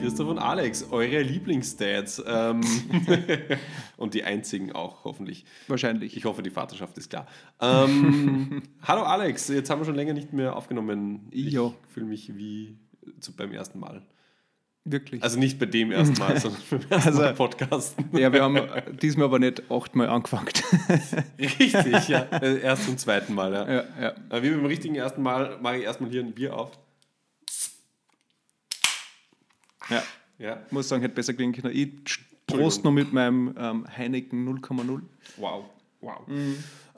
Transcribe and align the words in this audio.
Christoph 0.00 0.28
und 0.28 0.38
Alex, 0.38 0.86
eure 0.90 1.20
Lieblingsdads. 1.22 2.22
Ähm, 2.26 2.60
und 3.96 4.14
die 4.14 4.24
einzigen 4.24 4.72
auch, 4.72 5.04
hoffentlich. 5.04 5.44
Wahrscheinlich. 5.68 6.16
Ich 6.16 6.24
hoffe, 6.24 6.42
die 6.42 6.50
Vaterschaft 6.50 6.96
ist 6.96 7.10
klar. 7.10 7.26
Ähm, 7.60 8.62
hallo 8.82 9.02
Alex, 9.02 9.48
jetzt 9.48 9.68
haben 9.68 9.80
wir 9.80 9.84
schon 9.84 9.94
länger 9.94 10.14
nicht 10.14 10.32
mehr 10.32 10.56
aufgenommen. 10.56 11.28
Ich 11.30 11.56
fühle 11.88 12.06
mich 12.06 12.34
wie 12.36 12.78
zu, 13.20 13.36
beim 13.36 13.52
ersten 13.52 13.78
Mal. 13.78 14.02
Wirklich. 14.84 15.22
Also 15.22 15.38
nicht 15.38 15.58
bei 15.58 15.66
dem 15.66 15.92
ersten 15.92 16.18
Mal, 16.18 16.40
sondern 16.40 16.62
beim 16.70 16.80
ersten 16.88 17.08
Also- 17.08 17.20
Mal 17.20 17.34
Podcasten. 17.34 18.18
ja, 18.18 18.32
wir 18.32 18.42
haben 18.42 18.58
diesmal 19.02 19.26
aber 19.26 19.38
nicht 19.38 19.70
achtmal 19.70 20.08
angefangen. 20.08 20.48
Richtig, 21.38 22.08
ja. 22.08 22.22
Erst 22.40 22.86
zum 22.86 22.96
zweiten 22.96 23.34
Mal, 23.34 23.52
ja. 23.52 23.70
ja, 23.70 23.84
ja. 24.30 24.42
Wie 24.42 24.50
beim 24.50 24.64
richtigen 24.64 24.94
ersten 24.94 25.22
Mal 25.22 25.58
mache 25.60 25.76
ich 25.78 25.84
erstmal 25.84 26.10
hier 26.10 26.22
ein 26.22 26.32
Bier 26.32 26.56
auf. 26.56 26.72
Ja. 29.88 30.02
Ja, 30.38 30.62
Muss 30.70 30.88
sagen, 30.88 31.02
hätte 31.02 31.14
besser 31.14 31.34
klingen 31.34 31.52
können. 31.52 31.74
Ich 31.76 32.18
prost 32.46 32.82
noch 32.82 32.92
mit 32.92 33.12
meinem 33.12 33.54
ähm, 33.58 33.86
Heineken 33.96 34.48
0,0. 34.48 35.02
wow. 35.36 35.64
Wow. 36.02 36.26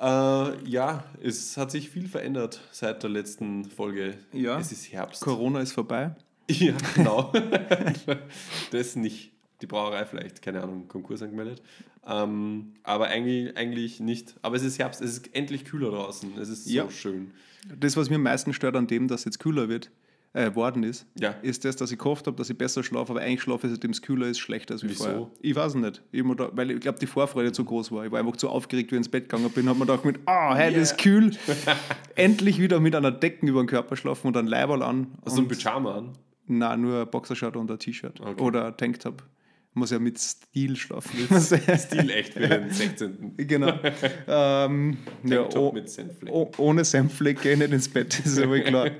Äh, 0.00 0.68
ja, 0.70 1.04
es 1.20 1.56
hat 1.56 1.72
sich 1.72 1.90
viel 1.90 2.06
verändert 2.06 2.60
seit 2.70 3.02
der 3.02 3.10
letzten 3.10 3.64
Folge. 3.64 4.16
Ja. 4.32 4.60
Es 4.60 4.70
ist 4.70 4.92
Herbst. 4.92 5.22
Corona 5.22 5.58
ist 5.60 5.72
vorbei. 5.72 6.14
Ja, 6.48 6.74
genau. 6.94 7.32
das 8.70 8.94
nicht. 8.96 9.32
Die 9.60 9.66
Brauerei 9.66 10.04
vielleicht, 10.06 10.42
keine 10.42 10.62
Ahnung, 10.62 10.86
Konkurs 10.88 11.22
angemeldet. 11.22 11.62
Ähm, 12.06 12.74
aber 12.82 13.06
eigentlich, 13.08 13.56
eigentlich 13.56 14.00
nicht. 14.00 14.34
Aber 14.42 14.56
es 14.56 14.62
ist 14.62 14.78
Herbst, 14.78 15.00
es 15.00 15.18
ist 15.18 15.34
endlich 15.34 15.64
kühler 15.64 15.90
draußen. 15.90 16.36
Es 16.38 16.48
ist 16.48 16.68
Ja. 16.68 16.84
so 16.84 16.90
schön. 16.90 17.30
Das, 17.78 17.96
was 17.96 18.10
mir 18.10 18.16
am 18.16 18.22
meisten 18.22 18.52
stört 18.52 18.74
an 18.76 18.88
dem, 18.88 19.06
dass 19.08 19.20
es 19.20 19.24
jetzt 19.26 19.38
kühler 19.40 19.68
wird, 19.68 19.90
äh, 20.34 20.54
worden 20.54 20.82
ist, 20.82 21.06
Ja. 21.20 21.30
ist 21.42 21.64
das, 21.64 21.76
dass 21.76 21.92
ich 21.92 21.98
gehofft 21.98 22.26
habe, 22.26 22.36
dass 22.38 22.48
ich 22.48 22.56
besser 22.56 22.82
schlafe, 22.82 23.12
aber 23.12 23.20
eigentlich 23.20 23.42
schlafe 23.42 23.66
ich, 23.66 23.72
seitdem 23.74 23.90
es 23.90 24.00
kühler 24.00 24.28
ist, 24.28 24.38
schlechter 24.38 24.72
als 24.74 24.82
wie 24.82 24.88
Wieso? 24.88 25.04
vorher. 25.04 25.30
Ich 25.40 25.54
weiß 25.54 25.74
nicht. 25.74 26.02
Ich 26.10 26.22
da, 26.36 26.50
weil 26.54 26.70
ich 26.70 26.80
glaube, 26.80 26.98
die 26.98 27.06
Vorfreude 27.06 27.52
zu 27.52 27.64
groß 27.64 27.92
war. 27.92 28.06
Ich 28.06 28.10
war 28.12 28.18
einfach 28.18 28.36
zu 28.36 28.48
aufgeregt, 28.48 28.90
wie 28.92 28.94
ich 28.94 28.98
ins 29.00 29.08
Bett 29.10 29.28
gegangen 29.28 29.50
bin. 29.50 29.68
habe 29.68 29.78
mir 29.78 29.84
gedacht, 29.86 30.04
mit, 30.06 30.20
ah, 30.26 30.54
heute 30.54 30.70
Yeah. 30.72 30.80
ist 30.82 30.96
kühl. 30.98 31.32
Endlich 32.14 32.58
wieder 32.60 32.80
mit 32.80 32.94
einer 32.94 33.10
Decken 33.10 33.48
über 33.48 33.62
den 33.62 33.66
Körper 33.66 33.96
schlafen 33.96 34.26
und 34.28 34.36
ein 34.36 34.46
Leiberl 34.46 34.82
an. 34.82 35.08
Hast 35.24 35.36
du 35.36 35.42
ein 35.42 35.46
Und- 35.46 35.56
Pyjama 35.58 35.94
an? 35.96 36.12
Nein, 36.46 36.80
nur 36.80 37.02
ein 37.02 37.10
Boxershort 37.10 37.56
und 37.56 37.70
ein 37.70 37.78
T-Shirt. 37.78 38.20
Okay. 38.20 38.42
Oder 38.42 38.66
ein 38.66 38.76
Tanktop. 38.76 39.22
Muss 39.74 39.90
ja 39.90 39.98
mit 39.98 40.18
Stil 40.18 40.76
schlafen. 40.76 41.16
Stil 41.40 42.10
echt 42.10 42.34
für 42.34 42.40
den 42.40 42.68
16. 42.68 43.34
genau. 43.38 43.72
ähm, 44.28 44.98
ja, 45.24 45.48
oh, 45.56 45.72
mit 45.72 45.88
Senflecken. 45.88 46.28
oh, 46.34 46.50
ohne 46.58 46.84
Senfleck 46.84 47.40
gehe 47.40 47.52
ich 47.54 47.58
nicht 47.58 47.72
ins 47.72 47.88
Bett, 47.88 48.20
ist 48.22 48.38
aber 48.38 48.60
klar. 48.60 48.90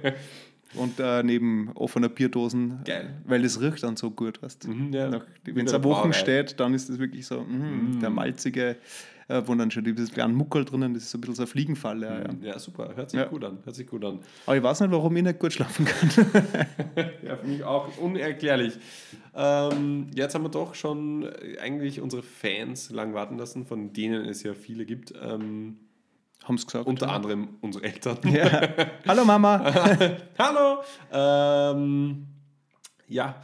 Und 0.75 0.99
äh, 1.01 1.23
neben 1.23 1.71
offener 1.75 2.09
Bierdosen, 2.09 2.81
Geil. 2.85 3.15
weil 3.25 3.43
das 3.43 3.61
riecht 3.61 3.83
dann 3.83 3.97
so 3.97 4.11
gut, 4.11 4.43
weißt 4.43 4.69
Mhm, 4.69 4.93
ja. 4.93 5.21
Wenn 5.45 5.67
es 5.67 5.75
eine 5.75 5.85
Woche 5.85 6.13
steht, 6.13 6.59
dann 6.61 6.73
ist 6.75 6.89
das 6.89 6.99
wirklich 6.99 7.27
so, 7.27 7.43
mm, 7.43 8.01
der 8.01 8.09
malzige, 8.11 8.77
äh, 9.29 9.43
wo 9.45 9.55
dann 9.55 9.71
schon 9.71 9.85
die 9.85 9.93
kleinen 9.95 10.35
Muckel 10.35 10.65
drinnen, 10.65 10.95
das 10.95 11.05
ist 11.05 11.11
so 11.11 11.19
ein 11.19 11.21
bisschen 11.21 11.35
so 11.35 11.43
eine 11.43 11.47
Fliegenfalle. 11.49 12.07
Ja, 12.07 12.21
ja. 12.21 12.53
Ja, 12.53 12.59
super. 12.59 12.93
Hört 12.97 13.11
sich 13.11 13.21
Ja. 13.21 13.27
gut 13.27 13.45
an. 13.45 13.59
Hört 13.65 13.77
sich 13.77 13.87
gut 13.87 14.05
an. 14.05 14.21
Aber 14.47 14.57
ich 14.57 14.63
weiß 14.63 14.81
nicht, 14.81 14.91
warum 14.91 15.17
ich 15.17 15.23
nicht 15.23 15.39
gut 15.39 15.53
schlafen 15.53 15.85
kann. 15.85 16.09
Ja, 17.23 17.37
für 17.37 17.47
mich 17.47 17.63
auch 17.65 17.97
unerklärlich. 17.99 18.75
Ähm, 19.35 20.09
jetzt 20.15 20.35
haben 20.35 20.43
wir 20.45 20.49
doch 20.51 20.75
schon 20.75 21.29
eigentlich 21.63 22.01
unsere 22.01 22.23
Fans 22.23 22.91
lang 22.91 23.15
warten 23.15 23.39
lassen, 23.39 23.65
von 23.67 23.93
denen 23.93 24.25
es 24.27 24.43
ja 24.43 24.55
viele 24.55 24.85
gibt. 24.85 25.13
Ähm, 25.23 25.77
Haben 26.45 26.59
sie 26.59 26.67
gesagt. 26.67 26.87
unter 26.87 27.07
ja. 27.07 27.13
anderem 27.13 27.49
unsere 27.61 27.85
Eltern. 27.85 28.19
Ja. 28.25 28.69
Hallo 29.07 29.25
Mama. 29.25 29.63
Hallo! 30.39 30.83
Ähm, 31.13 32.27
ja, 33.09 33.37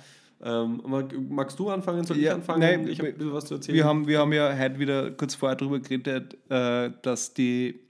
ähm, 0.42 0.82
mag- 0.86 1.14
magst 1.28 1.58
du 1.58 1.68
anfangen? 1.70 2.04
Soll 2.04 2.16
ich 2.16 2.24
Ja, 2.24 2.34
anfangen? 2.34 2.60
nein, 2.60 2.88
ich 2.88 2.98
habe 2.98 3.10
ein 3.10 3.16
bisschen 3.16 3.32
was 3.32 3.44
zu 3.46 3.54
erzählen. 3.54 3.76
Wir 3.76 3.84
haben, 3.84 4.06
wir 4.06 4.18
haben 4.20 4.32
ja 4.32 4.56
heute 4.56 4.78
wieder 4.78 5.10
kurz 5.12 5.34
vorher 5.34 5.56
darüber 5.56 5.78
geredet, 5.80 6.36
äh, 6.50 6.90
dass 7.02 7.34
die, 7.34 7.80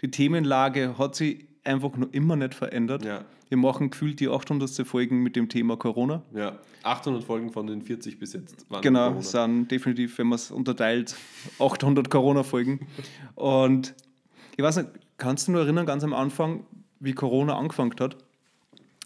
die 0.00 0.10
Themenlage 0.10 0.96
hat 0.98 1.14
sich 1.14 1.46
einfach 1.64 1.96
noch 1.96 2.12
immer 2.12 2.36
nicht 2.36 2.54
verändert. 2.54 3.04
ja, 3.04 3.24
Wir 3.48 3.58
machen 3.58 3.90
gefühlt 3.90 4.20
die 4.20 4.28
800. 4.28 4.70
Folgen 4.86 5.22
mit 5.22 5.36
dem 5.36 5.48
Thema 5.48 5.76
Corona. 5.76 6.22
ja, 6.34 6.58
800 6.84 7.24
Folgen 7.24 7.50
von 7.50 7.66
den 7.66 7.82
40 7.82 8.18
bis 8.18 8.32
jetzt 8.32 8.70
waren 8.70 8.80
Genau, 8.82 9.08
Corona. 9.08 9.22
sind 9.22 9.70
definitiv, 9.70 10.16
wenn 10.18 10.28
man 10.28 10.36
es 10.36 10.50
unterteilt, 10.50 11.16
800 11.58 12.08
Corona-Folgen. 12.08 12.86
Und 13.34 13.94
ich 14.58 14.64
weiß 14.64 14.76
nicht, 14.78 14.88
kannst 15.18 15.46
du 15.48 15.52
nur 15.52 15.62
erinnern, 15.62 15.86
ganz 15.86 16.02
am 16.02 16.12
Anfang, 16.12 16.64
wie 17.00 17.12
Corona 17.12 17.56
angefangen 17.56 17.94
hat? 18.00 18.16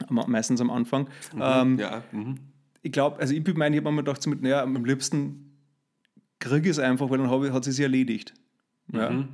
Meistens 0.09 0.61
am 0.63 0.71
Anfang. 0.71 1.09
Ähm, 1.39 1.79
Ja, 1.79 2.03
mhm. 2.11 2.39
ich 2.81 2.91
glaube, 2.91 3.21
also 3.21 3.35
ich 3.35 3.45
bin 3.45 3.57
mein, 3.59 3.73
ich 3.75 3.81
habe 3.81 3.93
mir 3.93 4.03
gedacht, 4.03 4.27
mit, 4.27 4.41
naja, 4.43 4.63
am 4.63 4.83
liebsten 4.85 5.53
kriege 6.41 6.71
ich 6.71 6.77
es 6.77 6.79
einfach, 6.79 7.11
weil 7.11 7.19
dann 7.19 7.31
hab 7.31 7.43
hat 7.53 7.67
es 7.67 7.77
sich 7.77 7.83
erledigt. 7.83 8.33
Ja. 8.93 9.11
Mhm. 9.11 9.29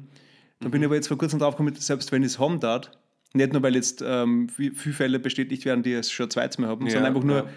Dann 0.60 0.70
bin 0.72 0.82
ich 0.82 0.86
aber 0.86 0.96
jetzt 0.96 1.06
vor 1.06 1.16
kurzem 1.16 1.38
drauf 1.38 1.54
gekommen, 1.54 1.72
selbst 1.76 2.10
wenn 2.10 2.22
ich 2.24 2.32
es 2.32 2.38
haben 2.40 2.58
darf, 2.58 2.90
nicht 3.32 3.52
nur, 3.52 3.62
weil 3.62 3.76
jetzt 3.76 4.02
ähm, 4.04 4.48
viel- 4.48 4.74
viele 4.74 4.94
Fälle 4.94 5.18
bestätigt 5.20 5.64
werden, 5.66 5.84
die 5.84 5.92
es 5.92 6.10
schon 6.10 6.28
zweites 6.30 6.58
Mal 6.58 6.66
haben, 6.68 6.84
Ja, 6.86 6.92
sondern 6.94 7.14
einfach 7.14 7.24
nur, 7.24 7.36
ja. 7.36 7.48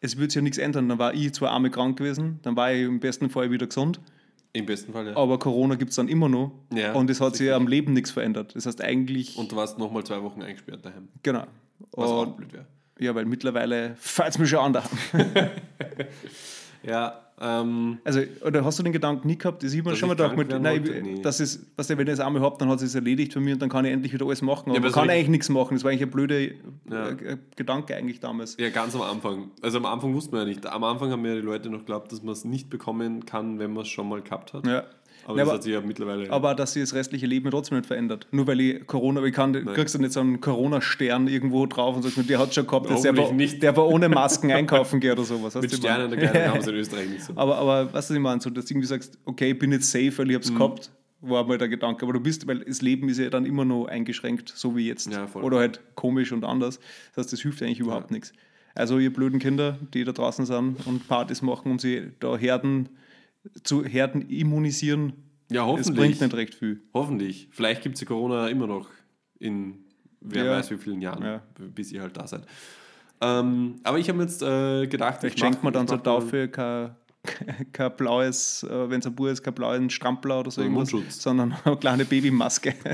es 0.00 0.18
wird 0.18 0.32
sich 0.32 0.36
ja 0.36 0.42
nichts 0.42 0.58
ändern. 0.58 0.88
Dann 0.90 0.98
war 0.98 1.14
ich 1.14 1.32
zwar 1.32 1.54
einmal 1.54 1.70
krank 1.70 1.96
gewesen, 1.96 2.40
dann 2.42 2.56
war 2.56 2.72
ich 2.74 2.82
im 2.82 3.00
besten 3.00 3.30
Fall 3.30 3.50
wieder 3.50 3.66
gesund, 3.66 4.00
im 4.54 4.66
besten 4.66 4.92
Fall, 4.92 5.06
ja. 5.08 5.16
aber 5.16 5.38
Corona 5.38 5.76
gibt 5.76 5.90
es 5.90 5.96
dann 5.96 6.08
immer 6.08 6.28
noch 6.28 6.52
Ja, 6.74 6.92
und 6.92 7.08
es 7.08 7.20
hat 7.20 7.36
sich 7.36 7.50
am 7.52 7.66
Leben 7.66 7.92
nichts 7.94 8.10
verändert. 8.10 8.54
Das 8.54 8.66
heißt 8.66 8.82
eigentlich, 8.82 9.36
Und 9.38 9.50
du 9.52 9.56
warst 9.56 9.78
nochmal 9.78 10.04
zwei 10.04 10.22
Wochen 10.22 10.42
eingesperrt 10.42 10.84
daheim, 10.84 11.08
genau. 11.22 11.44
was 11.92 12.10
auch 12.10 12.26
Und, 12.26 12.36
blöd 12.36 12.52
wäre. 12.52 12.66
ja, 12.98 13.14
weil 13.14 13.24
mittlerweile 13.24 13.94
fällt 13.96 14.30
es 14.30 14.38
mir 14.38 14.46
schon 14.46 14.58
an. 14.60 14.72
da. 14.74 14.82
Ja, 16.84 17.20
ähm, 17.42 17.98
Also, 18.04 18.20
oder 18.46 18.64
hast 18.64 18.78
du 18.78 18.82
den 18.84 18.92
Gedanken 18.92 19.26
nie 19.26 19.36
gehabt, 19.36 19.62
das 19.62 19.72
ich 19.72 19.84
mir 19.84 19.96
schon 19.96 20.08
mal 20.08 20.14
gedacht, 20.16 20.36
mit, 20.36 20.48
nein, 20.50 20.62
wollte? 20.64 20.92
ich- 20.92 21.02
Nee. 21.02 21.20
das 21.22 21.40
ist, 21.40 21.66
was 21.76 21.88
der, 21.88 21.98
wenn 21.98 22.06
ich 22.06 22.12
es 22.14 22.20
einmal 22.20 22.40
habe, 22.42 22.56
dann 22.58 22.68
hat 22.68 22.80
es 22.80 22.94
erledigt 22.94 23.32
für 23.32 23.40
mich 23.40 23.52
und 23.54 23.60
dann 23.60 23.68
kann 23.68 23.84
ich 23.84 23.92
endlich 23.92 24.12
wieder 24.12 24.24
alles 24.26 24.40
machen. 24.42 24.70
Aber, 24.70 24.76
aber 24.78 24.86
man 24.86 24.92
kann 24.92 25.10
eigentlich 25.10 25.28
nichts 25.28 25.48
machen. 25.48 25.74
Das 25.74 25.84
war 25.84 25.90
eigentlich 25.90 26.02
ein 26.02 26.10
blöder 26.10 26.38
Ja. 26.40 27.08
äh, 27.10 27.36
Gedanke 27.56 27.96
eigentlich 27.96 28.20
damals. 28.20 28.56
Ja, 28.58 28.70
ganz 28.70 28.94
am 28.94 29.02
Anfang. 29.02 29.50
Also 29.60 29.78
am 29.78 29.86
Anfang 29.86 30.14
wussten 30.14 30.32
wir 30.32 30.40
ja 30.40 30.44
nicht. 30.46 30.64
Am 30.66 30.84
Anfang 30.84 31.10
haben 31.10 31.24
ja 31.26 31.34
die 31.34 31.40
Leute 31.40 31.68
noch 31.68 31.80
geglaubt, 31.80 32.12
dass 32.12 32.22
man 32.22 32.32
es 32.32 32.44
nicht 32.44 32.70
bekommen 32.70 33.26
kann, 33.26 33.58
wenn 33.58 33.72
man 33.72 33.82
es 33.82 33.88
schon 33.88 34.08
mal 34.08 34.22
gehabt 34.22 34.52
hat. 34.54 34.66
Ja. 34.66 34.84
Aber 35.24 35.34
Ja, 35.38 35.44
das 35.44 35.48
aber- 35.48 35.54
hat 35.56 35.62
sich 35.62 35.72
ja 35.72 35.80
mittlerweile. 35.80 36.30
Aber 36.30 36.54
dass 36.54 36.72
sich 36.72 36.82
das 36.82 36.94
restliche 36.94 37.26
Leben 37.26 37.50
trotzdem 37.50 37.78
nicht 37.78 37.86
verändert. 37.86 38.26
Nur 38.32 38.46
weil 38.46 38.60
ich 38.60 38.86
Corona, 38.86 39.22
ich 39.24 39.32
kann, 39.34 39.52
kriegst 39.74 39.94
du 39.94 39.98
nicht 39.98 40.12
so 40.12 40.20
einen 40.20 40.40
Corona-Stern 40.40 41.28
irgendwo 41.28 41.66
drauf 41.66 41.94
und 41.96 42.02
sagst, 42.02 42.28
der 42.28 42.38
hat 42.38 42.54
schon 42.54 42.66
gehabt, 42.66 42.90
dass 42.90 43.02
der, 43.02 43.12
aber, 43.12 43.32
nicht. 43.32 43.62
der 43.62 43.70
aber 43.70 43.86
ohne 43.86 44.08
Masken 44.08 44.50
einkaufen 44.50 45.00
geht 45.00 45.12
oder 45.12 45.24
sowas. 45.24 45.54
mit 45.54 45.72
Sternen 45.72 46.10
der 46.10 46.48
haben 46.52 46.60
sie 46.62 46.70
in 46.70 46.76
Österreich 46.76 47.08
nicht 47.08 47.22
so. 47.24 47.32
Aber, 47.36 47.56
aber 47.58 47.92
was 47.92 48.10
ich 48.10 48.18
meine, 48.18 48.40
so, 48.40 48.50
dass 48.50 48.64
du 48.64 48.72
irgendwie 48.74 48.88
sagst, 48.88 49.18
okay, 49.24 49.52
ich 49.52 49.58
bin 49.58 49.72
jetzt 49.72 49.90
safe, 49.90 50.16
weil 50.18 50.30
ich 50.30 50.36
Mhm. 50.50 50.58
habe 50.58 50.74
es 50.74 50.86
gehabt, 50.86 50.90
war 51.20 51.46
mal 51.46 51.56
der 51.58 51.68
Gedanke. 51.68 52.04
Aber 52.04 52.14
du 52.14 52.20
bist, 52.20 52.46
weil 52.48 52.60
das 52.60 52.82
Leben 52.82 53.08
ist 53.08 53.18
ja 53.18 53.30
dann 53.30 53.46
immer 53.46 53.64
noch 53.64 53.86
eingeschränkt, 53.86 54.52
so 54.54 54.76
wie 54.76 54.88
jetzt. 54.88 55.12
Ja, 55.12 55.28
voll. 55.28 55.44
Oder 55.44 55.58
halt 55.58 55.80
komisch 55.94 56.32
und 56.32 56.44
anders. 56.44 56.80
Das 57.14 57.24
heißt, 57.26 57.32
das 57.32 57.40
hilft 57.42 57.62
eigentlich 57.62 57.78
überhaupt 57.80 58.10
Ja. 58.10 58.14
nichts. 58.14 58.32
Also 58.74 58.98
ihr 58.98 59.12
blöden 59.12 59.38
Kinder, 59.38 59.78
die 59.94 60.02
da 60.02 60.12
draußen 60.12 60.46
sind 60.46 60.84
und 60.86 61.06
Partys 61.06 61.42
machen, 61.42 61.70
um 61.70 61.78
sie 61.78 62.10
da 62.20 62.36
Herden 62.36 62.88
zu 63.64 63.84
Herden 63.84 64.22
immunisieren, 64.28 65.12
Ja, 65.50 65.62
es 65.62 65.68
hoffentlich. 65.68 65.96
bringt 65.96 66.20
nicht 66.20 66.34
recht 66.34 66.54
viel. 66.54 66.80
Hoffentlich. 66.94 67.48
Vielleicht 67.50 67.82
gibt 67.82 67.96
es 67.96 68.00
ja 68.00 68.06
Corona 68.06 68.48
immer 68.48 68.66
noch 68.66 68.88
in 69.38 69.84
wer 70.20 70.44
Ja. 70.44 70.50
weiß 70.52 70.70
wie 70.70 70.76
vielen 70.76 71.00
Jahren, 71.00 71.22
Ja. 71.24 71.42
bis 71.74 71.90
ihr 71.92 72.02
halt 72.02 72.16
da 72.16 72.26
seid. 72.26 72.46
Ähm, 73.20 73.76
aber 73.84 73.98
ich 73.98 74.08
habe 74.08 74.20
jetzt 74.22 74.42
äh, 74.42 74.86
gedacht, 74.86 75.18
Vielleicht 75.20 75.36
ich 75.36 75.40
schenkt 75.40 75.62
man 75.62 75.72
dann 75.72 75.86
zur 75.86 76.02
Taufe 76.02 76.48
kein, 76.48 76.94
kein 77.72 77.96
blaues, 77.96 78.64
äh, 78.64 78.90
wenn 78.90 78.98
es 79.00 79.06
ein 79.06 79.14
Bub 79.14 79.28
ist, 79.28 79.42
kein 79.44 79.54
blauen 79.54 79.90
Strampler 79.90 80.40
oder 80.40 80.50
so 80.50 80.60
Ein 80.60 80.68
irgendwas, 80.68 80.92
Mundschutz. 80.92 81.22
sondern 81.22 81.54
eine 81.64 81.76
kleine 81.76 82.04
Babymaske. 82.04 82.74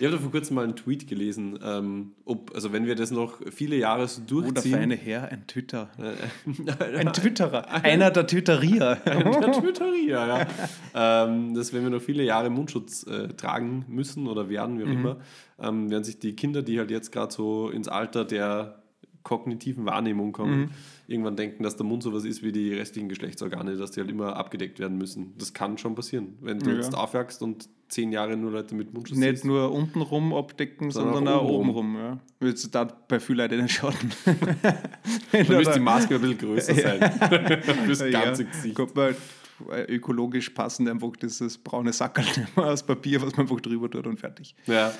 Ich 0.00 0.06
habe 0.06 0.16
da 0.16 0.22
vor 0.22 0.32
kurzem 0.32 0.56
mal 0.56 0.64
einen 0.64 0.74
Tweet 0.74 1.06
gelesen, 1.06 1.58
ähm, 1.64 2.12
ob, 2.24 2.52
also 2.56 2.72
wenn 2.72 2.86
wir 2.86 2.96
das 2.96 3.12
noch 3.12 3.38
viele 3.52 3.76
Jahre 3.76 4.08
so 4.08 4.20
Oh, 4.22 4.40
durchziehen. 4.40 4.72
feine 4.72 4.96
Herr, 4.96 5.28
ein 5.30 5.46
Twitter. 5.46 5.90
Ein 6.96 7.12
Twitterer. 7.12 7.70
Einer 7.84 8.10
der 8.10 8.26
Twitterier. 8.26 8.96
Der 9.06 9.52
Twitterier, 9.52 10.46
ja. 10.94 11.24
ähm, 11.24 11.54
dass 11.54 11.72
wenn 11.72 11.84
wir 11.84 11.90
noch 11.90 12.02
viele 12.02 12.24
Jahre 12.24 12.50
Mundschutz 12.50 13.06
äh, 13.06 13.28
tragen 13.28 13.84
müssen 13.88 14.26
oder 14.26 14.48
werden, 14.48 14.74
Mhm. 14.74 14.78
wie 14.80 14.84
auch 14.84 14.90
immer, 14.90 15.16
ähm, 15.60 15.90
werden 15.90 16.02
sich 16.04 16.18
die 16.18 16.34
Kinder, 16.34 16.62
die 16.62 16.78
halt 16.80 16.90
jetzt 16.90 17.12
gerade 17.12 17.32
so 17.32 17.70
ins 17.70 17.86
Alter 17.86 18.24
der 18.24 18.81
kognitiven 19.22 19.84
Wahrnehmung 19.86 20.32
kommen, 20.32 20.60
Mhm. 20.60 20.70
irgendwann 21.06 21.36
denken, 21.36 21.62
dass 21.62 21.76
der 21.76 21.86
Mund 21.86 22.02
sowas 22.02 22.24
ist 22.24 22.42
wie 22.42 22.52
die 22.52 22.74
restlichen 22.74 23.08
Geschlechtsorgane, 23.08 23.76
dass 23.76 23.92
die 23.92 24.00
halt 24.00 24.10
immer 24.10 24.36
abgedeckt 24.36 24.78
werden 24.80 24.98
müssen. 24.98 25.34
Das 25.38 25.52
kann 25.54 25.78
schon 25.78 25.94
passieren. 25.94 26.36
Wenn 26.40 26.58
du 26.58 26.70
Ja. 26.70 26.76
jetzt 26.76 26.94
aufwachst 26.96 27.42
und 27.42 27.68
zehn 27.88 28.10
Jahre 28.12 28.36
nur 28.36 28.50
Leute 28.50 28.74
mit 28.74 28.92
Mundschutz 28.94 29.18
Nicht 29.18 29.30
siehst. 29.30 29.44
nur 29.44 29.70
untenrum 29.72 30.32
abdecken, 30.34 30.90
Sondern 30.90 31.14
sondern, 31.14 31.34
auch 31.34 31.42
auch 31.42 31.48
obenrum. 31.50 31.96
obenrum. 31.96 32.18
Ja. 32.40 32.46
Jetzt 32.48 32.74
da 32.74 32.84
bei 32.84 33.20
vielen 33.20 33.38
Leuten 33.38 33.62
nicht 33.62 33.74
schaden. 33.74 34.10
Dann 35.32 35.46
müsste 35.48 35.74
die 35.74 35.80
Maske 35.80 36.14
ein 36.16 36.20
bisschen 36.20 36.38
größer 36.38 36.74
sein. 36.74 37.00
Fürs 37.84 38.04
ganze 38.10 38.44
Gesicht. 38.46 38.74
Kommt 38.74 38.94
man 38.96 39.14
äh, 39.70 39.82
ökologisch 39.94 40.50
passend 40.50 40.88
einfach 40.88 41.12
dieses 41.20 41.58
braune 41.58 41.92
Sackerl 41.92 42.24
aus 42.56 42.82
Papier, 42.84 43.20
was 43.22 43.32
man 43.36 43.42
einfach 43.46 43.60
drüber 43.60 43.88
tut 43.90 44.06
und 44.06 44.18
fertig. 44.18 44.54
Ja. 44.66 44.92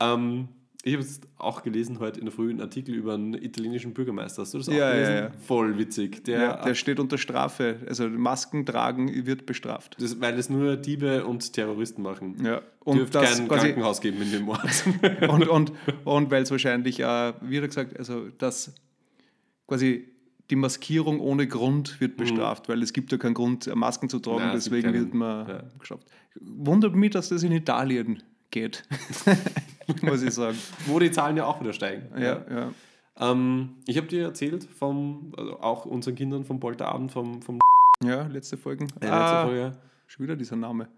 Ähm, 0.00 0.48
ich 0.84 0.94
habe 0.94 1.02
jetzt 1.04 1.26
auch 1.38 1.62
gelesen 1.62 2.00
heute 2.00 2.18
in 2.18 2.26
der 2.26 2.32
Früh 2.34 2.50
einen 2.50 2.60
Artikel 2.60 2.94
über 2.94 3.14
einen 3.14 3.34
italienischen 3.34 3.94
Bürgermeister. 3.94 4.42
Hast 4.42 4.52
du 4.54 4.58
das 4.58 4.68
auch 4.68 4.72
Ja, 4.72 4.88
ja, 4.88 4.92
gelesen? 4.94 5.14
ja. 5.14 5.30
Voll 5.46 5.78
witzig. 5.78 6.24
Der, 6.24 6.40
Ja, 6.40 6.62
der 6.64 6.74
steht 6.74 6.98
unter 6.98 7.18
Strafe. 7.18 7.76
Also 7.88 8.08
Masken 8.08 8.66
tragen 8.66 9.24
wird 9.26 9.46
bestraft. 9.46 9.96
das, 10.00 10.20
weil 10.20 10.36
es 10.38 10.50
nur 10.50 10.76
Diebe 10.76 11.24
und 11.24 11.52
Terroristen 11.52 12.02
machen. 12.02 12.44
Ja. 12.44 12.62
Und 12.80 12.96
Dürfte 12.98 13.20
das 13.20 13.38
kein 13.38 13.48
Krankenhaus 13.48 14.00
geben 14.00 14.20
in 14.22 14.32
dem 14.32 14.48
Ort. 14.48 14.84
und, 15.28 15.48
und, 15.48 15.72
und 16.04 16.30
weil 16.32 16.42
es 16.42 16.50
wahrscheinlich, 16.50 16.98
äh, 17.00 17.32
wie 17.42 17.60
gesagt, 17.60 17.96
also 17.98 18.28
dass 18.38 18.74
quasi 19.68 20.08
die 20.50 20.56
Maskierung 20.56 21.20
ohne 21.20 21.46
Grund 21.46 22.00
wird 22.00 22.16
bestraft, 22.16 22.68
weil 22.68 22.82
es 22.82 22.92
gibt 22.92 23.10
ja 23.12 23.18
keinen 23.18 23.34
Grund, 23.34 23.72
Masken 23.74 24.08
zu 24.08 24.18
tragen, 24.18 24.38
Nein, 24.40 24.50
Mhm. 24.50 24.56
es 24.58 24.64
deswegen 24.64 24.92
wird 24.92 25.14
man 25.14 25.48
ja. 25.48 25.62
geschafft. 25.78 26.08
Wundert 26.40 26.94
mich, 26.96 27.10
dass 27.12 27.28
das 27.30 27.42
in 27.42 27.52
Italien 27.52 28.22
geht, 28.52 28.84
muss 30.02 30.22
ich 30.22 30.32
sagen. 30.32 30.56
Wo 30.86 31.00
die 31.00 31.10
Zahlen 31.10 31.36
ja 31.36 31.46
auch 31.46 31.60
wieder 31.60 31.72
steigen. 31.72 32.08
Ja, 32.16 32.44
ja. 32.48 32.72
Ähm, 33.18 33.76
ich 33.86 33.96
habe 33.96 34.06
dir 34.06 34.22
erzählt, 34.24 34.64
vom, 34.64 35.32
also 35.36 35.58
auch 35.60 35.84
unseren 35.86 36.14
Kindern 36.14 36.44
vom 36.44 36.60
Polterabend, 36.60 37.10
vom, 37.10 37.42
vom 37.42 37.58
ja 38.04 38.26
letzte 38.28 38.56
Folgen. 38.56 38.84
äh, 39.00 39.06
letzte 39.06 39.12
ah, 39.12 39.44
Folge. 39.46 39.72
Schon 40.06 40.24
wieder 40.24 40.36
dieser 40.36 40.56
Name. 40.56 40.88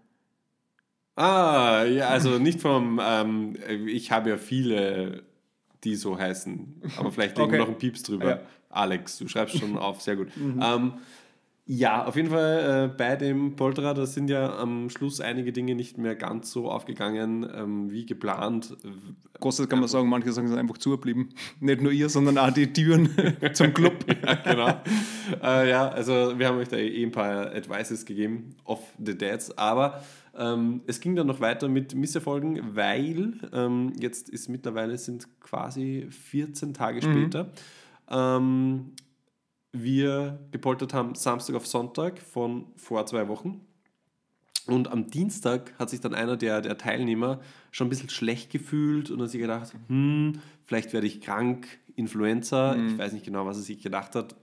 Ah, 1.15 1.83
ja, 1.83 2.09
also 2.09 2.37
nicht 2.39 2.61
vom, 2.61 2.99
ähm, 3.03 3.55
ich 3.87 4.11
habe 4.11 4.29
ja 4.31 4.37
viele, 4.37 5.23
die 5.83 5.95
so 5.95 6.17
heißen, 6.17 6.81
aber 6.97 7.11
vielleicht 7.11 7.37
legen 7.37 7.51
wir 7.51 7.59
Okay. 7.59 7.63
noch 7.63 7.69
einen 7.69 7.77
Pieps 7.77 8.03
drüber. 8.03 8.29
Ja. 8.29 8.39
Alex, 8.69 9.17
du 9.17 9.27
schreibst 9.29 9.57
schon 9.57 9.77
auf, 9.77 10.01
sehr 10.01 10.17
gut. 10.17 10.27
Ähm, 10.37 10.93
ja, 11.67 12.05
auf 12.05 12.15
jeden 12.15 12.29
Fall 12.29 12.91
äh, 12.93 12.95
bei 12.95 13.15
dem 13.15 13.55
Polterer, 13.55 13.95
da 13.95 14.05
sind 14.05 14.29
ja 14.29 14.55
am 14.55 14.91
Schluss 14.91 15.19
einige 15.19 15.51
Dinge 15.51 15.73
nicht 15.73 15.97
mehr 15.97 16.15
ganz 16.15 16.51
so 16.51 16.69
aufgegangen 16.69 17.49
ähm, 17.55 17.91
wie 17.91 18.05
geplant. 18.05 18.77
Großes 19.39 19.67
kann 19.67 19.79
man 19.79 19.87
sagen, 19.87 20.07
manche 20.07 20.31
sagen, 20.31 20.47
sind 20.47 20.59
einfach 20.59 20.77
zugeblieben. 20.77 21.29
Nicht 21.59 21.81
nur 21.81 21.91
ihr, 21.91 22.09
sondern 22.09 22.37
auch 22.37 22.51
die 22.51 22.71
Türen 22.71 23.09
zum 23.53 23.73
Club. 23.73 23.93
ja, 24.23 24.35
genau. 24.35 24.81
äh, 25.41 25.69
ja, 25.71 25.89
also 25.89 26.37
wir 26.37 26.47
haben 26.47 26.59
euch 26.59 26.67
da 26.67 26.77
eh 26.77 27.03
ein 27.03 27.11
paar 27.11 27.47
Advices 27.47 28.05
gegeben, 28.05 28.55
off 28.63 28.81
the 29.03 29.17
dads, 29.17 29.57
aber 29.57 30.03
ähm, 30.37 30.81
es 30.85 30.99
ging 30.99 31.15
dann 31.15 31.25
noch 31.25 31.39
weiter 31.39 31.67
mit 31.67 31.95
Misserfolgen, 31.95 32.75
weil 32.75 33.39
ähm, 33.53 33.91
jetzt 33.99 34.29
ist 34.29 34.49
mittlerweile 34.49 34.99
sind 34.99 35.27
quasi 35.39 36.05
14 36.11 36.75
Tage 36.75 37.01
später 37.01 37.49
ähm, 38.11 38.91
wir 39.83 40.39
gepoltert 40.51 40.93
haben 40.93 41.15
Samstag 41.15 41.55
auf 41.55 41.67
Sonntag 41.67 42.19
von 42.19 42.65
vor 42.75 43.05
zwei 43.05 43.27
Wochen. 43.27 43.61
Und 44.67 44.91
am 44.91 45.11
Dienstag 45.11 45.73
hat 45.77 45.89
sich 45.89 46.01
dann 46.01 46.15
einer 46.15 46.37
der, 46.37 46.61
der 46.61 46.77
Teilnehmer 46.77 47.39
schon 47.71 47.87
ein 47.87 47.89
bisschen 47.89 48.09
schlecht 48.09 48.51
gefühlt 48.51 49.11
und 49.11 49.21
hat 49.21 49.29
sich 49.29 49.41
gedacht, 49.41 49.73
hm, 49.87 50.39
vielleicht 50.65 50.91
werde 50.91 51.05
ich 51.05 51.21
krank, 51.21 51.67
Influenza. 51.95 52.75
Ich 52.75 52.97
weiß 52.97 53.13
nicht 53.13 53.25
genau, 53.25 53.45
was 53.45 53.57
er 53.57 53.63
sich 53.63 53.81
gedacht 53.81 54.15
hat. 54.15 54.35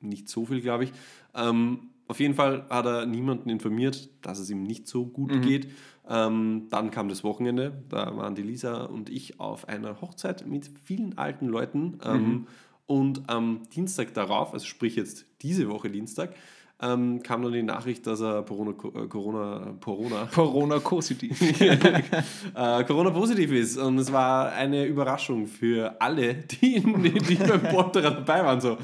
Nicht 0.00 0.28
so 0.28 0.46
viel, 0.46 0.60
glaube 0.60 0.84
ich. 0.84 0.92
Ähm, 1.34 1.90
auf 2.08 2.20
jeden 2.20 2.34
Fall 2.34 2.66
hat 2.68 2.86
er 2.86 3.06
niemanden 3.06 3.48
informiert, 3.48 4.10
dass 4.22 4.38
es 4.38 4.50
ihm 4.50 4.64
nicht 4.64 4.88
so 4.88 5.06
gut 5.06 5.30
geht. 5.42 5.68
Ähm, 6.08 6.66
dann 6.68 6.90
kam 6.90 7.08
das 7.08 7.22
Wochenende. 7.22 7.84
Da 7.88 8.16
waren 8.16 8.34
die 8.34 8.42
Lisa 8.42 8.84
und 8.84 9.08
ich 9.08 9.38
auf 9.38 9.68
einer 9.68 10.00
Hochzeit 10.00 10.46
mit 10.46 10.70
vielen 10.82 11.16
alten 11.16 11.46
Leuten. 11.46 11.98
Ähm, 12.04 12.46
Und 12.90 13.30
am 13.30 13.60
Dienstag 13.72 14.14
darauf, 14.14 14.52
also 14.52 14.66
sprich 14.66 14.96
jetzt 14.96 15.24
diese 15.42 15.68
Woche 15.68 15.88
Dienstag, 15.90 16.34
ähm, 16.82 17.22
kam 17.22 17.40
dann 17.40 17.52
die 17.52 17.62
Nachricht, 17.62 18.04
dass 18.04 18.20
er 18.20 18.42
Corona, 18.42 18.72
äh, 18.72 19.06
Corona, 19.06 19.74
Corona, 19.80 20.28
Corona-positiv. 20.34 21.40
äh, 21.60 22.84
Corona 22.84 23.10
positiv 23.10 23.52
ist. 23.52 23.76
Und 23.78 23.96
es 23.98 24.10
war 24.10 24.50
eine 24.54 24.86
Überraschung 24.86 25.46
für 25.46 26.00
alle, 26.00 26.34
die, 26.34 26.80
die, 26.80 27.12
die 27.12 27.34
beim 27.36 27.62
Porterer 27.62 28.10
dabei 28.10 28.44
waren. 28.44 28.60
So, 28.60 28.76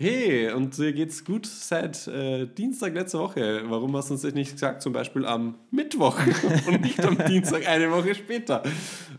hey, 0.00 0.50
und 0.50 0.78
dir 0.78 0.94
geht's 0.94 1.26
gut 1.26 1.44
seit 1.44 2.08
äh, 2.08 2.46
Dienstag 2.46 2.94
letzte 2.94 3.18
Woche. 3.18 3.64
Warum 3.66 3.94
hast 3.94 4.08
du 4.08 4.14
uns 4.14 4.22
das 4.22 4.32
nicht 4.32 4.52
gesagt, 4.52 4.80
zum 4.80 4.94
Beispiel 4.94 5.26
am 5.26 5.56
Mittwoch 5.70 6.18
und 6.66 6.80
nicht 6.80 7.04
am 7.04 7.18
Dienstag, 7.26 7.68
eine 7.68 7.90
Woche 7.90 8.14
später? 8.14 8.62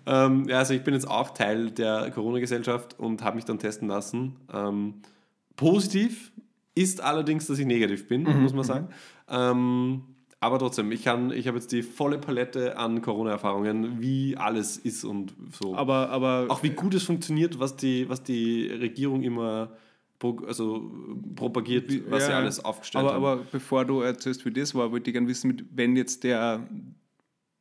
Ähm, 0.08 0.48
ja, 0.50 0.58
also 0.58 0.74
ich 0.74 0.84
bin 0.84 0.96
jetzt 0.96 1.08
auch 1.08 1.36
Teil 1.36 1.70
der 1.70 2.10
Corona-Gesellschaft 2.10 2.98
und 2.98 3.24
habe 3.24 3.36
mich 3.36 3.46
dann 3.46 3.60
testen 3.60 3.90
lassen. 3.90 4.38
Ähm, 4.52 4.96
positiv 5.56 6.32
ist 6.74 7.00
allerdings, 7.00 7.46
dass 7.46 7.60
ich 7.60 7.68
negativ 7.68 8.08
bin, 8.08 8.24
muss 8.42 8.54
man 8.54 8.64
sagen. 8.64 8.88
Ähm, 9.30 10.02
aber 10.40 10.58
trotzdem, 10.58 10.92
ich, 10.92 11.04
kann, 11.04 11.30
ich 11.30 11.48
habe 11.48 11.60
jetzt 11.60 11.72
die 11.72 11.84
volle 11.84 12.18
Palette 12.18 12.76
an 12.76 13.04
Corona-Erfahrungen, 13.04 14.02
wie 14.02 14.36
alles 14.36 14.78
ist 14.78 15.04
und 15.04 15.36
so. 15.62 15.76
Aber, 15.76 16.10
aber 16.10 16.48
auch 16.50 16.64
wie 16.64 16.72
gut 16.72 16.96
es 16.96 17.04
funktioniert, 17.04 17.60
was 17.60 17.76
die, 17.76 18.10
was 18.10 18.24
die 18.24 18.66
Regierung 18.66 19.22
immer 19.22 19.74
also, 20.48 20.92
propagiert, 21.36 21.90
was 22.10 22.26
sie 22.26 22.32
Ja, 22.32 22.38
alles 22.38 22.64
aufgestellt 22.64 23.06
aber, 23.06 23.14
haben. 23.16 23.24
aber 23.24 23.46
bevor 23.52 23.86
du 23.86 24.02
erzählst, 24.02 24.46
wie 24.46 24.52
das 24.52 24.74
war, 24.76 24.92
wollte 24.92 25.10
ich 25.10 25.14
gerne 25.14 25.28
wissen, 25.28 25.68
wenn 25.74 25.96
jetzt 25.96 26.24
der 26.24 26.66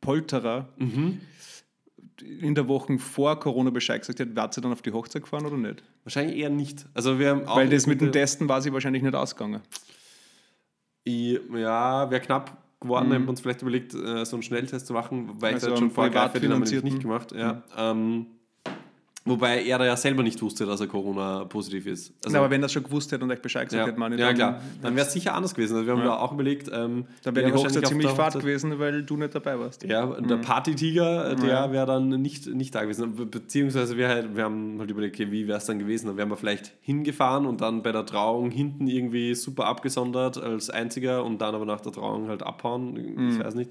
Polterer 0.01 0.69
Mhm. 0.79 1.21
in 2.41 2.55
der 2.55 2.69
Woche 2.69 2.99
vor 2.99 3.39
Corona 3.41 3.71
Bescheid 3.71 4.01
gesagt 4.03 4.21
hat, 4.21 4.35
wird 4.37 4.55
sie 4.55 4.61
dann 4.61 4.73
auf 4.73 4.83
die 4.83 4.93
Hochzeit 4.93 5.23
gefahren 5.23 5.47
oder 5.47 5.57
nicht? 5.57 5.83
Wahrscheinlich 6.05 6.37
eher 6.37 6.51
nicht. 6.51 6.87
Also 6.95 7.19
wir 7.19 7.31
haben 7.31 7.47
Weil 7.47 7.69
das 7.69 7.87
mit 7.87 8.01
dem 8.01 8.13
Testen 8.13 8.49
war 8.49 8.61
sie 8.63 8.73
wahrscheinlich 8.73 9.03
nicht 9.03 9.15
ausgegangen. 9.15 9.61
Ja, 11.07 12.11
wäre 12.11 12.21
knapp 12.21 12.57
geworden. 12.81 13.09
Mhm. 13.09 13.15
Haben 13.15 13.23
wir 13.25 13.31
uns 13.31 13.41
vielleicht 13.41 13.63
überlegt, 13.63 13.95
äh, 13.95 14.25
so 14.25 14.37
einen 14.37 14.43
Schnelltest 14.43 14.87
zu 14.87 14.93
machen, 14.93 15.31
weil 15.41 15.55
Also 15.55 15.67
ich 15.69 15.71
das 15.73 15.79
schon 15.81 15.91
vorher 15.91 16.31
nicht 16.83 17.01
gemacht. 17.01 17.33
Ja. 17.33 17.63
Ähm, 17.77 18.27
wobei 19.25 19.63
er 19.65 19.79
da 19.79 19.85
ja 19.85 19.97
selber 19.97 20.23
nicht 20.23 20.41
wusste, 20.43 20.67
dass 20.67 20.81
er 20.81 20.87
Corona 20.87 21.45
positiv 21.45 21.87
ist. 21.87 22.13
Also, 22.25 22.35
Na, 22.37 22.41
aber 22.41 22.51
wenn 22.51 22.61
das 22.63 22.73
schon 22.73 22.83
gewusst 22.83 23.13
hätte 23.13 23.25
und 23.25 23.31
euch 23.31 23.43
Bescheid 23.43 23.69
gesagt 23.69 23.81
ja, 23.83 23.87
hätte, 23.89 23.99
meine 24.01 24.15
ich, 24.15 24.21
ja 24.21 24.29
dann, 24.29 24.37
klar. 24.37 24.61
Dann 24.83 24.97
wäre 24.97 25.07
es 25.07 25.13
sicher 25.13 25.35
anders 25.35 25.55
gewesen. 25.55 25.75
Also 25.77 25.87
wir 25.87 25.93
haben 25.95 26.03
Ja. 26.03 26.19
auch 26.19 26.33
überlegt, 26.33 26.69
ähm, 26.73 27.05
dann 27.23 27.35
wäre 27.37 27.47
die 27.47 27.53
Hochzeit 27.53 27.87
ziemlich 27.87 28.09
fad 28.11 28.35
gewesen, 28.35 28.79
weil 28.79 29.03
du 29.03 29.17
nicht 29.17 29.35
dabei 29.35 29.59
warst. 29.59 29.83
Ja, 29.85 30.07
der 30.07 30.37
Partytiger, 30.37 31.35
der 31.37 31.49
Ja. 31.49 31.73
wäre 31.73 31.87
dann 31.87 32.09
nicht, 32.09 32.47
nicht 32.47 32.75
da 32.75 32.83
gewesen. 32.83 33.15
Be 33.15 33.27
beziehungsweise 33.27 33.97
wir, 33.97 34.09
halt, 34.09 34.37
wir 34.37 34.45
haben 34.45 34.77
halt 34.79 34.91
überlegt, 34.91 35.17
okay, 35.17 35.31
wie 35.31 35.47
wäre 35.47 35.59
es 35.59 35.67
dann 35.67 35.79
gewesen? 35.79 36.07
Dann 36.07 36.17
wären 36.17 36.29
wir 36.31 36.37
vielleicht 36.37 36.73
hingefahren 36.81 37.47
und 37.47 37.61
dann 37.61 37.83
bei 37.83 37.93
der 37.93 38.07
Trauung 38.07 38.51
hinten 38.51 38.87
irgendwie 38.87 39.35
super 39.35 39.67
abgesondert 39.67 40.43
als 40.43 40.71
Einziger 40.71 41.25
und 41.25 41.41
dann 41.41 41.55
aber 41.55 41.65
nach 41.67 41.81
der 41.81 41.93
Trauung 41.93 42.29
halt 42.29 42.43
abhauen. 42.43 43.31
Ich 43.31 43.39
weiß 43.39 43.55
nicht. 43.55 43.71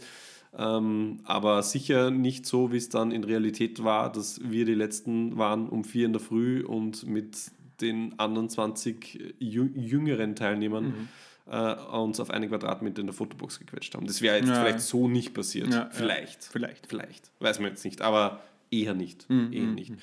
Ähm, 0.57 1.19
aber 1.25 1.61
sicher 1.61 2.09
nicht 2.11 2.45
so, 2.45 2.71
wie 2.71 2.77
es 2.77 2.89
dann 2.89 3.11
in 3.11 3.23
Realität 3.23 3.83
war, 3.83 4.11
dass 4.11 4.41
wir 4.44 4.65
die 4.65 4.73
Letzten 4.73 5.37
waren 5.37 5.69
um 5.69 5.83
vier 5.83 6.06
in 6.07 6.13
der 6.13 6.21
Früh 6.21 6.63
und 6.65 7.06
mit 7.06 7.51
den 7.81 8.18
anderen 8.19 8.49
20 8.49 9.35
jü 9.39 9.69
jüngeren 9.75 10.35
Teilnehmern 10.35 11.07
äh, 11.49 11.75
uns 11.95 12.19
auf 12.19 12.29
einen 12.31 12.49
Quadratmeter 12.49 12.99
in 12.99 13.07
der 13.07 13.13
Fotobox 13.13 13.59
gequetscht 13.59 13.95
haben. 13.95 14.06
Das 14.07 14.21
wäre 14.21 14.37
jetzt 14.37 14.49
Ja. 14.49 14.56
vielleicht 14.56 14.81
so 14.81 15.07
nicht 15.07 15.33
passiert. 15.33 15.68
Ja, 15.69 15.73
ja. 15.83 15.89
vielleicht. 15.91 16.44
Vielleicht. 16.44 16.87
Vielleicht. 16.87 17.31
Weiß 17.39 17.59
man 17.59 17.69
jetzt 17.69 17.85
nicht, 17.85 18.01
aber 18.01 18.41
eher 18.71 18.95
nicht. 18.95 19.29
Mhm, 19.29 19.53
eher 19.53 19.63
nicht. 19.68 19.94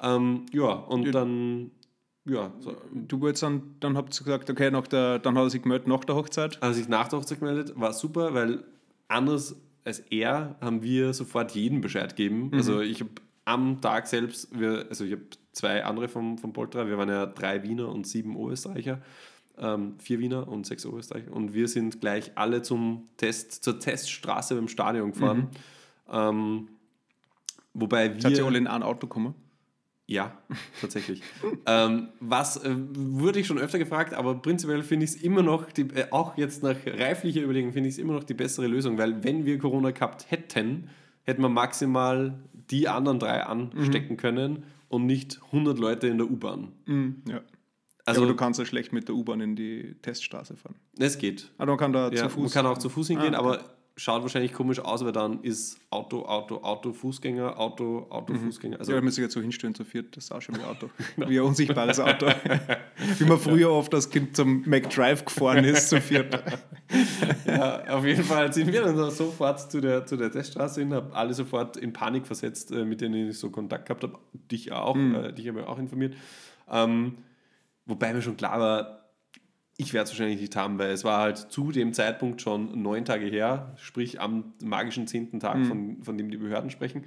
Ähm, 0.00 0.46
ja, 0.52 0.70
und 0.72 1.12
dann, 1.12 1.70
ja, 2.24 2.52
so, 2.60 2.76
Du 2.94 3.20
wolltest 3.20 3.42
dann, 3.42 3.74
dann 3.80 3.96
habt 3.96 4.18
ihr 4.18 4.24
gesagt, 4.24 4.48
okay, 4.48 4.70
nach 4.70 4.86
der, 4.86 5.18
dann 5.18 5.36
hat 5.36 5.44
er 5.44 5.50
sich 5.50 5.62
gemeldet 5.62 5.88
nach 5.88 6.04
der 6.04 6.14
Hochzeit. 6.14 6.62
als 6.62 6.78
ich 6.78 6.88
nach 6.88 7.08
der 7.08 7.18
Hochzeit 7.18 7.40
gemeldet, 7.40 7.72
war 7.76 7.92
super, 7.92 8.32
weil 8.32 8.64
anders 9.08 9.54
als 9.84 10.00
er 10.10 10.56
haben 10.60 10.82
wir 10.82 11.12
sofort 11.14 11.52
jeden 11.52 11.80
Bescheid 11.80 12.16
gegeben. 12.16 12.50
Also 12.52 12.80
ich 12.80 13.00
habe 13.00 13.10
am 13.44 13.80
Tag 13.80 14.06
selbst, 14.06 14.58
wir, 14.58 14.86
also 14.90 15.04
ich 15.04 15.12
habe 15.12 15.22
zwei 15.52 15.84
andere 15.84 16.08
vom, 16.08 16.36
vom 16.38 16.52
Polterer, 16.52 16.86
wir 16.86 16.98
waren 16.98 17.08
ja 17.08 17.26
drei 17.26 17.62
Wiener 17.62 17.88
und 17.88 18.06
sieben 18.06 18.36
Österreicher, 18.36 19.00
ähm, 19.56 19.94
vier 19.98 20.18
Wiener 20.18 20.46
und 20.46 20.66
sechs 20.66 20.84
Österreicher 20.84 21.32
und 21.32 21.54
wir 21.54 21.66
sind 21.68 22.00
gleich 22.00 22.32
alle 22.34 22.62
zum 22.62 23.08
Test, 23.16 23.64
zur 23.64 23.80
Teststraße 23.80 24.54
beim 24.54 24.68
Stadion 24.68 25.12
gefahren. 25.12 25.48
Ähm, 26.10 26.68
wobei 27.72 28.14
wir... 28.14 28.20
Seid 28.20 28.38
ihr 28.38 28.44
alle 28.44 28.58
in 28.58 28.66
ein 28.66 28.82
Auto 28.82 29.06
gekommen? 29.06 29.34
Ja, 30.10 30.32
tatsächlich. 30.80 31.22
ähm, 31.66 32.08
was 32.18 32.56
äh, 32.64 32.74
wurde 32.74 33.40
ich 33.40 33.46
schon 33.46 33.58
öfter 33.58 33.78
gefragt, 33.78 34.14
aber 34.14 34.36
prinzipiell 34.36 34.82
finde 34.82 35.04
ich 35.04 35.10
es 35.10 35.22
immer 35.22 35.42
noch, 35.42 35.70
die, 35.70 35.82
äh, 35.82 36.06
auch 36.10 36.38
jetzt 36.38 36.62
nach 36.62 36.76
reiflicher 36.86 37.42
Überlegung, 37.42 37.72
finde 37.74 37.90
ich 37.90 37.96
es 37.96 37.98
immer 37.98 38.14
noch 38.14 38.24
die 38.24 38.32
bessere 38.34 38.66
Lösung, 38.68 38.96
weil 38.96 39.22
wenn 39.22 39.44
wir 39.44 39.58
Corona 39.58 39.90
gehabt 39.90 40.30
hätten, 40.30 40.88
hätten 41.24 41.42
wir 41.42 41.50
maximal 41.50 42.38
die 42.70 42.88
anderen 42.88 43.18
drei 43.18 43.42
anstecken 43.44 44.16
können 44.16 44.64
und 44.88 45.04
nicht 45.04 45.40
100 45.52 45.78
Leute 45.78 46.06
in 46.08 46.16
der 46.16 46.30
U-Bahn. 46.30 46.72
Ja. 47.28 47.42
Also, 48.06 48.22
aber 48.22 48.30
du 48.30 48.36
kannst 48.36 48.58
ja 48.58 48.64
schlecht 48.64 48.94
mit 48.94 49.08
der 49.08 49.14
U-Bahn 49.14 49.42
in 49.42 49.54
die 49.56 49.94
Teststraße 50.00 50.56
fahren. 50.56 50.76
es 50.98 51.18
geht. 51.18 51.50
Ah, 51.58 51.66
man 51.66 51.76
kann 51.76 51.92
da 51.92 52.10
Ja, 52.10 52.22
zu 52.24 52.28
Fuß. 52.30 52.42
Man 52.44 52.50
kann 52.52 52.64
auch 52.72 52.78
zu 52.78 52.88
Fuß 52.88 53.08
hingehen, 53.08 53.34
Ah, 53.34 53.40
okay. 53.40 53.58
aber 53.58 53.77
schaut 53.98 54.22
wahrscheinlich 54.22 54.52
komisch 54.52 54.78
aus, 54.78 55.04
weil 55.04 55.10
dann 55.10 55.42
ist 55.42 55.80
Auto, 55.90 56.24
Auto, 56.24 56.58
Auto, 56.62 56.92
Fußgänger, 56.92 57.58
Auto, 57.58 58.06
Auto, 58.10 58.32
Fußgänger. 58.32 58.78
Also 58.78 58.92
ja, 58.92 58.98
da 58.98 59.04
müssen 59.04 59.18
wir 59.18 59.24
jetzt 59.24 59.34
so 59.34 59.40
hinstellen 59.40 59.74
zu 59.74 59.84
viert, 59.84 60.16
das 60.16 60.24
ist 60.24 60.32
auch 60.32 60.40
schon 60.40 60.54
wie 60.54 60.60
ein 60.60 60.66
Auto. 60.66 60.88
Wie 61.16 61.38
ein 61.38 61.44
unsichtbares 61.44 61.98
Auto. 61.98 62.26
wie 63.18 63.24
man 63.24 63.38
früher 63.38 63.70
oft 63.70 63.92
als 63.92 64.08
Kind 64.08 64.36
zum 64.36 64.62
McDrive 64.66 65.24
gefahren 65.24 65.64
ist, 65.64 65.88
zu 65.88 66.00
viert. 66.00 66.32
ja, 67.46 67.84
auf 67.88 68.04
jeden 68.04 68.22
Fall 68.22 68.52
sind 68.52 68.72
wir 68.72 68.82
dann 68.82 69.10
sofort 69.10 69.70
zu 69.70 69.80
der, 69.80 70.06
zu 70.06 70.16
der 70.16 70.30
Teststraße 70.30 70.80
hin, 70.80 70.94
habe 70.94 71.14
alle 71.14 71.34
sofort 71.34 71.76
in 71.76 71.92
Panik 71.92 72.26
versetzt, 72.26 72.70
äh, 72.70 72.84
mit 72.84 73.00
denen 73.00 73.28
ich 73.28 73.38
so 73.38 73.50
Kontakt 73.50 73.86
gehabt 73.86 74.04
habe. 74.04 74.18
Dich 74.50 74.70
auch, 74.70 74.96
äh, 74.96 75.32
dich 75.32 75.48
habe 75.48 75.60
ich 75.60 75.66
auch 75.66 75.78
informiert. 75.78 76.14
Ähm, 76.70 77.18
wobei 77.84 78.14
mir 78.14 78.22
schon 78.22 78.36
klar 78.36 78.60
war, 78.60 79.07
ich 79.80 79.94
werde 79.94 80.04
es 80.04 80.10
wahrscheinlich 80.10 80.40
nicht 80.40 80.56
haben, 80.56 80.78
weil 80.78 80.90
es 80.90 81.04
war 81.04 81.20
halt 81.20 81.38
zu 81.38 81.70
dem 81.72 81.92
Zeitpunkt 81.94 82.42
schon 82.42 82.82
neun 82.82 83.04
Tage 83.04 83.26
her, 83.26 83.72
sprich 83.76 84.20
am 84.20 84.52
magischen 84.62 85.06
zehnten 85.06 85.38
Tag, 85.40 85.64
von, 85.66 86.02
von 86.02 86.18
dem 86.18 86.30
die 86.30 86.36
Behörden 86.36 86.68
sprechen. 86.70 87.04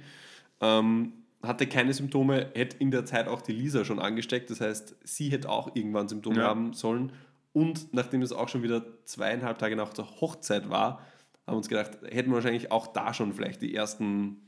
Ähm, 0.60 1.12
hatte 1.42 1.66
keine 1.66 1.92
Symptome, 1.92 2.50
hätte 2.54 2.78
in 2.78 2.90
der 2.90 3.04
Zeit 3.04 3.28
auch 3.28 3.42
die 3.42 3.52
Lisa 3.52 3.84
schon 3.84 3.98
angesteckt. 3.98 4.48
Das 4.50 4.60
heißt, 4.60 4.96
sie 5.04 5.28
hätte 5.30 5.50
auch 5.50 5.76
irgendwann 5.76 6.08
Symptome 6.08 6.38
Ja. 6.38 6.44
haben 6.44 6.72
sollen. 6.72 7.12
Und 7.52 7.92
nachdem 7.92 8.22
es 8.22 8.32
auch 8.32 8.48
schon 8.48 8.62
wieder 8.62 8.82
zweieinhalb 9.04 9.58
Tage 9.58 9.76
nach 9.76 9.92
der 9.92 10.06
Hochzeit 10.20 10.70
war, 10.70 11.00
haben 11.46 11.54
wir 11.54 11.56
uns 11.58 11.68
gedacht, 11.68 11.98
hätten 12.10 12.30
wir 12.30 12.36
wahrscheinlich 12.36 12.72
auch 12.72 12.86
da 12.86 13.12
schon 13.12 13.34
vielleicht 13.34 13.60
die 13.60 13.74
ersten 13.74 14.38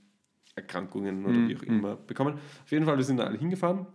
Erkrankungen 0.55 1.27
oder 1.27 1.47
wie 1.49 1.57
auch 1.57 1.63
immer 1.63 1.97
bekommen. 1.97 2.35
Auf 2.65 2.71
jeden 2.73 2.87
Fall, 2.87 2.97
wir 2.97 3.05
sind 3.05 3.19
da 3.19 3.25
alle 3.25 3.37
hingefahren. 3.39 3.87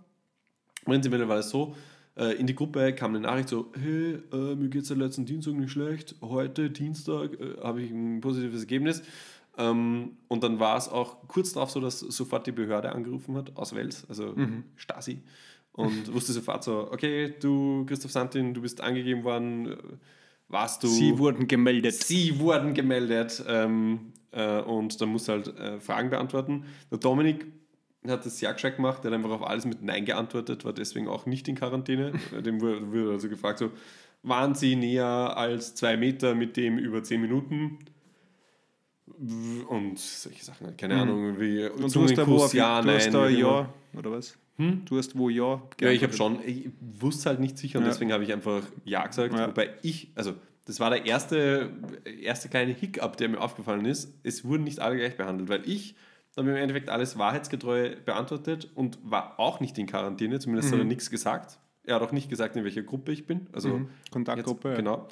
Prinzipiell 0.86 1.28
war 1.28 1.38
es 1.38 1.50
so, 1.50 1.76
äh, 2.20 2.34
in 2.34 2.48
die 2.48 2.56
Gruppe 2.56 2.94
kam 2.94 3.12
eine 3.12 3.22
Nachricht 3.22 3.50
so, 3.50 3.72
hey, 3.82 4.20
äh, 4.32 4.56
mir 4.56 4.70
geht 4.70 4.84
es 4.84 4.92
am 4.92 5.00
letzten 5.00 5.26
Dienstag 5.26 5.54
nicht 5.54 5.72
schlecht, 5.72 6.16
heute, 6.22 6.70
Dienstag, 6.70 7.40
äh, 7.40 7.56
habe 7.64 7.82
ich 7.82 7.92
ein 7.92 8.20
positives 8.20 8.62
Ergebnis. 8.62 9.02
Ähm, 9.58 10.18
und 10.28 10.44
dann 10.44 10.60
war 10.60 10.78
es 10.78 10.90
auch 10.90 11.28
kurz 11.28 11.54
darauf 11.54 11.72
so, 11.72 11.80
dass 11.80 12.00
sofort 12.00 12.46
die 12.48 12.52
Behörde 12.52 12.92
angerufen 12.92 13.36
hat, 13.36 13.56
aus 13.56 13.74
Wels, 13.74 14.06
also 14.10 14.36
Stasi, 14.76 15.22
und 15.72 16.14
wusste 16.14 16.34
sofort 16.34 16.64
so, 16.64 16.92
okay, 16.92 17.34
du, 17.40 17.86
Christoph 17.86 18.12
Santin, 18.12 18.54
du 18.54 18.62
bist 18.62 18.82
angegeben 18.82 19.24
worden, 19.24 19.72
äh, 19.72 19.78
warst 20.50 20.84
du... 20.84 20.88
Sie 20.88 21.18
wurden 21.18 21.48
gemeldet. 21.48 21.94
Sie 21.94 22.40
wurden 22.40 22.74
gemeldet 22.74 23.44
ähm, 23.48 24.12
äh, 24.32 24.60
und 24.62 25.00
dann 25.00 25.10
musst 25.10 25.28
du 25.28 25.34
halt 25.34 25.48
äh, 25.58 25.80
Fragen 25.80 26.10
beantworten. 26.10 26.66
Der 26.92 26.98
Dominik 26.98 27.46
hat 28.08 28.26
das 28.26 28.40
sehr 28.40 28.54
gescheit 28.54 28.78
gemacht, 28.78 29.04
der 29.04 29.12
hat 29.12 29.18
einfach 29.18 29.32
auf 29.32 29.44
alles 29.44 29.66
mit 29.66 29.82
Nein 29.82 30.06
geantwortet, 30.06 30.64
war 30.66 30.74
deswegen 30.74 31.08
auch 31.08 31.26
nicht 31.26 31.48
in 31.48 31.56
Quarantäne. 31.56 32.14
Dem 32.46 32.62
wurde, 32.62 33.12
also 33.12 33.30
gefragt, 33.30 33.60
so, 33.60 33.72
waren 34.24 34.56
Sie 34.56 34.76
näher 34.76 35.06
als 35.38 35.76
zwei 35.76 35.98
Meter 35.98 36.36
mit 36.36 36.58
dem 36.58 36.78
über 36.78 37.04
zehn 37.04 37.22
Minuten? 37.22 37.80
Und 39.68 40.00
solche 40.00 40.44
Sachen, 40.46 40.68
halt. 40.68 40.78
keine 40.78 40.96
Ahnung, 41.02 41.40
wie 41.40 41.64
Mhm. 41.70 41.84
Und 41.84 41.96
du 41.96 42.04
hast 42.04 42.18
da 42.18 42.28
wo 42.28 42.38
auf, 42.38 42.54
ja, 42.54 42.82
du 42.82 42.90
hast 42.92 43.06
nein, 43.12 43.14
da. 43.14 43.28
Ja, 43.30 43.74
oder 43.98 44.12
was? 44.12 44.38
Du 44.58 44.98
hast 44.98 45.18
wo 45.18 45.30
Ja 45.30 45.62
Ja, 45.80 45.90
ich 45.90 46.04
habe 46.04 46.12
schon, 46.14 46.40
ich 46.46 46.70
wusste 47.00 47.30
halt 47.30 47.40
nicht 47.40 47.58
sicher 47.58 47.80
und 47.80 47.86
Ja. 47.86 47.92
deswegen 47.92 48.12
habe 48.12 48.24
ich 48.24 48.34
einfach 48.34 48.62
Ja 48.84 49.08
gesagt. 49.08 49.34
Ja. 49.34 49.48
Wobei 49.48 49.70
ich, 49.84 50.12
also 50.16 50.34
das 50.66 50.80
war 50.82 50.90
der 50.90 51.06
erste, 51.06 51.72
erste 52.22 52.50
kleine 52.50 52.74
Hiccup, 52.74 53.16
der 53.18 53.30
mir 53.30 53.40
aufgefallen 53.42 53.86
ist. 53.86 54.14
Es 54.24 54.44
wurden 54.44 54.66
nicht 54.66 54.80
alle 54.80 54.98
gleich 54.98 55.16
behandelt, 55.18 55.50
weil 55.50 55.62
ich 55.68 55.96
habe 56.38 56.50
im 56.50 56.56
Endeffekt 56.56 56.90
alles 56.90 57.18
wahrheitsgetreu 57.18 57.96
beantwortet 58.06 58.70
und 58.76 59.00
war 59.04 59.40
auch 59.40 59.60
nicht 59.60 59.78
in 59.78 59.88
Quarantäne, 59.88 60.40
zumindest 60.40 60.72
hat 60.72 60.80
er 60.80 60.86
nichts 60.86 61.10
gesagt. 61.10 61.60
Er 61.84 61.96
hat 61.96 62.02
auch 62.04 62.12
nicht 62.12 62.30
gesagt, 62.30 62.56
in 62.56 62.64
welcher 62.64 62.84
Gruppe 62.84 63.12
ich 63.12 63.26
bin. 63.26 63.48
Also 63.52 63.70
Mhm. 63.70 63.90
Kontaktgruppe, 64.12 64.70
Jetzt. 64.70 64.78
Genau. 64.78 65.08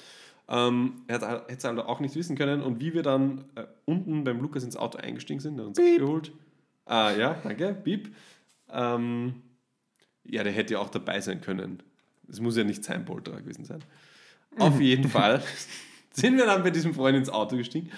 Ähm, 0.50 1.02
er 1.08 1.16
hätte 1.16 1.44
es 1.48 1.64
halt 1.64 1.80
auch 1.80 2.00
nicht 2.00 2.16
wissen 2.16 2.38
können. 2.38 2.62
Und 2.62 2.80
wie 2.80 2.94
wir 2.94 3.04
dann 3.04 3.46
äh, 3.56 3.66
unten 3.86 4.24
beim 4.24 4.40
Lukas 4.42 4.64
ins 4.64 4.78
Auto 4.78 4.98
eingestiegen 4.98 5.40
sind, 5.40 5.58
der 5.58 5.66
uns 5.68 5.78
abgeholt. 5.80 6.32
Ah, 6.86 7.12
ja, 7.12 7.36
danke, 7.44 7.74
Piep. 7.74 8.16
Ähm, 8.72 9.42
ja, 10.24 10.44
der 10.44 10.54
hätte 10.54 10.76
ja 10.76 10.80
auch 10.80 10.90
dabei 10.90 11.20
sein 11.20 11.42
können. 11.42 11.84
Es 12.30 12.40
muss 12.40 12.56
ja 12.58 12.64
nicht 12.64 12.84
sein 12.84 13.04
Polterer 13.06 13.42
gewesen 13.42 13.66
sein. 13.66 13.80
Auf 14.60 14.80
jeden 14.80 15.10
Fall 15.10 15.42
sind 16.12 16.38
wir 16.38 16.46
dann 16.46 16.64
bei 16.64 16.72
diesem 16.72 16.94
Freund 16.94 17.18
ins 17.18 17.30
Auto 17.30 17.58
gestiegen. 17.58 17.90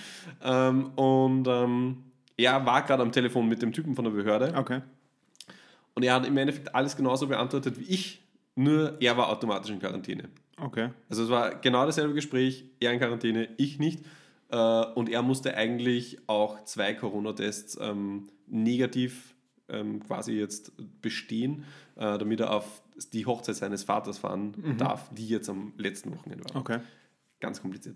Ähm, 0.44 0.88
und 0.96 1.48
ähm, 1.48 2.04
er 2.40 2.66
war 2.66 2.82
gerade 2.84 3.04
am 3.04 3.12
Telefon 3.12 3.48
mit 3.48 3.62
dem 3.62 3.74
Typen 3.74 3.96
von 3.96 4.06
der 4.06 4.12
Behörde. 4.12 4.54
Okay. 4.56 4.82
Und 5.94 6.04
er 6.04 6.14
hat 6.14 6.26
im 6.26 6.38
Endeffekt 6.38 6.74
alles 6.74 6.96
genauso 6.96 7.28
beantwortet 7.28 7.78
wie 7.80 7.84
ich, 7.84 8.22
nur 8.56 9.02
er 9.02 9.18
war 9.18 9.30
automatisch 9.30 9.72
in 9.72 9.80
Quarantäne. 9.80 10.30
Okay. 10.58 10.90
Also 11.10 11.24
es 11.24 11.30
war 11.30 11.56
genau 11.56 11.86
dasselbe 11.86 12.14
Gespräch, 12.14 12.66
er 12.80 12.94
in 12.94 13.00
Quarantäne, 13.00 13.50
ich 13.58 13.80
nicht. 13.80 14.06
Äh, 14.50 14.58
Und 14.96 15.10
er 15.10 15.22
musste 15.22 15.56
eigentlich 15.56 16.20
auch 16.28 16.64
zwei 16.64 16.94
Corona-Tests 16.94 17.78
ähm, 17.82 18.30
negativ 18.48 19.36
ähm, 19.68 20.02
quasi 20.04 20.34
jetzt 20.34 20.72
bestehen, 21.02 21.66
äh, 21.96 22.18
damit 22.18 22.40
er 22.40 22.54
auf 22.54 22.82
die 23.14 23.26
Hochzeit 23.26 23.56
seines 23.56 23.84
Vaters 23.84 24.18
fahren 24.18 24.76
darf, 24.78 25.10
die 25.14 25.28
jetzt 25.28 25.50
am 25.50 25.74
letzten 25.78 26.12
Wochenende 26.12 26.44
war. 26.46 26.60
Okay. 26.60 26.80
Ganz 27.40 27.62
kompliziert. 27.62 27.96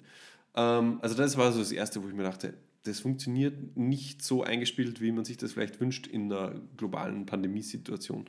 Ähm, 0.55 0.99
also 1.01 1.15
das 1.15 1.37
war 1.37 1.51
so 1.51 1.59
das 1.59 1.71
Erste, 1.71 2.01
wo 2.03 2.07
ich 2.07 2.13
mir 2.13 2.23
dachte, 2.23 2.53
das 2.83 2.99
funktioniert 2.99 3.77
nicht 3.77 4.21
so 4.21 4.43
eingespielt, 4.43 5.01
wie 5.01 5.11
man 5.11 5.25
sich 5.25 5.37
das 5.37 5.53
vielleicht 5.53 5.79
wünscht 5.79 6.07
in 6.07 6.31
einer 6.31 6.55
globalen 6.77 7.25
Pandemiesituation. 7.25 8.25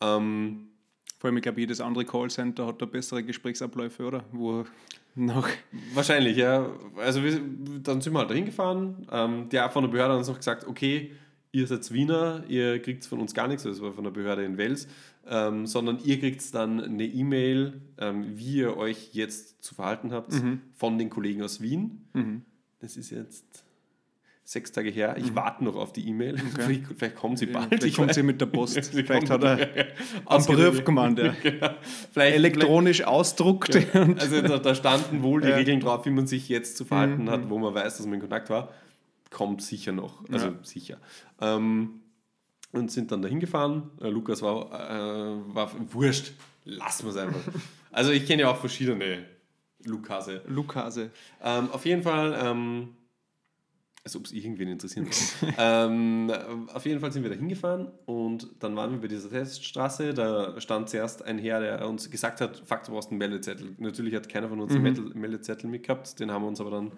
Ähm, 0.00 0.68
Vor 1.18 1.28
allem, 1.28 1.36
ich 1.36 1.42
glaube, 1.42 1.60
jedes 1.60 1.80
andere 1.80 2.04
Callcenter 2.04 2.66
hat 2.66 2.80
da 2.80 2.86
bessere 2.86 3.22
Gesprächsabläufe, 3.22 4.04
oder? 4.04 4.24
Wo 4.32 4.64
noch. 5.14 5.48
Wahrscheinlich, 5.94 6.36
ja. 6.36 6.70
Also 6.96 7.24
wir, 7.24 7.40
dann 7.82 8.00
sind 8.00 8.12
wir 8.12 8.18
halt 8.20 8.30
dahin 8.30 8.44
gefahren. 8.44 9.06
Ähm, 9.10 9.48
der 9.48 9.70
von 9.70 9.82
der 9.82 9.90
Behörde 9.90 10.12
hat 10.12 10.18
uns 10.18 10.28
noch 10.28 10.36
gesagt, 10.36 10.66
okay, 10.66 11.12
ihr 11.52 11.66
seid 11.66 11.90
Wiener, 11.90 12.44
ihr 12.48 12.80
kriegt 12.82 13.06
von 13.06 13.18
uns 13.18 13.32
gar 13.32 13.48
nichts, 13.48 13.62
das 13.62 13.80
war 13.80 13.94
von 13.94 14.04
der 14.04 14.10
Behörde 14.10 14.44
in 14.44 14.58
Wels, 14.58 14.88
ähm, 15.26 15.66
sondern 15.66 15.98
ihr 16.04 16.20
kriegt 16.20 16.54
dann 16.54 16.80
eine 16.80 17.06
E-Mail, 17.06 17.80
ähm, 17.96 18.36
wie 18.36 18.58
ihr 18.58 18.76
euch 18.76 19.14
jetzt 19.14 19.62
zu 19.64 19.74
verhalten 19.74 20.12
habt 20.12 20.34
von 20.74 20.98
den 20.98 21.08
Kollegen 21.08 21.42
aus 21.42 21.62
Wien. 21.62 22.04
Das 22.80 22.98
ist 22.98 23.08
jetzt 23.08 23.64
sechs 24.46 24.70
Tage 24.70 24.90
her. 24.90 25.16
Ich 25.18 25.34
warte 25.34 25.64
noch 25.64 25.74
auf 25.74 25.92
die 25.92 26.08
E-Mail. 26.08 26.38
Vielleicht, 26.54 26.82
vielleicht 26.96 27.16
kommen 27.16 27.36
sie 27.36 27.46
bald. 27.46 27.66
Vielleicht 27.68 27.84
ich 27.84 27.96
kommt 27.96 28.14
sie 28.14 28.22
mit 28.22 28.40
der 28.40 28.46
Post. 28.46 28.78
Vielleicht 28.92 29.28
hat 29.28 29.42
er 29.42 29.88
am. 30.24 30.44
Brief 30.46 30.84
gemeint, 30.84 31.18
ja. 31.18 31.34
Genau. 31.42 31.70
Vielleicht, 32.12 32.36
Elektronisch 32.36 33.02
ausdruckt. 33.02 33.74
Und 33.94 34.20
also 34.20 34.40
da, 34.42 34.58
da 34.58 34.74
standen 34.76 35.22
wohl 35.24 35.40
die 35.40 35.48
Ja. 35.48 35.54
Mhm, 35.54 35.58
Regeln 35.58 35.80
drauf, 35.80 36.06
wie 36.06 36.10
man 36.10 36.28
sich 36.28 36.48
jetzt 36.48 36.76
zu 36.76 36.84
verhalten 36.84 37.28
hat, 37.28 37.50
wo 37.50 37.58
man 37.58 37.74
weiß, 37.74 37.96
dass 37.96 38.06
man 38.06 38.14
in 38.14 38.20
Kontakt 38.20 38.48
war. 38.48 38.72
Kommt 39.30 39.62
sicher 39.62 39.90
noch. 39.90 40.22
Also 40.30 40.46
Ja. 40.46 40.54
sicher. 40.62 40.98
Ähm, 41.40 42.00
und 42.70 42.92
sind 42.92 43.10
dann 43.10 43.22
dahin 43.22 43.40
gefahren. 43.40 43.90
Äh, 44.00 44.10
Lukas 44.10 44.42
war, 44.42 44.66
äh, 44.72 45.54
war 45.54 45.72
wurscht. 45.92 46.32
Lassen 46.64 47.04
wir 47.06 47.10
es 47.10 47.16
einfach. 47.16 47.40
also 47.90 48.12
ich 48.12 48.26
kenne 48.26 48.42
ja 48.42 48.50
auch 48.50 48.58
verschiedene 48.58 49.24
Lukase. 49.84 50.42
Lukase. 50.46 51.10
Ähm, 51.42 51.68
auf 51.72 51.84
jeden 51.84 52.02
Fall, 52.04 52.38
ähm, 52.40 52.88
als 54.06 54.14
ob 54.14 54.24
es 54.24 54.32
irgendwen 54.32 54.68
interessieren 54.68 55.06
würde. 55.06 55.54
ähm, 55.58 56.32
auf 56.72 56.86
jeden 56.86 57.00
Fall 57.00 57.10
sind 57.10 57.24
wir 57.24 57.30
da 57.30 57.34
hingefahren 57.34 57.88
und 58.04 58.48
dann 58.60 58.76
waren 58.76 58.92
wir 58.92 59.00
bei 59.00 59.08
dieser 59.08 59.28
Teststraße. 59.28 60.14
Da 60.14 60.60
stand 60.60 60.88
zuerst 60.88 61.24
ein 61.24 61.38
Herr, 61.38 61.58
der 61.58 61.88
uns 61.88 62.08
gesagt 62.08 62.40
hat: 62.40 62.62
Fuck, 62.64 62.84
du 62.84 62.92
brauchst 62.92 63.10
einen 63.10 63.18
Meldezettel. 63.18 63.74
Natürlich 63.78 64.14
hat 64.14 64.28
keiner 64.28 64.48
von 64.48 64.60
uns 64.60 64.72
einen 64.72 64.84
Melde- 64.84 65.18
Meldezettel 65.18 65.68
mitgehabt. 65.68 66.20
Den 66.20 66.30
haben 66.30 66.42
wir 66.42 66.48
uns 66.48 66.60
aber 66.60 66.70
dann 66.70 66.92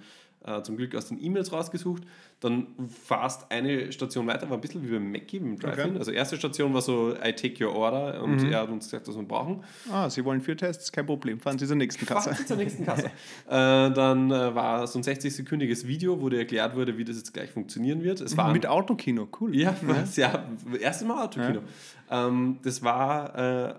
äh, 0.48 0.62
zum 0.62 0.76
Glück 0.76 0.94
aus 0.94 1.06
den 1.06 1.22
E-Mails 1.22 1.52
rausgesucht. 1.52 2.02
Dann 2.40 2.68
fast 3.04 3.50
eine 3.50 3.90
Station 3.92 4.26
weiter, 4.26 4.48
war 4.48 4.56
ein 4.56 4.60
bisschen 4.60 4.82
wie 4.86 4.92
beim 4.92 5.10
Mackie, 5.10 5.40
beim 5.40 5.58
Drive-In. 5.58 5.90
Okay. 5.90 5.98
Also, 5.98 6.12
erste 6.12 6.36
Station 6.36 6.72
war 6.72 6.82
so: 6.82 7.14
I 7.14 7.32
take 7.32 7.64
your 7.64 7.74
order 7.74 8.22
und 8.22 8.44
er 8.50 8.60
hat 8.60 8.68
uns 8.68 8.84
gesagt, 8.84 9.08
was 9.08 9.16
wir 9.16 9.24
brauchen. 9.24 9.64
Ah, 9.90 10.08
Sie 10.08 10.24
wollen 10.24 10.40
vier 10.40 10.56
Tests, 10.56 10.92
kein 10.92 11.06
Problem. 11.06 11.40
Fahren 11.40 11.58
Sie 11.58 11.66
zur 11.66 11.76
nächsten 11.76 12.06
Kasse. 12.06 12.30
Fahren 12.30 12.38
Sie 12.38 12.46
zur 12.46 12.56
nächsten 12.56 12.84
Kasse. 12.84 13.06
äh, 13.46 13.50
dann 13.50 14.30
äh, 14.30 14.54
war 14.54 14.86
so 14.86 14.98
ein 14.98 15.02
60-sekündiges 15.02 15.86
Video, 15.86 16.20
wo 16.20 16.28
dir 16.28 16.38
erklärt 16.38 16.76
wurde, 16.76 16.96
wie 16.96 17.04
das 17.04 17.16
jetzt 17.16 17.34
gleich 17.34 17.50
funktionieren 17.50 18.02
wird. 18.02 18.20
Es 18.20 18.36
war 18.36 18.52
Mit 18.52 18.66
Autokino, 18.66 19.28
cool. 19.40 19.54
ja, 19.56 19.74
was, 19.82 20.16
ja, 20.16 20.44
erstes 20.80 21.06
Mal 21.06 21.24
Autokino. 21.24 21.60
Ähm, 22.10 22.58
das 22.62 22.82
war, 22.82 23.36
äh, 23.36 23.74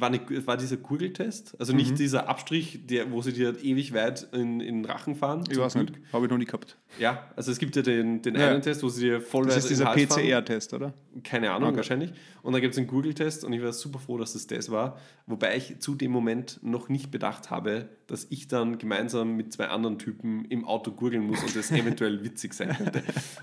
war, 0.00 0.08
eine, 0.08 0.20
war 0.46 0.56
dieser 0.56 0.76
Gurgeltest, 0.76 1.54
also 1.58 1.72
nicht 1.72 1.98
dieser 1.98 2.28
Abstrich, 2.28 2.80
der, 2.86 3.10
wo 3.12 3.22
sie 3.22 3.32
dir 3.32 3.54
ewig 3.62 3.92
weit 3.94 4.28
in, 4.32 4.60
in 4.60 4.82
den 4.82 4.84
Rachen 4.84 5.14
fahren. 5.14 5.44
Ich 5.50 5.58
weiß 5.58 5.74
Glück. 5.74 5.90
nicht, 5.90 6.12
habe 6.12 6.26
ich 6.26 6.30
noch 6.30 6.38
nie 6.38 6.44
gehabt. 6.44 6.76
Ja, 6.98 7.30
also 7.36 7.50
es 7.52 7.58
gibt 7.58 7.76
ja 7.76 7.82
den, 7.82 8.22
den 8.22 8.34
Ja. 8.34 8.48
einen 8.50 8.62
Test, 8.62 8.82
wo 8.82 8.88
sie 8.88 9.02
dir 9.06 9.20
voll 9.20 9.46
Das 9.46 9.56
ist 9.58 9.70
dieser. 9.70 9.86
PCR-Test, 9.94 10.72
oder? 10.74 10.94
Keine 11.24 11.50
Ahnung, 11.52 11.68
Okay. 11.70 11.76
wahrscheinlich. 11.78 12.12
Und 12.42 12.52
dann 12.52 12.60
gibt 12.62 12.72
es 12.74 12.78
einen 12.78 12.86
Google-Test 12.86 13.44
und 13.44 13.52
ich 13.52 13.62
war 13.62 13.72
super 13.72 13.98
froh, 13.98 14.18
dass 14.18 14.32
das 14.34 14.46
das 14.46 14.70
war. 14.70 14.98
Wobei 15.26 15.56
ich 15.56 15.80
zu 15.80 15.94
dem 15.94 16.12
Moment 16.12 16.60
noch 16.62 16.88
nicht 16.88 17.10
bedacht 17.10 17.50
habe, 17.50 17.88
dass 18.06 18.26
ich 18.30 18.46
dann 18.48 18.78
gemeinsam 18.78 19.36
mit 19.36 19.52
zwei 19.52 19.66
anderen 19.68 19.98
Typen 19.98 20.44
im 20.46 20.64
Auto 20.64 20.92
gurgeln 20.92 21.26
muss 21.26 21.42
und 21.42 21.56
das 21.56 21.70
eventuell 21.72 22.22
witzig 22.24 22.54
sein 22.54 22.76
könnte. 22.76 23.02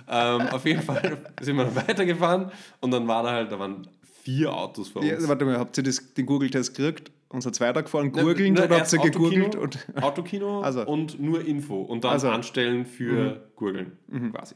ähm, 0.10 0.42
auf 0.52 0.66
jeden 0.66 0.82
Fall 0.82 1.18
sind 1.42 1.58
wir 1.58 1.66
dann 1.66 1.76
weitergefahren 1.88 2.52
und 2.80 2.92
dann 2.92 3.08
war 3.08 3.24
da 3.24 3.32
halt, 3.32 3.52
da 3.52 3.60
waren 3.60 3.88
vier 4.24 4.54
Autos 4.54 4.90
vor 4.90 5.02
uns. 5.02 5.12
Ja, 5.12 5.28
warte 5.28 5.46
mal, 5.46 5.58
habt 5.58 5.78
ihr 5.78 5.84
das, 5.84 6.14
den 6.14 6.26
Google-Test 6.26 6.76
gekriegt 6.76 7.12
unser 7.34 7.52
zweiter 7.52 7.82
gefahren, 7.82 8.12
gurgelnd 8.12 8.60
oder 8.60 8.80
habt 8.80 8.94
ihr 8.94 9.00
gegurgelt? 9.00 9.56
Autokino, 9.58 9.64
Und, 9.64 10.04
Autokino 10.04 10.62
Also. 10.64 10.86
und 10.86 11.20
nur 11.20 11.44
Info 11.46 11.82
und 11.82 12.04
dann 12.04 12.12
Also. 12.12 12.30
anstellen 12.30 12.86
für 12.86 13.50
Gurgeln 13.56 13.94
quasi. 14.32 14.56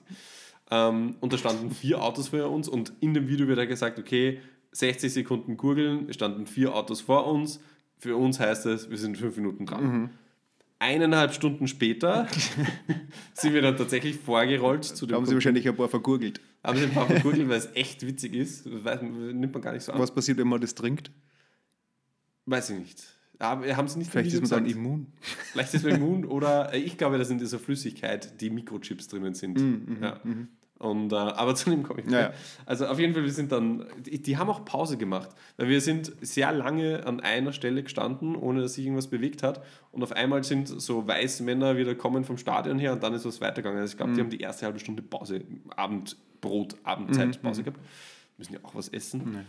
Ähm, 0.70 1.16
und 1.20 1.34
da 1.34 1.38
standen 1.38 1.72
vier 1.72 2.02
Autos 2.04 2.28
vor 2.30 2.50
uns 2.52 2.68
und 2.70 2.94
in 3.00 3.14
dem 3.14 3.28
Video 3.28 3.48
wird 3.48 3.58
er 3.58 3.68
gesagt, 3.68 3.98
okay, 3.98 4.40
60 4.74 5.12
Sekunden 5.12 5.58
Gurgeln, 5.58 6.08
es 6.08 6.16
standen 6.16 6.46
vier 6.46 6.76
Autos 6.76 7.02
vor 7.02 7.26
uns. 7.26 7.60
Für 7.98 8.16
uns 8.16 8.40
heißt 8.40 8.68
es, 8.68 8.90
wir 8.92 8.98
sind 8.98 9.18
fünf 9.18 9.38
Minuten 9.38 9.66
dran. 9.66 10.12
Eineinhalb 10.78 11.34
Stunden 11.34 11.68
später 11.68 12.28
sind 13.34 13.54
wir 13.54 13.64
dann 13.64 13.76
tatsächlich 13.76 14.18
vorgerollt 14.18 14.84
zu 14.84 15.08
dem 15.08 15.12
da 15.12 15.16
haben 15.16 15.26
sie 15.26 15.34
wahrscheinlich 15.34 15.68
ein 15.68 15.76
paar 15.76 15.90
vergurgelt. 15.90 16.40
Sie 16.76 16.84
ein 16.84 16.92
paar 16.92 17.08
gegurgelt, 17.08 17.48
weil 17.48 17.58
es 17.58 17.70
echt 17.76 18.06
witzig 18.06 18.34
ist. 18.34 18.66
Weiß, 18.84 19.02
nimmt 19.02 19.54
man 19.54 19.62
gar 19.62 19.72
nicht 19.72 19.84
so 19.84 19.94
an. 19.94 20.00
Was 20.00 20.14
passiert, 20.14 20.38
wenn 20.38 20.48
man 20.48 20.60
das 20.60 20.76
trinkt? 20.76 21.12
Weiß 22.46 22.70
ich 22.72 22.80
nicht. 22.80 23.04
Aber 23.40 23.78
haben 23.78 23.88
sie 23.88 24.00
nicht 24.00 24.10
Vielleicht 24.12 24.34
ist 24.34 24.42
man 24.42 24.50
dann 24.50 24.64
gesagt. 24.64 24.78
immun. 24.78 25.14
Vielleicht 25.52 25.74
ist 25.76 25.84
man 25.86 25.96
immun 25.96 26.26
oder 26.26 26.74
äh, 26.74 26.80
ich 26.80 26.98
glaube, 26.98 27.18
da 27.18 27.24
sind 27.24 27.38
in 27.38 27.46
dieser 27.46 27.60
Flüssigkeit, 27.60 28.42
die 28.42 28.50
Mikrochips 28.50 29.08
drinnen 29.08 29.36
sind. 29.36 29.60
ja. 30.02 30.20
Und, 30.80 31.12
äh, 31.12 31.16
aber 31.16 31.56
zu 31.56 31.70
dem 31.72 31.82
komme 31.84 32.02
ich. 32.02 32.06
Mhm, 32.06 32.14
Ja, 32.14 32.20
ja. 32.22 32.34
Also 32.66 32.86
auf 32.88 33.00
jeden 33.00 33.14
Fall, 33.14 33.24
wir 33.24 33.32
sind 33.32 33.52
dann, 33.52 33.86
die, 34.06 34.22
die 34.22 34.38
haben 34.38 34.50
auch 34.50 34.64
Pause 34.64 34.98
gemacht, 34.98 35.30
weil 35.58 35.70
wir 35.70 35.82
sind 35.82 36.12
sehr 36.22 36.52
lange 36.52 37.06
an 37.06 37.20
einer 37.20 37.52
Stelle 37.52 37.82
gestanden, 37.84 38.36
ohne 38.36 38.62
dass 38.62 38.76
sich 38.76 38.86
irgendwas 38.86 39.08
bewegt 39.08 39.42
hat. 39.44 39.64
Und 39.92 40.04
auf 40.04 40.12
einmal 40.12 40.44
sind 40.44 40.68
so 40.68 41.08
weiße 41.08 41.42
Männer 41.44 41.78
wieder 41.78 41.96
kommen 41.96 42.24
vom 42.24 42.38
Stadion 42.38 42.78
her 42.78 42.94
und 42.94 43.02
dann 43.02 43.14
ist 43.14 43.26
was 43.26 43.42
weitergegangen. 43.42 43.80
Also 43.80 43.92
ich 43.92 43.96
Mhm. 43.96 43.98
glaube, 43.98 44.14
die 44.14 44.22
haben 44.22 44.30
die 44.30 44.40
erste 44.40 44.66
halbe 44.68 44.80
Stunde 44.80 45.02
Pause, 45.02 45.42
Abendbrot, 45.76 46.74
Mhm, 46.74 46.80
Abendzeit 46.84 47.42
Pause 47.42 47.64
gehabt. 47.64 47.80
Müssen 48.38 48.54
ja 48.54 48.60
auch 48.62 48.76
was 48.76 48.90
essen. 48.90 49.46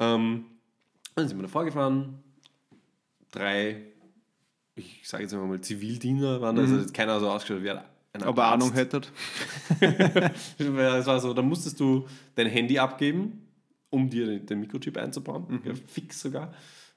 Ähm, 0.00 0.44
dann 1.14 1.28
sind 1.28 1.38
wir 1.38 1.42
da 1.42 1.48
vorgefahren. 1.48 2.18
Drei, 3.30 3.82
ich 4.74 5.02
sage 5.08 5.22
jetzt 5.22 5.32
mal 5.32 5.60
Zivildiener 5.60 6.40
waren, 6.40 6.58
also 6.58 6.76
jetzt 6.78 6.94
keiner 6.94 7.20
so 7.20 7.30
ausgeschaut 7.30 7.62
wie 7.62 7.70
ein 7.70 7.80
Mhm. 8.16 8.22
Aber 8.22 8.44
Arzt. 8.44 8.62
Ahnung 8.62 8.74
hättet. 8.74 9.12
Es 10.58 11.06
war 11.06 11.20
so, 11.20 11.34
da 11.34 11.42
musstest 11.42 11.80
du 11.80 12.06
dein 12.34 12.46
Handy 12.48 12.78
abgeben, 12.78 13.46
um 13.90 14.08
dir 14.08 14.38
den, 14.38 14.60
Mikrochip 14.60 14.96
einzubauen. 14.96 15.46
Mhm. 15.48 15.60
Ja, 15.64 15.72
fix 15.86 16.20
sogar. 16.20 16.54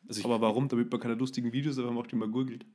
Also 0.08 0.20
ich, 0.20 0.26
Aber 0.26 0.40
warum? 0.42 0.68
Damit 0.68 0.92
man 0.92 1.02
keine 1.02 1.16
lustigen 1.16 1.52
Videos, 1.52 1.78
aber 1.80 1.92
macht 1.92 2.14
immer 2.14 2.28
gurgelt. 2.28 2.66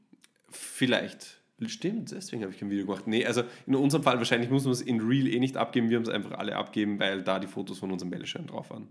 vielleicht. 0.51 1.39
Stimmt, 1.67 2.11
deswegen 2.11 2.43
habe 2.43 2.53
ich 2.53 2.59
kein 2.59 2.71
Video 2.71 2.87
gemacht. 2.87 3.07
Nee, 3.07 3.25
also 3.25 3.45
in 3.69 3.77
unserem 3.77 4.03
Fall 4.03 4.19
wahrscheinlich 4.19 4.51
muss 4.51 4.65
man 4.65 4.73
es 4.73 4.81
in 4.81 5.01
Real 5.01 5.29
eh 5.29 5.39
nicht 5.39 5.57
abgeben. 5.57 5.91
Wir 5.91 5.97
haben 5.97 6.03
es 6.03 6.09
einfach 6.09 6.33
alle 6.33 6.57
abgeben, 6.57 6.99
weil 6.99 7.23
da 7.23 7.39
die 7.39 7.47
Fotos 7.47 7.79
von 7.79 7.93
unserem 7.93 8.11
Bälleschein 8.11 8.49
drauf 8.49 8.71
waren. 8.71 8.89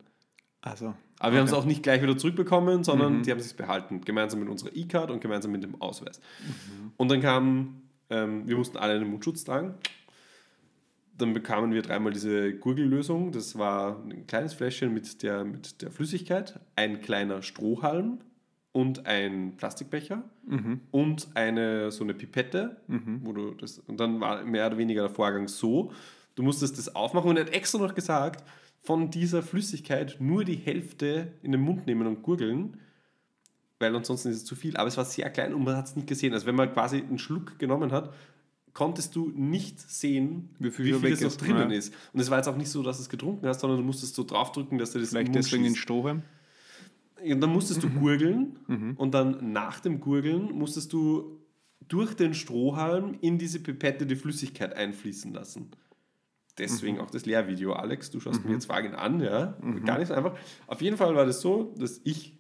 Also. 0.62 0.94
Aber 1.20 1.34
wir 1.34 1.40
haben 1.40 1.48
es 1.48 1.54
auch 1.54 1.66
nicht 1.66 1.84
gleich 1.84 2.02
wieder 2.02 2.18
zurückbekommen, 2.18 2.84
sondern 2.84 3.24
die 3.24 3.32
haben 3.32 3.40
es 3.40 3.50
sich 3.50 3.58
behalten, 3.58 4.02
gemeinsam 4.02 4.40
mit 4.40 4.48
unserer 4.48 4.74
E-Card 4.76 5.12
und 5.12 5.20
gemeinsam 5.20 5.52
mit 5.52 5.64
dem 5.64 5.82
Ausweis. 5.82 6.22
Und 6.98 7.12
dann 7.12 7.20
kam, 7.20 7.82
ähm, 8.12 8.48
wir 8.48 8.58
mussten 8.58 8.78
alle 8.78 8.94
einen 8.94 9.10
Mundschutz 9.10 9.44
tragen. 9.44 9.74
Dann 11.18 11.34
bekamen 11.34 11.74
wir 11.74 11.82
dreimal 11.82 12.14
diese 12.14 12.54
Gurgellösung. 12.54 13.32
Das 13.32 13.58
war 13.58 14.04
ein 14.04 14.28
kleines 14.28 14.54
Fläschchen 14.54 14.94
mit 14.94 15.24
der, 15.24 15.44
mit 15.44 15.82
der 15.82 15.92
Flüssigkeit, 15.92 16.60
ein 16.76 17.02
kleiner 17.02 17.42
Strohhalm 17.42 18.20
und 18.72 19.06
ein 19.06 19.58
Plastikbecher 19.58 20.24
und 20.92 21.28
eine 21.36 21.92
so 21.92 22.04
eine 22.04 22.14
Pipette, 22.14 22.78
wo 23.22 23.34
du 23.34 23.54
das, 23.54 23.80
und 23.80 24.00
dann 24.00 24.20
war 24.22 24.44
mehr 24.44 24.68
oder 24.68 24.78
weniger 24.78 25.02
der 25.02 25.12
Vorgang 25.12 25.48
so, 25.48 25.92
du 26.36 26.44
musstest 26.44 26.78
das 26.78 26.96
aufmachen 26.96 27.30
und 27.30 27.38
er 27.38 27.46
hat 27.46 27.54
extra 27.54 27.80
noch 27.80 27.94
gesagt, 27.94 28.44
von 28.82 29.12
dieser 29.12 29.44
Flüssigkeit 29.44 30.18
nur 30.20 30.44
die 30.44 30.56
Hälfte 30.56 31.34
in 31.44 31.52
den 31.52 31.62
Mund 31.62 31.86
nehmen 31.86 32.08
und 32.08 32.24
gurgeln, 32.24 32.78
weil 33.82 33.96
ansonsten 33.96 34.30
ist 34.30 34.38
es 34.38 34.46
zu 34.46 34.56
viel. 34.56 34.78
Aber 34.78 34.88
es 34.88 34.96
war 34.98 35.06
sehr 35.06 35.30
klein 35.30 35.54
und 35.54 35.64
man 35.64 35.76
hat 35.76 35.88
es 35.88 35.96
nicht 35.96 36.08
gesehen. 36.08 36.34
Also 36.34 36.46
wenn 36.46 36.56
man 36.56 36.72
quasi 36.72 36.98
einen 36.98 37.18
Schluck 37.20 37.58
genommen 37.60 37.92
hat, 37.92 38.14
konntest 38.74 39.16
du 39.18 39.30
nicht 39.36 39.80
sehen, 39.82 40.50
Wie 40.60 40.66
wie 40.68 40.72
viel 40.72 40.86
viel, 40.86 40.94
schon 40.94 41.04
weg 41.04 41.14
es 41.14 41.22
noch 41.22 41.36
drinnen 41.36 41.72
Ja. 41.72 41.78
ist. 41.78 41.94
Und 42.14 42.20
es 42.22 42.30
war 42.30 42.38
jetzt 42.38 42.48
auch 42.48 42.56
nicht 42.56 42.70
so, 42.70 42.82
dass 42.84 42.98
du 42.98 43.04
es 43.04 43.10
getrunken 43.10 43.46
hast, 43.48 43.60
sondern 43.60 43.80
du 43.80 43.86
musstest 43.86 44.16
so 44.16 44.24
draufdrücken, 44.24 44.78
dass 44.78 44.92
du 44.92 45.00
das 45.00 45.10
Vielleicht 45.10 45.36
deswegen 45.36 45.66
schießt. 45.66 45.78
Strohhalm. 45.78 46.22
Und 47.24 47.42
dann 47.42 47.50
musstest 47.52 47.84
du 47.84 47.88
Mhm. 47.90 48.00
gurgeln 48.00 48.96
und 48.98 49.14
dann 49.14 49.52
nach 49.52 49.80
dem 49.82 50.00
Gurgeln 50.00 50.52
musstest 50.54 50.94
du 50.94 51.38
durch 51.88 52.14
den 52.16 52.34
Strohhalm 52.34 53.18
in 53.22 53.38
diese 53.38 53.60
Pipette 53.60 54.06
die 54.06 54.16
Flüssigkeit 54.16 54.74
einfließen 54.76 55.34
lassen. 55.34 55.72
Deswegen 56.58 56.96
Mhm. 56.96 57.02
auch 57.04 57.12
das 57.12 57.26
Lehrvideo. 57.26 57.74
Alex, 57.74 58.10
du 58.12 58.20
schaust 58.20 58.46
mir 58.46 58.54
jetzt 58.54 58.66
Fragen 58.66 58.94
an, 58.96 59.20
ja? 59.22 59.58
Gar 59.86 60.00
nicht 60.00 60.08
so 60.08 60.14
einfach. 60.14 60.38
Auf 60.68 60.82
jeden 60.82 60.98
Fall 60.98 61.14
war 61.16 61.26
das 61.26 61.42
so, 61.42 61.74
dass 61.78 62.00
ich, 62.04 62.38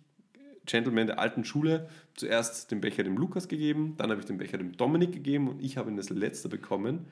Gentleman 0.65 1.07
der 1.07 1.19
alten 1.19 1.43
Schule, 1.43 1.89
zuerst 2.15 2.71
den 2.71 2.81
Becher 2.81 3.03
dem 3.03 3.17
Lukas 3.17 3.47
gegeben, 3.47 3.95
dann 3.97 4.11
habe 4.11 4.19
ich 4.19 4.25
den 4.25 4.37
Becher 4.37 4.57
dem 4.57 4.77
Dominik 4.77 5.11
gegeben 5.11 5.47
und 5.47 5.61
ich 5.61 5.77
habe 5.77 5.89
ihn 5.89 5.97
das 5.97 6.09
letzte 6.09 6.49
bekommen. 6.49 7.05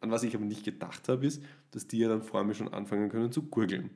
An 0.00 0.10
was 0.10 0.22
ich 0.22 0.34
aber 0.34 0.44
nicht 0.44 0.64
gedacht 0.64 1.08
habe, 1.08 1.24
ist, 1.24 1.42
dass 1.70 1.86
die 1.86 1.98
ja 1.98 2.08
dann 2.08 2.22
vor 2.22 2.44
mir 2.44 2.54
schon 2.54 2.72
anfangen 2.72 3.08
können 3.08 3.32
zu 3.32 3.42
gurgeln. 3.42 3.90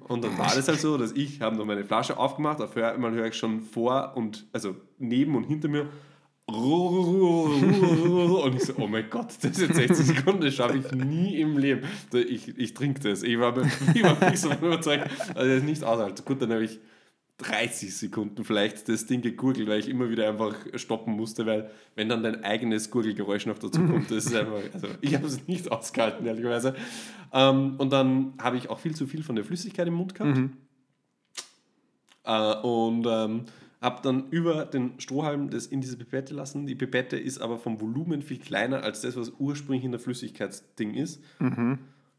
Und 0.00 0.24
dann 0.24 0.36
war 0.36 0.52
das 0.52 0.66
halt 0.66 0.80
so, 0.80 0.98
dass 0.98 1.12
ich 1.12 1.40
habe 1.40 1.56
noch 1.56 1.64
meine 1.64 1.84
Flasche 1.84 2.16
aufgemacht, 2.16 2.60
auf 2.60 2.76
einmal 2.76 3.12
höre 3.12 3.26
ich 3.26 3.34
schon 3.34 3.60
vor 3.60 4.12
und, 4.16 4.46
also 4.52 4.74
neben 4.98 5.36
und 5.36 5.44
hinter 5.44 5.68
mir 5.68 5.86
und 6.46 8.56
ich 8.56 8.64
so, 8.64 8.74
oh 8.78 8.88
mein 8.88 9.08
Gott, 9.08 9.28
das 9.40 9.58
ist 9.58 9.60
jetzt 9.60 9.76
60 9.76 10.06
Sekunden, 10.06 10.42
das 10.42 10.54
schaffe 10.54 10.78
ich 10.78 10.92
nie 10.92 11.40
im 11.40 11.56
Leben. 11.56 11.82
Ich, 12.12 12.58
ich 12.58 12.74
trinke 12.74 13.00
das. 13.00 13.22
Ich 13.22 13.38
war, 13.38 13.56
ich 13.94 14.02
war 14.02 14.16
fix 14.16 14.42
davon 14.42 14.68
überzeugt, 14.68 15.08
also 15.34 15.48
das 15.48 15.58
ist 15.58 15.64
nicht 15.64 15.84
aushalten. 15.84 16.24
Gut, 16.24 16.42
dann 16.42 16.52
habe 16.52 16.64
ich 16.64 16.80
30 17.38 17.96
Sekunden 17.96 18.44
vielleicht 18.44 18.88
das 18.88 19.06
Ding 19.06 19.20
gegurgelt, 19.20 19.68
weil 19.68 19.80
ich 19.80 19.88
immer 19.88 20.10
wieder 20.10 20.28
einfach 20.28 20.54
stoppen 20.74 21.14
musste, 21.14 21.46
weil 21.46 21.70
wenn 21.96 22.08
dann 22.08 22.22
dein 22.22 22.44
eigenes 22.44 22.90
Gurgelgeräusch 22.90 23.46
noch 23.46 23.58
dazu 23.58 23.80
kommt, 23.84 24.10
das 24.10 24.26
ist 24.26 24.34
einfach, 24.36 24.60
also 24.72 24.88
ich 25.00 25.14
habe 25.14 25.26
es 25.26 25.46
nicht 25.48 25.70
ausgehalten, 25.72 26.24
ehrlicherweise. 26.26 26.74
Ähm, 27.32 27.74
und 27.78 27.92
dann 27.92 28.34
habe 28.40 28.56
ich 28.56 28.70
auch 28.70 28.78
viel 28.78 28.94
zu 28.94 29.06
viel 29.06 29.22
von 29.22 29.34
der 29.34 29.44
Flüssigkeit 29.44 29.88
im 29.88 29.94
Mund 29.94 30.14
gehabt. 30.14 30.38
Äh, 32.24 32.54
und 32.66 33.06
ähm, 33.08 33.44
habe 33.80 34.00
dann 34.02 34.28
über 34.30 34.64
den 34.64 35.00
Strohhalm 35.00 35.50
das 35.50 35.66
in 35.66 35.80
diese 35.80 35.96
Pipette 35.96 36.34
lassen. 36.34 36.66
Die 36.66 36.76
Pipette 36.76 37.16
ist 37.18 37.40
aber 37.40 37.58
vom 37.58 37.80
Volumen 37.80 38.22
viel 38.22 38.38
kleiner 38.38 38.84
als 38.84 39.00
das, 39.00 39.16
was 39.16 39.32
ursprünglich 39.38 39.84
in 39.84 39.90
der 39.90 39.98
Flüssigkeitsding 39.98 40.94
ist. 40.94 41.20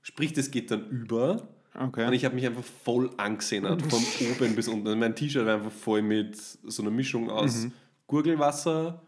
Sprich, 0.02 0.34
das 0.34 0.52
geht 0.52 0.72
dann 0.72 0.90
über. 0.90 1.48
Okay. 1.80 2.06
Und 2.08 2.14
ich 2.14 2.24
habe 2.26 2.36
mich 2.36 2.46
einfach 2.46 2.64
voll 2.64 3.10
angesehen, 3.18 3.66
von 3.66 4.04
oben 4.42 4.56
bis 4.56 4.68
unten. 4.68 4.86
Also 4.88 4.98
mein 5.00 5.16
T-Shirt 5.16 5.46
war 5.46 5.56
einfach 5.56 5.72
voll 5.72 6.02
mit 6.02 6.36
so 6.38 6.82
einer 6.84 6.92
Mischung 6.92 7.30
aus 7.30 7.68
Gurgelwasser 8.08 9.02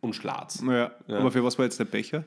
und 0.00 0.14
Schlatz. 0.14 0.60
ja. 0.66 0.90
Ja. 1.06 1.18
Aber 1.18 1.30
für 1.30 1.44
was 1.44 1.58
war 1.58 1.64
jetzt 1.64 1.78
der 1.78 1.84
Becher? 1.84 2.24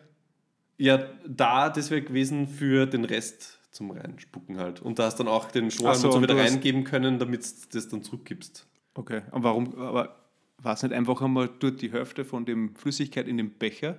Ja, 0.78 1.00
da, 1.28 1.70
das 1.70 1.92
wäre 1.92 2.02
gewesen 2.02 2.48
für 2.48 2.86
den 2.86 3.06
Rest 3.06 3.60
zum 3.72 3.92
Reinspucken 3.92 4.58
halt. 4.58 4.82
Und 4.82 4.98
da 5.00 5.04
hast 5.06 5.18
dann 5.18 5.28
auch 5.28 5.52
den 5.52 5.68
Ach 5.68 5.94
so, 5.96 6.08
und 6.08 6.14
so 6.14 6.22
wieder 6.22 6.36
reingeben 6.38 6.84
können, 6.84 7.20
damit 7.20 7.44
du 7.46 7.78
das 7.78 7.88
dann 7.88 8.02
zurückgibst. 8.04 8.68
Okay. 8.96 9.22
Und 9.32 9.44
warum? 9.44 9.76
Aber 9.78 10.16
war 10.58 10.74
es 10.74 10.84
nicht 10.84 10.94
einfach 10.94 11.22
einmal 11.22 11.50
dort 11.60 11.82
die 11.82 11.92
Hälfte 11.92 12.26
von 12.26 12.46
dem 12.46 12.76
Flüssigkeit 12.76 13.28
in 13.28 13.38
den 13.38 13.52
Becher? 13.52 13.98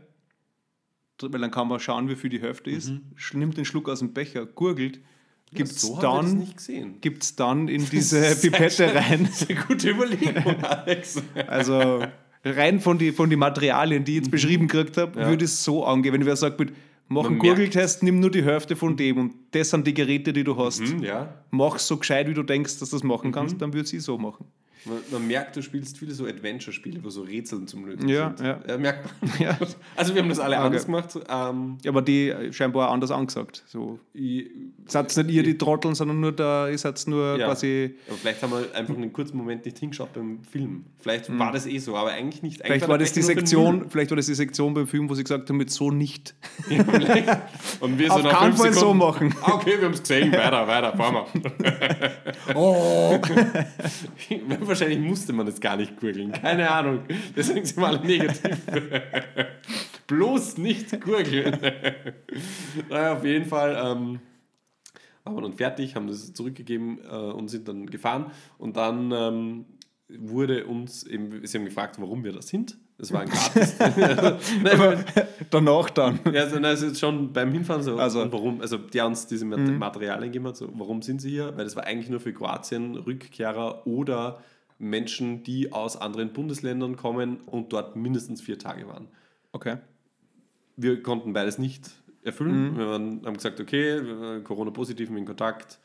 Weil 1.20 1.40
dann 1.40 1.50
kann 1.52 1.68
man 1.68 1.78
schauen, 1.78 2.08
wie 2.08 2.16
viel 2.16 2.30
die 2.30 2.40
Hälfte 2.40 2.70
ist. 2.70 2.90
Sch- 3.16 3.36
Nimmt 3.36 3.56
den 3.56 3.64
Schluck 3.64 3.88
aus 3.88 4.00
dem 4.00 4.12
Becher, 4.12 4.44
gurgelt, 4.44 4.98
gibt 5.54 5.70
es 5.70 5.80
so 5.82 5.98
dann, 6.00 6.48
gibt's 7.00 7.36
dann 7.36 7.68
in 7.68 7.84
diese 7.90 8.34
Pipette 8.36 8.94
rein. 8.94 9.24
Das 9.26 9.42
ist 9.42 9.50
eine 9.50 9.60
gute 9.60 9.90
Überlegung, 9.90 10.56
Alex. 10.64 11.22
Also 11.46 12.02
rein 12.44 12.80
von 12.80 12.98
den 12.98 13.14
von 13.14 13.30
die 13.30 13.36
Materialien, 13.36 14.04
die 14.04 14.12
ich 14.12 14.18
jetzt 14.18 14.30
beschrieben 14.30 14.68
gekriegt 14.68 14.96
habe, 14.96 15.20
Ja. 15.20 15.28
würde 15.28 15.44
es 15.44 15.62
so 15.62 15.84
angehen. 15.84 16.12
Wenn 16.14 16.26
wer 16.26 16.36
sagt, 16.36 16.58
mit, 16.58 16.72
mach 17.08 17.26
einen 17.26 17.38
Gurgeltest, 17.38 18.02
nimm 18.02 18.20
nur 18.20 18.30
die 18.30 18.44
Hälfte 18.44 18.74
von 18.76 18.96
dem 18.96 19.18
und 19.18 19.32
das 19.52 19.70
sind 19.70 19.86
die 19.86 19.94
Geräte, 19.94 20.32
die 20.32 20.44
du 20.44 20.56
hast. 20.56 20.80
Hm, 20.80 21.02
ja. 21.02 21.34
Mach 21.50 21.78
so 21.78 21.96
gescheit, 21.98 22.28
wie 22.28 22.34
du 22.34 22.42
denkst, 22.42 22.78
dass 22.78 22.90
du 22.90 22.96
das 22.96 23.02
machen 23.04 23.32
kannst, 23.32 23.60
dann 23.60 23.72
würde 23.72 23.88
ich 23.94 24.02
so 24.02 24.18
machen. 24.18 24.46
Man, 24.84 24.98
man 25.12 25.26
merkt, 25.28 25.54
du 25.56 25.62
spielst 25.62 25.98
viele 25.98 26.12
so 26.12 26.26
Adventure-Spiele, 26.26 27.04
wo 27.04 27.10
so 27.10 27.22
Rätseln 27.22 27.66
zum 27.68 27.86
Lösen 27.86 28.08
Ja, 28.08 28.34
sind. 28.36 28.46
ja. 28.68 28.78
merkt 28.78 29.08
man. 29.22 29.30
Ja. 29.38 29.56
Also 29.96 30.14
wir 30.14 30.22
haben 30.22 30.28
das 30.28 30.38
alle 30.40 30.56
Okay. 30.56 30.64
anders 30.66 30.86
gemacht. 30.86 31.10
Ähm, 31.28 31.78
Ja, 31.82 31.90
aber 31.90 32.02
die 32.02 32.28
äh, 32.30 32.52
scheinbar 32.52 32.90
anders 32.90 33.10
angesagt. 33.10 33.62
So. 33.66 33.98
Seid 34.86 35.16
nicht 35.16 35.30
ihr 35.30 35.42
die 35.44 35.56
Trotteln, 35.56 35.94
sondern 35.94 36.18
nur 36.20 36.32
da, 36.32 36.68
ihr 36.68 36.78
seid 36.78 37.00
nur 37.06 37.38
Ja. 37.38 37.46
quasi. 37.46 37.94
aber 38.08 38.16
vielleicht 38.18 38.42
haben 38.42 38.50
wir 38.52 38.74
einfach 38.74 38.94
einen 38.94 39.12
kurzen 39.12 39.36
Moment 39.36 39.64
nicht 39.64 39.78
hingeschaut 39.78 40.12
beim 40.12 40.42
Film. 40.44 40.84
Vielleicht 40.98 41.36
war 41.38 41.52
das 41.52 41.66
eh 41.66 41.78
so, 41.78 41.96
aber 41.96 42.10
eigentlich 42.10 42.42
nicht. 42.42 42.60
Eigentlich 42.62 42.66
Vielleicht 42.82 42.88
war 42.88 42.98
das 42.98 43.12
die 43.12 43.22
Sektion, 43.22 43.88
vielleicht 43.88 44.10
war 44.10 44.16
das 44.16 44.26
die 44.26 44.34
Sektion 44.34 44.74
beim 44.74 44.86
Film, 44.86 45.08
wo 45.08 45.14
sie 45.14 45.22
gesagt 45.22 45.48
haben, 45.48 45.56
mit 45.56 45.70
so 45.70 45.90
nicht. 45.90 46.34
Ja, 46.68 46.82
vielleicht. 46.84 47.28
Und 47.80 47.98
wir 47.98 48.08
so 48.08 48.14
Auf 48.14 48.22
nach 48.24 48.40
keinen 48.40 48.52
Fall 48.56 48.72
so 48.72 48.80
Sekunden, 48.80 48.98
machen. 48.98 49.34
Ah, 49.42 49.54
okay, 49.54 49.74
wir 49.78 49.84
haben 49.86 49.94
es 49.94 50.00
gesehen, 50.02 50.32
weiter, 50.32 50.66
weiter, 50.66 50.96
fahren 50.96 51.26
wir. 51.34 51.52
Oh. 52.54 53.18
Wahrscheinlich 54.72 55.00
musste 55.00 55.34
man 55.34 55.44
das 55.44 55.60
gar 55.60 55.76
nicht 55.76 56.00
gurgeln, 56.00 56.32
keine 56.32 56.70
Ahnung. 56.70 57.00
Deswegen 57.36 57.66
sind 57.66 57.76
wir 57.76 57.86
alle 57.88 58.00
negativ. 58.00 58.56
Bloß 60.06 60.56
nicht 60.58 60.98
gurgeln. 61.00 61.58
naja, 62.88 63.12
auf 63.14 63.24
jeden 63.24 63.44
Fall 63.44 63.72
ähm, 63.72 64.20
waren 65.24 65.34
wir 65.36 65.42
dann 65.42 65.52
fertig, 65.52 65.94
haben 65.94 66.06
das 66.08 66.32
zurückgegeben 66.32 66.98
äh, 67.04 67.14
und 67.14 67.48
sind 67.48 67.68
dann 67.68 67.86
gefahren. 67.86 68.30
Und 68.58 68.76
dann 68.78 69.12
ähm, 69.12 69.64
wurde 70.08 70.66
uns 70.66 71.04
eben, 71.04 71.46
sie 71.46 71.58
haben 71.58 71.64
gefragt, 71.66 71.96
warum 72.00 72.24
wir 72.24 72.32
das 72.32 72.48
sind. 72.48 72.78
Das 72.98 73.12
war 73.12 73.22
ein 73.22 73.28
gratis. 73.28 73.76
nein, 74.62 75.04
Danach 75.50 75.90
dann. 75.90 76.20
ja, 76.32 76.42
also, 76.42 76.54
nein, 76.56 76.64
also 76.66 76.94
schon 76.94 77.32
beim 77.32 77.52
Hinfahren 77.52 77.82
so, 77.82 77.96
Also- 77.96 78.30
warum, 78.32 78.60
also 78.60 78.78
die 78.78 79.00
haben 79.00 79.12
uns 79.12 79.26
diese 79.26 79.44
Mat- 79.44 79.60
Materialien 79.60 80.30
gegeben, 80.32 80.46
hat, 80.46 80.56
so, 80.56 80.68
warum 80.74 81.02
sind 81.02 81.20
sie 81.20 81.30
hier? 81.30 81.56
Weil 81.56 81.64
das 81.64 81.76
war 81.76 81.84
eigentlich 81.84 82.10
nur 82.10 82.20
für 82.20 82.32
Kroatien, 82.32 82.96
Rückkehrer 82.96 83.86
oder 83.86 84.40
Menschen, 84.82 85.44
die 85.44 85.72
aus 85.72 85.96
anderen 85.96 86.32
Bundesländern 86.32 86.96
kommen 86.96 87.38
und 87.46 87.72
dort 87.72 87.96
mindestens 87.96 88.42
vier 88.42 88.58
Tage 88.58 88.88
waren. 88.88 89.08
Okay. 89.52 89.76
Wir 90.76 91.02
konnten 91.02 91.32
beides 91.32 91.58
nicht 91.58 91.90
erfüllen. 92.22 92.76
Wir 92.76 92.88
waren, 92.88 93.24
haben 93.24 93.34
gesagt, 93.34 93.60
okay, 93.60 94.42
Corona-positiv 94.42 95.10
in 95.10 95.24
Kontakt, 95.24 95.78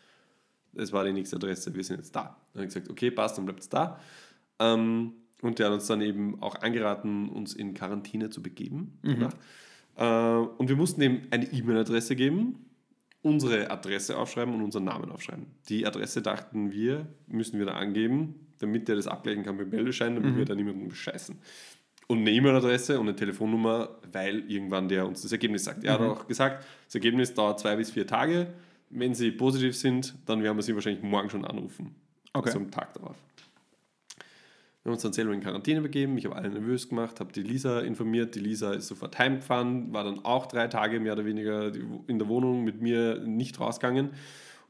das 0.73 0.91
war 0.91 1.03
die 1.03 1.13
nächste 1.13 1.35
Adresse, 1.35 1.73
wir 1.73 1.83
sind 1.83 1.97
jetzt 1.97 2.15
da. 2.15 2.21
Dann 2.21 2.29
haben 2.29 2.37
wir 2.53 2.65
gesagt, 2.65 2.89
okay, 2.89 3.11
passt, 3.11 3.37
dann 3.37 3.45
bleibt 3.45 3.61
es 3.61 3.69
da. 3.69 3.99
Ähm, 4.59 5.13
und 5.41 5.59
der 5.59 5.67
hat 5.67 5.73
uns 5.73 5.87
dann 5.87 6.01
eben 6.01 6.41
auch 6.41 6.55
angeraten, 6.61 7.29
uns 7.29 7.53
in 7.53 7.73
Quarantäne 7.73 8.29
zu 8.29 8.41
begeben. 8.41 8.97
danach. 9.03 9.33
Äh, 9.97 10.47
und 10.57 10.69
wir 10.69 10.75
mussten 10.75 11.01
ihm 11.01 11.21
eine 11.31 11.45
E-Mail-Adresse 11.45 12.15
geben, 12.15 12.66
unsere 13.27 13.69
Adresse 13.69 14.17
aufschreiben 14.17 14.53
und 14.53 14.61
unseren 14.63 14.85
Namen 14.85 15.11
aufschreiben. 15.11 15.45
Die 15.69 15.85
Adresse 15.85 16.21
dachten 16.21 16.71
wir, 16.71 17.07
müssen 17.27 17.59
wir 17.59 17.65
da 17.65 17.73
angeben, 17.73 18.47
damit 18.59 18.87
der 18.87 18.95
das 18.95 19.07
abgleichen 19.07 19.43
kann 19.43 19.57
mit 19.57 19.71
Meldeschein, 19.71 20.15
damit 20.15 20.35
wir 20.35 20.45
da 20.45 20.55
niemanden 20.55 20.89
bescheißen. 20.89 21.37
Und 22.07 22.19
eine 22.19 22.31
E-Mail-Adresse 22.31 22.99
und 22.99 23.07
eine 23.07 23.15
Telefonnummer, 23.15 23.89
weil 24.11 24.49
irgendwann 24.49 24.87
der 24.87 25.05
uns 25.05 25.21
das 25.23 25.31
Ergebnis 25.31 25.65
sagt. 25.65 25.83
Er 25.83 25.93
hat 25.93 26.01
auch 26.01 26.27
gesagt, 26.27 26.65
das 26.85 26.95
Ergebnis 26.95 27.33
dauert 27.33 27.59
zwei 27.59 27.75
bis 27.75 27.91
vier 27.91 28.07
Tage. 28.07 28.47
Wenn 28.89 29.13
sie 29.13 29.31
positiv 29.31 29.75
sind, 29.75 30.15
dann 30.25 30.41
werden 30.41 30.57
wir 30.57 30.63
sie 30.63 30.73
wahrscheinlich 30.73 31.03
morgen 31.03 31.29
schon 31.29 31.43
anrufen. 31.43 31.95
Okay. 32.33 32.47
Also 32.47 32.59
am 32.59 32.71
Tag 32.71 32.93
darauf. 32.93 33.17
Wir 34.87 34.91
haben 34.91 34.95
uns 34.95 35.03
dann 35.03 35.11
selber 35.11 35.33
in 35.33 35.41
Quarantäne 35.41 35.81
begeben. 35.81 36.17
Ich 36.17 36.23
habe 36.23 36.37
alle 36.37 36.47
nervös 36.47 36.87
gemacht, 36.87 37.19
habe 37.19 37.33
die 37.33 37.43
Lisa 37.43 37.81
informiert. 37.81 38.35
Die 38.35 38.39
Lisa 38.39 38.71
ist 38.71 38.87
sofort 38.87 39.19
heimgefahren, 39.19 39.91
war 39.91 40.05
dann 40.05 40.23
auch 40.23 40.45
drei 40.45 40.69
Tage 40.69 41.01
mehr 41.01 41.11
oder 41.11 41.25
weniger 41.25 41.73
in 42.07 42.17
der 42.17 42.29
Wohnung 42.29 42.63
mit 42.63 42.81
mir 42.81 43.19
nicht 43.19 43.59
rausgegangen. 43.59 44.11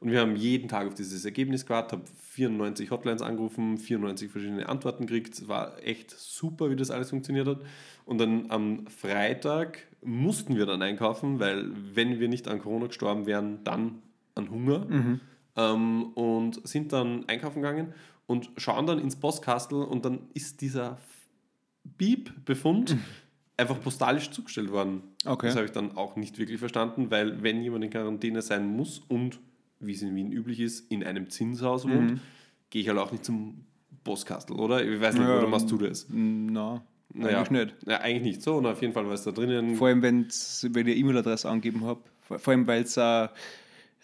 Und 0.00 0.10
wir 0.10 0.18
haben 0.20 0.34
jeden 0.34 0.68
Tag 0.68 0.88
auf 0.88 0.94
dieses 0.94 1.24
Ergebnis 1.24 1.66
gewartet, 1.66 1.92
habe 1.92 2.02
94 2.32 2.90
Hotlines 2.90 3.22
angerufen, 3.22 3.78
94 3.78 4.28
verschiedene 4.28 4.68
Antworten 4.68 5.06
gekriegt. 5.06 5.34
Es 5.34 5.46
war 5.46 5.80
echt 5.86 6.10
super, 6.10 6.68
wie 6.68 6.74
das 6.74 6.90
alles 6.90 7.10
funktioniert 7.10 7.46
hat. 7.46 7.58
Und 8.04 8.18
dann 8.18 8.46
am 8.50 8.88
Freitag 8.88 9.86
mussten 10.02 10.56
wir 10.56 10.66
dann 10.66 10.82
einkaufen, 10.82 11.38
weil 11.38 11.70
wenn 11.94 12.18
wir 12.18 12.26
nicht 12.26 12.48
an 12.48 12.58
Corona 12.58 12.88
gestorben 12.88 13.26
wären, 13.26 13.62
dann 13.62 14.02
an 14.34 14.50
Hunger. 14.50 14.84
Ähm, 15.54 16.06
und 16.14 16.66
sind 16.66 16.92
dann 16.92 17.24
einkaufen 17.28 17.62
gegangen 17.62 17.94
und 18.28 18.50
schauen 18.58 18.86
dann 18.86 19.00
ins 19.00 19.16
Postkastel 19.16 19.82
und 19.82 20.04
dann 20.04 20.20
ist 20.34 20.60
dieser 20.60 20.98
Beep-Befund 21.82 22.96
einfach 23.56 23.80
postalisch 23.80 24.30
zugestellt 24.30 24.70
worden. 24.70 25.02
Okay. 25.24 25.46
Das 25.46 25.56
habe 25.56 25.64
ich 25.64 25.72
dann 25.72 25.96
auch 25.96 26.14
nicht 26.14 26.38
wirklich 26.38 26.60
verstanden, 26.60 27.10
weil 27.10 27.42
wenn 27.42 27.62
jemand 27.62 27.84
in 27.84 27.90
Quarantäne 27.90 28.42
sein 28.42 28.76
muss 28.76 29.00
und, 29.08 29.40
wie 29.80 29.92
es 29.92 30.02
in 30.02 30.14
Wien 30.14 30.30
üblich 30.30 30.60
ist, 30.60 30.92
in 30.92 31.02
einem 31.02 31.30
Zinshaus 31.30 31.88
wohnt, 31.88 32.20
gehe 32.70 32.82
ich 32.82 32.88
halt 32.88 32.98
auch 32.98 33.10
nicht 33.10 33.24
zum 33.24 33.64
Postkastel, 34.04 34.56
oder? 34.56 34.84
Ich 34.84 35.00
weiß 35.00 35.14
nicht, 35.14 35.26
Ja, 35.26 35.38
oder 35.38 35.48
machst 35.48 35.70
du 35.70 35.78
das? 35.78 36.06
Na, 36.10 36.82
Naja, 37.14 37.38
eigentlich 37.38 37.50
nicht. 37.50 37.76
Ja, 37.86 38.00
eigentlich 38.00 38.22
nicht 38.34 38.42
so. 38.42 38.56
Und 38.56 38.66
auf 38.66 38.82
jeden 38.82 38.92
Fall 38.92 39.06
war 39.06 39.14
es 39.14 39.22
da 39.24 39.32
drinnen. 39.32 39.74
Vor 39.76 39.88
allem, 39.88 40.02
wenn 40.02 40.26
ich 40.28 40.64
E-Mail-Adresse 40.98 41.48
angeben 41.48 41.84
habe. 41.84 42.00
Vor, 42.20 42.38
vor 42.38 42.52
allem, 42.52 42.66
weil 42.66 42.82
es 42.82 42.96
äh, 42.98 43.28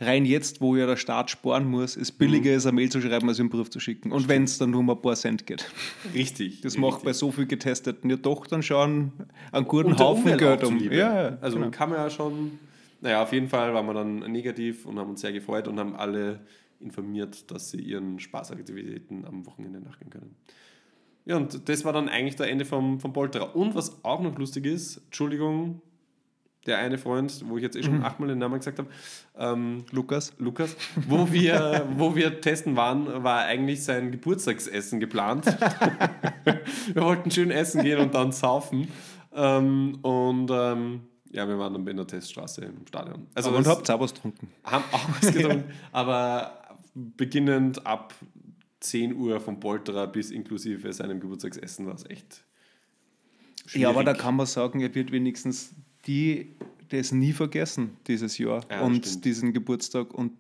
rein 0.01 0.25
jetzt, 0.25 0.61
wo 0.61 0.75
ja 0.77 0.87
der 0.87 0.97
Staat 0.97 1.31
sparen 1.31 1.67
muss, 1.67 1.97
es 1.97 2.11
billiger 2.11 2.51
Mhm. 2.51 2.57
ist, 2.57 2.67
eine 2.67 2.75
Mail 2.75 2.91
zu 2.91 3.01
schreiben, 3.01 3.29
als 3.29 3.39
einen 3.41 3.49
Brief 3.49 3.71
zu 3.71 3.79
schicken. 3.81 4.13
Und 4.13 4.29
wenn 4.29 4.45
es 4.45 4.59
dann 4.59 4.71
nur 4.71 4.81
um 4.81 4.91
ein 4.91 5.01
paar 5.01 5.15
Cent 5.15 5.47
geht. 5.47 5.71
Richtig. 6.15 6.61
Das 6.63 6.75
richtig. 6.75 6.81
macht 6.81 7.05
bei 7.05 7.13
so 7.13 7.31
viel 7.31 7.47
Getesteten 7.47 8.11
ja 8.11 8.17
doch 8.17 8.47
dann 8.47 8.63
schon 8.63 9.13
einen 9.53 9.67
guten 9.67 9.93
Und 9.93 10.01
Haufen 10.01 10.23
Umwelt 10.25 10.39
Geld 10.41 10.65
um. 10.65 10.79
ja, 10.93 11.39
also 11.41 11.59
genau. 11.59 11.71
kann 11.71 11.91
man 11.91 11.99
ja 11.99 12.11
schon. 12.11 12.59
Naja, 13.01 13.23
auf 13.23 13.33
jeden 13.33 13.49
Fall 13.49 13.73
waren 13.75 13.87
wir 13.87 13.95
dann 13.95 14.19
negativ 14.33 14.87
und 14.87 14.99
haben 14.99 15.11
uns 15.11 15.21
sehr 15.21 15.33
gefreut 15.33 15.69
und 15.69 15.79
haben 15.79 15.95
alle 15.95 16.41
informiert, 16.81 17.51
dass 17.51 17.71
sie 17.71 17.81
ihren 17.81 18.19
Spaßaktivitäten 18.19 19.25
am 19.27 19.47
Wochenende 19.47 19.81
nachgehen 19.81 20.11
können. 20.11 20.35
Ja, 21.27 21.37
und 21.37 21.69
das 21.69 21.85
war 21.85 21.93
dann 21.93 22.09
eigentlich 22.09 22.37
der 22.37 22.51
Ende 22.51 22.65
vom, 22.65 23.01
vom 23.01 23.13
Polterer. 23.13 23.55
Und 23.57 23.75
was 23.75 24.05
auch 24.05 24.21
noch 24.21 24.37
lustig 24.39 24.67
ist, 24.67 24.99
Entschuldigung, 25.07 25.81
der 26.67 26.79
eine 26.79 26.99
Freund, 26.99 27.45
wo 27.49 27.57
ich 27.57 27.63
jetzt 27.63 27.77
eh 27.77 27.81
Mhm. 27.81 27.85
schon 27.85 28.03
achtmal 28.05 28.29
den 28.29 28.39
Namen 28.39 28.59
gesagt 28.59 28.79
habe, 28.79 28.89
ähm, 29.37 29.85
Lukas. 29.91 30.33
Lukas, 30.39 30.77
wo 31.09 31.31
wir, 31.33 31.87
wo 31.97 32.15
wir 32.17 32.41
testen 32.41 32.77
waren, 32.77 33.23
war 33.25 33.43
eigentlich 33.45 33.85
sein 33.85 34.11
Geburtstagsessen 34.11 35.01
geplant. 35.01 35.47
wir 36.95 37.03
wollten 37.03 37.31
schön 37.31 37.51
essen 37.51 37.83
gehen 37.83 37.99
und 38.01 38.15
dann 38.15 38.33
saufen. 38.33 38.89
Ähm, 39.35 39.99
und 40.03 40.51
ähm, 40.53 41.01
ja, 41.33 41.49
wir 41.49 41.59
waren 41.59 41.73
dann 41.75 41.87
in 41.87 41.97
der 41.97 42.07
Teststraße 42.07 42.65
im 42.65 42.87
Stadion. 42.87 43.27
Also 43.35 43.51
und 43.51 43.67
habt 43.67 43.91
auch 43.91 44.01
was 44.01 44.15
getrunken. 44.15 44.49
haben 44.65 44.85
auch 44.93 45.09
was 45.21 45.33
getrunken, 45.35 45.71
aber 45.93 46.61
beginnend 46.95 47.85
ab 47.87 48.15
10 48.81 49.15
Uhr 49.17 49.41
vom 49.41 49.59
Polterer 49.59 50.07
bis 50.07 50.31
inklusive 50.31 50.93
seinem 50.93 51.19
Geburtstagsessen 51.19 51.87
war 51.87 51.95
es 51.95 52.05
echt 52.09 52.45
Ja, 53.73 53.89
aber 53.89 54.05
da 54.05 54.13
schwierig. 54.13 54.23
kann 54.23 54.37
man 54.37 54.47
sagen, 54.47 54.81
er 54.81 54.95
wird 54.95 55.11
wenigstens 55.11 55.75
die 56.07 56.55
das 56.89 57.13
nie 57.13 57.33
vergessen 57.33 57.97
dieses 58.07 58.39
Jahr 58.39 58.65
Ja, 58.71 58.83
und 58.83 59.07
stimmt. 59.07 59.25
diesen 59.25 59.53
Geburtstag 59.53 60.13
und 60.15 60.33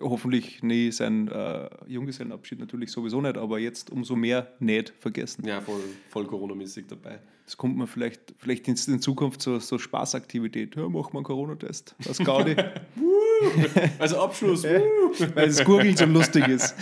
hoffentlich 0.00 0.62
nie 0.62 0.90
sein 0.92 1.28
äh, 1.28 1.68
Junggesellenabschied 1.86 2.58
natürlich 2.58 2.90
sowieso 2.90 3.20
nicht, 3.20 3.38
aber 3.38 3.58
jetzt 3.58 3.90
umso 3.90 4.16
mehr 4.16 4.52
nicht 4.58 4.92
vergessen. 4.98 5.46
Ja, 5.46 5.60
voll, 5.60 5.80
voll 6.10 6.26
Corona-mäßig 6.26 6.86
dabei. 6.88 7.20
Das 7.44 7.56
kommt 7.56 7.76
man 7.76 7.86
vielleicht, 7.86 8.34
vielleicht 8.38 8.66
in, 8.68 8.76
Zukunft 8.76 9.40
so, 9.40 9.58
so 9.58 9.78
Spaßaktivität. 9.78 10.74
Ja, 10.76 10.88
mach 10.88 11.12
mal 11.12 11.20
einen 11.20 11.24
Corona-Test. 11.24 11.94
Was 12.00 12.18
Gaudi. 12.18 12.56
Also 13.98 14.18
Abschluss, 14.18 14.64
Weil 15.34 15.46
das 15.48 15.62
Gurgeln 15.62 15.94
so 15.94 16.06
lustig 16.06 16.48
ist. 16.48 16.74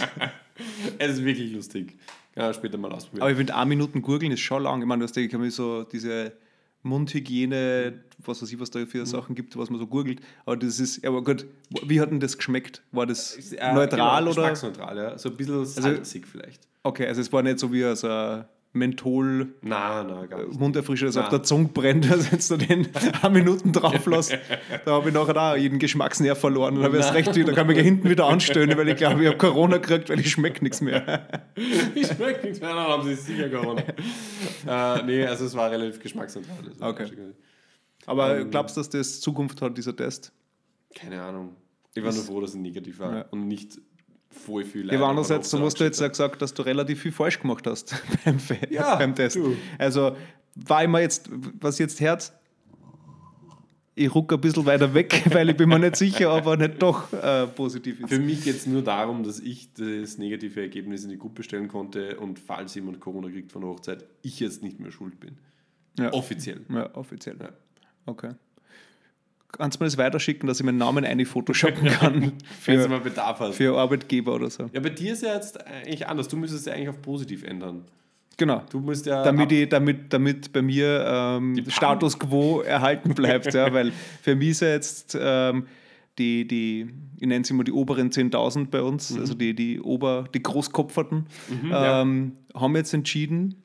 es 0.99 1.15
ist 1.15 1.25
wirklich 1.25 1.53
lustig. 1.53 1.97
Ja, 2.37 2.55
später 2.55 2.79
mal 2.79 2.93
ausprobieren. 2.93 3.23
Aber 3.23 3.31
ich 3.33 3.37
finde, 3.37 3.57
eine 3.57 3.69
Minuten 3.69 4.03
Gurgeln 4.03 4.31
ist 4.31 4.39
schon 4.39 4.63
lang. 4.63 4.81
Ich 4.81 4.87
meine, 4.87 5.01
du 5.01 5.09
hast, 5.09 5.17
ich 5.17 5.29
kann 5.29 5.41
mir 5.41 5.51
so 5.51 5.83
diese 5.83 6.33
Mundhygiene, 6.85 7.95
was 8.25 8.41
weiß 8.43 8.53
ich, 8.53 8.61
was 8.61 8.71
da 8.71 8.85
für 8.87 9.05
Sachen 9.07 9.35
gibt, 9.35 9.57
was 9.57 9.71
man 9.71 9.79
so 9.81 9.87
gurgelt. 9.87 10.21
Aber 10.47 10.57
das 10.57 10.79
ist, 10.79 11.05
aber 11.05 11.23
gut, 11.25 11.47
wie 11.87 12.01
hat 12.01 12.11
denn 12.11 12.21
das 12.21 12.37
geschmeckt? 12.37 12.83
War 12.93 13.07
das 13.07 13.37
Äh, 13.53 13.73
neutral 13.73 14.21
genau, 14.25 14.31
oder? 14.33 14.51
Geschmacksneutral, 14.51 14.97
ja. 14.97 15.19
So 15.19 15.31
ein 15.31 15.37
bisschen 15.37 15.65
salzig 15.65 16.27
vielleicht. 16.27 16.63
Okay, 16.83 17.07
also 17.07 17.21
es 17.21 17.33
war 17.33 17.43
nicht 17.43 17.59
so 17.59 17.73
wie 17.73 17.83
so 17.97 18.09
ein 18.09 18.45
Menthol. 18.75 19.55
Nein, 19.63 20.29
gar 20.29 20.45
nicht. 20.47 20.59
Munderfrischer, 20.59 21.07
das 21.07 21.15
Nein. 21.15 21.25
auf 21.25 21.31
der 21.31 21.43
Zunge 21.45 21.69
brennt, 21.69 22.11
also 22.11 22.29
jetzt 22.33 22.51
du 22.51 22.57
den 22.57 22.89
eine 23.23 23.33
Minuten 23.33 23.73
drauf 23.73 24.05
lässt. 24.07 24.37
Da 24.85 24.91
habe 24.93 25.09
ich 25.09 25.15
nachher 25.15 25.37
auch 25.53 25.57
jeden 25.57 25.79
Geschmacksnerv 25.79 26.39
verloren. 26.39 26.75
Dann 26.75 26.85
habe 26.85 26.97
ich 26.99 27.03
erst 27.05 27.15
recht, 27.15 27.29
da 27.29 27.53
kann 27.53 27.71
ich 27.71 27.77
mich 27.77 27.85
hinten 27.85 28.11
wieder 28.11 28.27
anstöhnen, 28.27 28.77
weil 28.77 28.89
ich 28.89 28.97
glaube, 28.97 29.23
ich 29.23 29.29
habe 29.29 29.39
Corona 29.39 29.79
gekriegt, 29.79 30.11
weil 30.11 30.21
ich 30.21 30.31
schmecke 30.31 30.63
nichts 30.63 30.81
mehr. 30.81 31.29
Ich 31.95 32.09
schmecke 32.09 32.47
nichts 32.47 32.61
mehr, 32.61 32.75
dann 32.75 32.87
haben 32.89 33.05
sie 33.05 33.15
sicher 33.15 33.49
Corona. 33.49 33.81
äh, 34.67 35.03
nee, 35.05 35.25
also 35.25 35.45
es 35.45 35.55
war 35.55 35.71
relativ 35.71 36.01
geschmacksneutral. 36.01 36.57
Okay. 36.81 37.07
Aber 38.07 38.39
Ähm. 38.41 38.51
glaubst 38.51 38.77
du, 38.77 38.81
dass 38.81 38.91
das 38.91 39.21
Zukunft 39.21 39.63
hat, 39.63 39.79
dieser 39.79 39.95
Test? 39.95 40.33
Keine 40.95 41.23
Ahnung. 41.23 41.55
Ich 41.95 42.03
war 42.05 42.13
nur 42.13 42.25
froh, 42.25 42.41
dass 42.41 42.51
es 42.51 42.57
negativ 42.57 42.99
war 42.99 43.15
Ja. 43.17 43.25
und 43.31 43.47
nicht 43.47 43.81
voll 44.35 44.65
viel 44.65 44.87
Ja, 44.89 44.99
aber 44.99 45.09
andererseits, 45.09 45.51
du 45.51 45.59
so 45.59 45.65
hast 45.65 45.81
du 45.81 45.85
jetzt 45.85 46.01
ja 46.01 46.09
gesagt, 46.09 46.43
dass 46.43 46.53
du 46.55 46.63
relativ 46.63 47.01
viel 47.01 47.13
falsch 47.13 47.41
gemacht 47.41 47.67
hast 47.67 47.95
beim, 48.25 48.39
Ja, 48.71 48.97
beim 48.97 49.15
Test. 49.15 49.37
du. 49.37 49.57
Also 49.79 50.17
war 50.55 50.83
ich 50.83 50.89
mir 50.89 51.01
jetzt, 51.01 51.31
was 51.61 51.79
jetzt 51.79 52.01
hört, 52.01 52.33
ich 53.97 54.13
rucke 54.15 54.35
ein 54.35 54.41
bisschen 54.41 54.67
weiter 54.67 54.93
weg, 54.93 55.23
weil 55.33 55.51
ich 55.51 55.57
bin 55.57 55.69
mir 55.69 55.79
nicht 55.79 55.97
sicher, 55.97 56.35
ob 56.35 56.47
er 56.47 56.57
nicht 56.57 56.83
doch 56.83 57.13
äh, 57.13 57.47
positiv 57.47 58.01
ist. 58.01 58.09
Für 58.09 58.19
mich 58.19 58.43
geht 58.43 58.57
es 58.57 58.67
nur 58.67 58.83
darum, 58.83 59.23
dass 59.23 59.39
ich 59.41 59.73
das 59.75 60.19
negative 60.19 60.61
Ergebnis 60.61 61.05
in 61.05 61.11
die 61.11 61.19
Gruppe 61.19 61.43
stellen 61.43 61.69
konnte 61.69 62.19
und 62.19 62.39
falls 62.39 62.75
jemand 62.75 63.01
Corona 63.01 63.29
kriegt 63.31 63.53
von 63.53 63.63
der 63.63 63.71
Hochzeit, 63.71 64.05
ich 64.23 64.41
jetzt 64.41 64.63
nicht 64.63 64.81
mehr 64.81 64.91
schuld 64.91 65.21
bin. 65.21 65.39
Ja. 65.99 66.13
Offiziell. 66.13 66.63
Ja, 66.69 66.95
offiziell. 66.97 67.37
Ja. 67.41 67.51
Okay. 68.07 68.31
Kannst 69.57 69.79
du 69.79 69.85
mir 69.85 69.87
das 69.87 69.99
weiterschicken, 69.99 70.47
dass 70.47 70.61
ich 70.61 70.67
meinen 70.67 70.79
Namen 70.79 71.05
eine 71.05 71.25
photoshoppen 71.25 71.89
kann 71.89 72.33
Wenn 72.65 72.77
du 72.77 72.83
für, 72.83 72.89
mal 72.89 73.01
Bedarf 73.01 73.41
hast. 73.41 73.57
für 73.57 73.77
Arbeitgeber 73.79 74.35
oder 74.35 74.51
so? 74.51 74.69
Ja, 74.73 74.81
bei 74.81 74.91
dir 74.91 75.13
ist 75.13 75.23
ja 75.23 75.35
jetzt 75.35 75.65
eigentlich 75.67 76.07
anders. 76.07 76.29
Du 76.29 76.37
müsstest 76.37 76.67
ja 76.67 76.73
eigentlich 76.73 76.89
auf 76.89 77.01
positiv 77.01 77.45
ändern. 77.45 77.85
Genau. 78.37 78.63
Du 78.71 78.81
musst 78.81 79.07
ja. 79.07 79.23
damit, 79.23 79.53
ich, 79.53 79.69
damit, 79.69 80.13
damit 80.13 80.53
bei 80.53 80.63
mir 80.63 81.05
ähm, 81.07 81.65
Status 81.69 82.19
quo 82.19 82.63
erhalten 82.63 83.15
bleibt. 83.15 83.53
ja, 83.55 83.73
weil 83.73 83.93
für 84.23 84.35
mich 84.35 84.51
ist 84.51 84.61
ja 84.63 84.69
jetzt 84.69 85.17
ähm, 85.21 85.67
die, 86.19 86.47
die, 86.47 86.91
ich 87.21 87.27
nenne 87.27 87.45
sie 87.45 87.55
mal 87.55 87.65
die 87.65 87.73
oberen 87.73 88.11
10.000 88.11 88.71
bei 88.71 88.83
uns, 88.83 89.17
also 89.17 89.35
die, 89.35 89.55
die, 89.55 89.81
Ober, 89.81 90.25
die 90.33 90.43
Großkopferten, 90.43 91.27
ja. 91.71 92.03
ähm, 92.03 92.33
haben 92.55 92.77
jetzt 92.77 92.95
entschieden, 92.95 93.64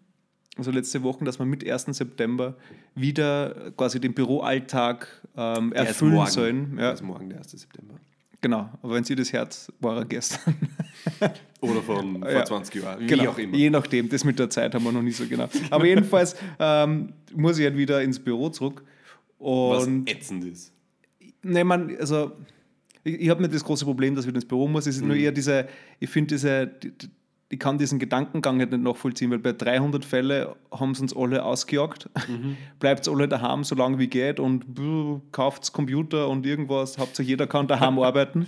also 0.60 0.72
letzte 0.72 1.02
Woche, 1.04 1.24
dass 1.26 1.40
wir 1.40 1.46
mit 1.46 1.68
1. 1.68 1.86
September 1.98 2.56
wieder 2.96 3.72
quasi 3.76 4.00
den 4.00 4.14
Büroalltag 4.14 5.08
ähm, 5.36 5.74
erfüllen 5.74 6.14
morgen. 6.14 6.30
sollen. 6.32 6.78
Ja, 6.78 6.92
ist 6.92 7.02
morgen, 7.02 7.30
der 7.30 7.40
1. 7.40 7.52
September. 7.52 7.96
Genau, 8.42 8.70
aber 8.82 8.94
wenn 8.96 9.04
sie 9.04 9.16
das 9.16 9.34
Herz 9.34 9.70
war 9.82 9.98
er 9.98 10.06
gestern. 10.06 10.56
Oder 11.62 11.82
von 11.82 12.22
vor 12.22 12.32
Ja. 12.32 12.46
20 12.46 12.82
Jahren, 12.82 13.02
wie 13.02 13.08
Genau, 13.08 13.32
auch 13.32 13.38
immer. 13.38 13.56
Je 13.58 13.70
nachdem, 13.70 14.08
das 14.08 14.24
mit 14.24 14.40
der 14.40 14.50
Zeit 14.50 14.74
haben 14.74 14.84
wir 14.86 14.94
noch 14.94 15.02
nicht 15.02 15.18
so 15.18 15.26
genau. 15.28 15.50
Aber 15.72 15.86
jedenfalls 15.86 16.36
ähm, 16.60 17.12
muss 17.36 17.58
ich 17.60 17.66
halt 17.66 17.76
wieder 17.76 18.02
ins 18.02 18.18
Büro 18.20 18.50
zurück. 18.50 18.84
Was 19.40 19.86
Und 19.88 20.10
ätzend 20.10 20.46
ist. 20.46 20.72
ne, 21.44 21.64
man, 21.66 21.96
also 22.00 22.32
ich, 23.04 23.22
ich 23.22 23.30
habe 23.30 23.42
nicht 23.42 23.54
das 23.54 23.64
große 23.64 23.84
Problem, 23.86 24.16
dass 24.16 24.24
ich 24.24 24.30
wieder 24.30 24.38
ins 24.38 24.48
Büro 24.48 24.68
muss. 24.70 24.86
Es 24.88 24.96
ist 24.98 25.02
nur 25.06 25.16
Mhm. 25.16 25.22
eher 25.22 25.32
diese, 25.34 25.68
ich 26.00 26.10
finde 26.10 26.36
diese, 26.36 26.68
die- 26.68 26.92
die- 26.92 27.10
ich 27.52 27.58
kann 27.58 27.80
diesen 27.80 27.98
Gedankengang 27.98 28.60
halt 28.60 28.72
nicht 28.72 28.84
nachvollziehen, 28.84 29.32
weil 29.32 29.40
bei 29.40 29.54
300 29.54 30.06
Fälle 30.06 30.56
haben 30.72 30.94
sie 30.94 31.02
uns 31.02 31.16
alle 31.16 31.44
ausgejagt. 31.44 32.08
Mhm. 32.28 32.58
Bleibt 32.80 33.08
alle 33.08 33.28
daheim, 33.28 33.64
so 33.64 33.74
lange 33.74 33.98
wie 33.98 34.08
geht 34.08 34.40
und 34.40 34.66
kauft 35.32 35.74
Computer 35.74 36.28
und 36.28 36.46
irgendwas. 36.46 37.00
Hauptsache 37.00 37.26
jeder 37.26 37.48
kann 37.48 37.68
daheim 37.68 37.98
arbeiten. 38.04 38.48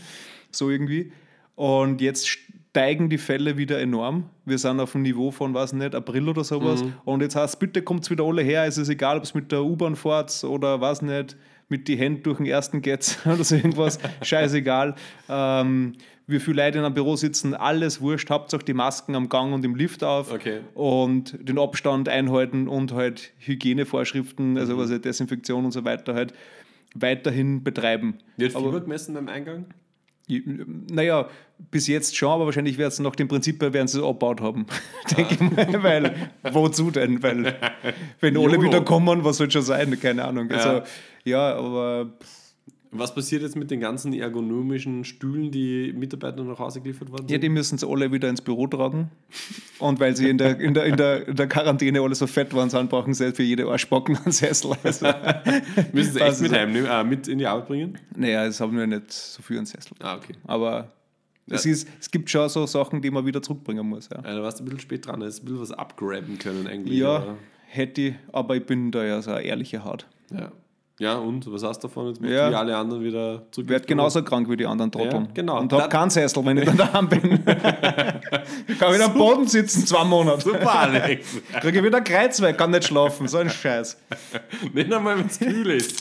So 0.51 0.69
irgendwie. 0.69 1.11
Und 1.55 1.99
jetzt 1.99 2.27
steigen 2.71 3.09
die 3.09 3.17
Fälle 3.17 3.57
wieder 3.57 3.79
enorm. 3.79 4.29
Wir 4.45 4.59
sind 4.59 4.79
auf 4.79 4.91
dem 4.91 5.01
Niveau 5.01 5.31
von, 5.31 5.53
weiß 5.53 5.73
nicht, 5.73 5.95
April 5.95 6.29
oder 6.29 6.43
sowas. 6.43 6.83
Mhm. 6.83 6.93
Und 7.03 7.21
jetzt 7.21 7.35
heißt 7.35 7.59
bitte 7.59 7.81
kommt 7.81 8.07
wieder 8.09 8.23
alle 8.23 8.43
her. 8.43 8.65
Es 8.65 8.77
ist 8.77 8.89
egal, 8.89 9.17
ob 9.17 9.23
es 9.23 9.33
mit 9.33 9.51
der 9.51 9.63
U-Bahn 9.63 9.95
fahrt 9.95 10.43
oder 10.43 10.79
was 10.79 11.01
nicht, 11.01 11.35
mit 11.69 11.87
die 11.87 11.95
Hände 11.95 12.21
durch 12.21 12.37
den 12.37 12.45
ersten 12.45 12.81
geht 12.81 13.17
oder 13.25 13.43
so 13.43 13.55
irgendwas. 13.55 13.97
Scheißegal. 14.21 14.93
Ähm, 15.27 15.93
wie 16.31 16.39
viele 16.39 16.63
Leute 16.63 16.79
in 16.79 16.85
einem 16.85 16.93
Büro 16.93 17.15
sitzen, 17.15 17.53
alles 17.53 18.01
wurscht. 18.01 18.29
Hauptsache 18.29 18.63
die 18.63 18.73
Masken 18.73 19.15
am 19.15 19.29
Gang 19.29 19.53
und 19.53 19.63
im 19.65 19.75
Lift 19.75 20.03
auf 20.03 20.31
Okay. 20.33 20.61
und 20.73 21.37
den 21.47 21.59
Abstand 21.59 22.09
einhalten 22.09 22.67
und 22.67 22.93
halt 22.93 23.31
Hygienevorschriften, 23.39 24.57
also 24.57 24.77
was 24.77 24.89
halt 24.89 25.05
Desinfektion 25.05 25.65
und 25.65 25.71
so 25.71 25.83
weiter 25.85 26.13
halt 26.13 26.33
weiterhin 26.95 27.63
betreiben. 27.63 28.17
Wird 28.37 28.55
Aber- 28.55 28.65
Fieber 28.67 28.81
gemessen 28.81 29.13
beim 29.13 29.27
Eingang? 29.27 29.65
Naja, 30.27 31.27
bis 31.71 31.87
jetzt 31.87 32.15
schon, 32.15 32.29
aber 32.29 32.45
wahrscheinlich 32.45 32.77
werden 32.77 32.91
sie 32.91 33.03
nach 33.03 33.15
dem 33.17 33.27
Prinzip 33.27 33.61
her 33.61 33.73
werden 33.73 33.87
sie 33.89 33.97
es 33.97 34.03
abgebaut 34.03 34.39
haben. 34.39 34.65
Denke 35.17 35.33
ich 35.33 35.41
mal, 35.41 35.83
weil 35.83 36.15
wozu 36.53 36.89
denn? 36.89 37.21
Weil 37.21 37.53
wenn 38.21 38.37
alle 38.37 38.61
wieder 38.61 38.79
kommen, 38.81 39.25
was 39.25 39.37
soll 39.37 39.51
schon 39.51 39.61
sein? 39.63 39.99
Keine 39.99 40.23
Ahnung. 40.23 40.49
Also 40.49 40.83
ja, 41.25 41.55
aber 41.55 42.11
Was 42.93 43.15
passiert 43.15 43.41
jetzt 43.41 43.55
mit 43.55 43.71
den 43.71 43.79
ganzen 43.79 44.11
ergonomischen 44.13 45.05
Stühlen, 45.05 45.49
die 45.49 45.93
Mitarbeitern 45.95 46.45
nach 46.47 46.59
Hause 46.59 46.81
geliefert 46.81 47.09
worden 47.09 47.23
ja, 47.29 47.35
sind? 47.35 47.43
die 47.43 47.49
müssen 47.49 47.75
es 47.75 47.83
alle 47.85 48.11
wieder 48.11 48.27
ins 48.27 48.41
Büro 48.41 48.67
tragen. 48.67 49.09
Und 49.79 49.99
weil 50.01 50.13
sie 50.17 50.29
in 50.29 50.37
der, 50.37 50.59
in 50.59 50.73
der, 50.73 50.85
in 50.85 50.97
der, 50.97 51.27
in 51.27 51.35
der 51.37 51.47
Quarantäne 51.47 52.01
alle 52.01 52.15
so 52.15 52.27
fett 52.27 52.53
waren, 52.53 52.69
sind, 52.69 52.89
brauchen 52.89 53.13
sie 53.13 53.31
für 53.31 53.43
jede 53.43 53.65
Arschbacken 53.69 54.17
einen 54.17 54.33
Sessel. 54.33 54.73
Also, 54.83 55.05
Müssen 55.93 56.13
sie 56.13 56.19
Das 56.19 56.33
echt 56.33 56.41
mit 56.41 56.51
heimnehmen, 56.51 56.87
äh, 56.87 57.03
mit 57.05 57.27
in 57.29 57.37
die 57.37 57.47
Arbeit 57.47 57.67
bringen? 57.67 57.97
naja, 58.15 58.45
es 58.45 58.59
haben 58.59 58.75
wir 58.77 58.85
nicht 58.85 59.09
so 59.11 59.41
viel 59.41 59.57
einen 59.57 59.65
Sessel. 59.65 59.95
Ah, 60.01 60.17
okay. 60.17 60.33
Aber 60.45 60.91
es, 61.47 61.63
Ja. 61.63 61.71
ist, 61.71 61.87
es 61.99 62.11
gibt 62.11 62.29
schon 62.29 62.49
so 62.49 62.65
Sachen, 62.65 63.01
die 63.01 63.09
man 63.09 63.25
wieder 63.25 63.41
zurückbringen 63.41 63.87
muss. 63.87 64.09
Ja, 64.09 64.17
Ja, 64.17 64.35
da 64.35 64.43
warst 64.43 64.59
du 64.59 64.63
ein 64.63 64.65
bisschen 64.65 64.81
spät 64.81 65.05
dran, 65.07 65.21
hättest 65.21 65.39
du 65.39 65.43
ein 65.43 65.45
bisschen 65.45 65.61
was 65.61 65.71
abgraben 65.71 66.37
können 66.39 66.67
eigentlich. 66.67 66.97
ja 66.99 67.15
aber- 67.15 67.37
hätte 67.67 68.01
ich, 68.01 68.15
aber 68.33 68.57
ich 68.57 68.65
bin 68.65 68.91
da 68.91 69.03
ja 69.05 69.21
so 69.21 69.31
eine 69.31 69.43
ehrliche 69.45 69.85
Haut. 69.85 70.07
ja. 70.33 70.51
Ja, 71.01 71.15
und 71.15 71.51
was 71.51 71.63
hast 71.63 71.79
du 71.83 71.87
davon? 71.87 72.09
Jetzt 72.09 72.21
musst 72.21 72.31
Ja. 72.31 72.51
wie 72.51 72.53
alle 72.55 72.77
anderen 72.77 73.03
wieder 73.03 73.41
zurück. 73.51 73.65
Ich 73.65 73.69
werde 73.69 73.87
genauso 73.87 74.21
krank 74.23 74.47
wie 74.47 74.55
die 74.55 74.67
anderen 74.67 74.91
Trotteln. 74.91 75.25
Ja, 75.25 75.31
genau. 75.33 75.59
Und 75.59 75.73
habe 75.73 75.89
keinen 75.89 76.11
Sessel, 76.11 76.45
wenn 76.45 76.57
ich 76.59 76.65
dann 76.65 76.77
daheim 76.77 77.09
bin. 77.09 77.23
ich 78.67 78.77
kann 78.77 78.93
wieder 78.93 79.05
am 79.05 79.13
Boden 79.15 79.47
sitzen, 79.47 79.87
zwei 79.87 80.03
Monate. 80.03 80.41
Super, 80.41 80.71
Alex. 80.81 81.37
Kriege 81.59 81.79
ich 81.79 81.83
wieder 81.83 82.01
Kreuzweg, 82.01 82.55
kann 82.55 82.69
nicht 82.69 82.83
schlafen. 82.85 83.27
So 83.27 83.39
ein 83.39 83.49
Scheiß. 83.49 83.97
Nicht 84.73 84.93
einmal, 84.93 85.17
wenn 85.17 85.25
es 85.25 85.39
kühl 85.39 85.71
ist. 85.71 85.99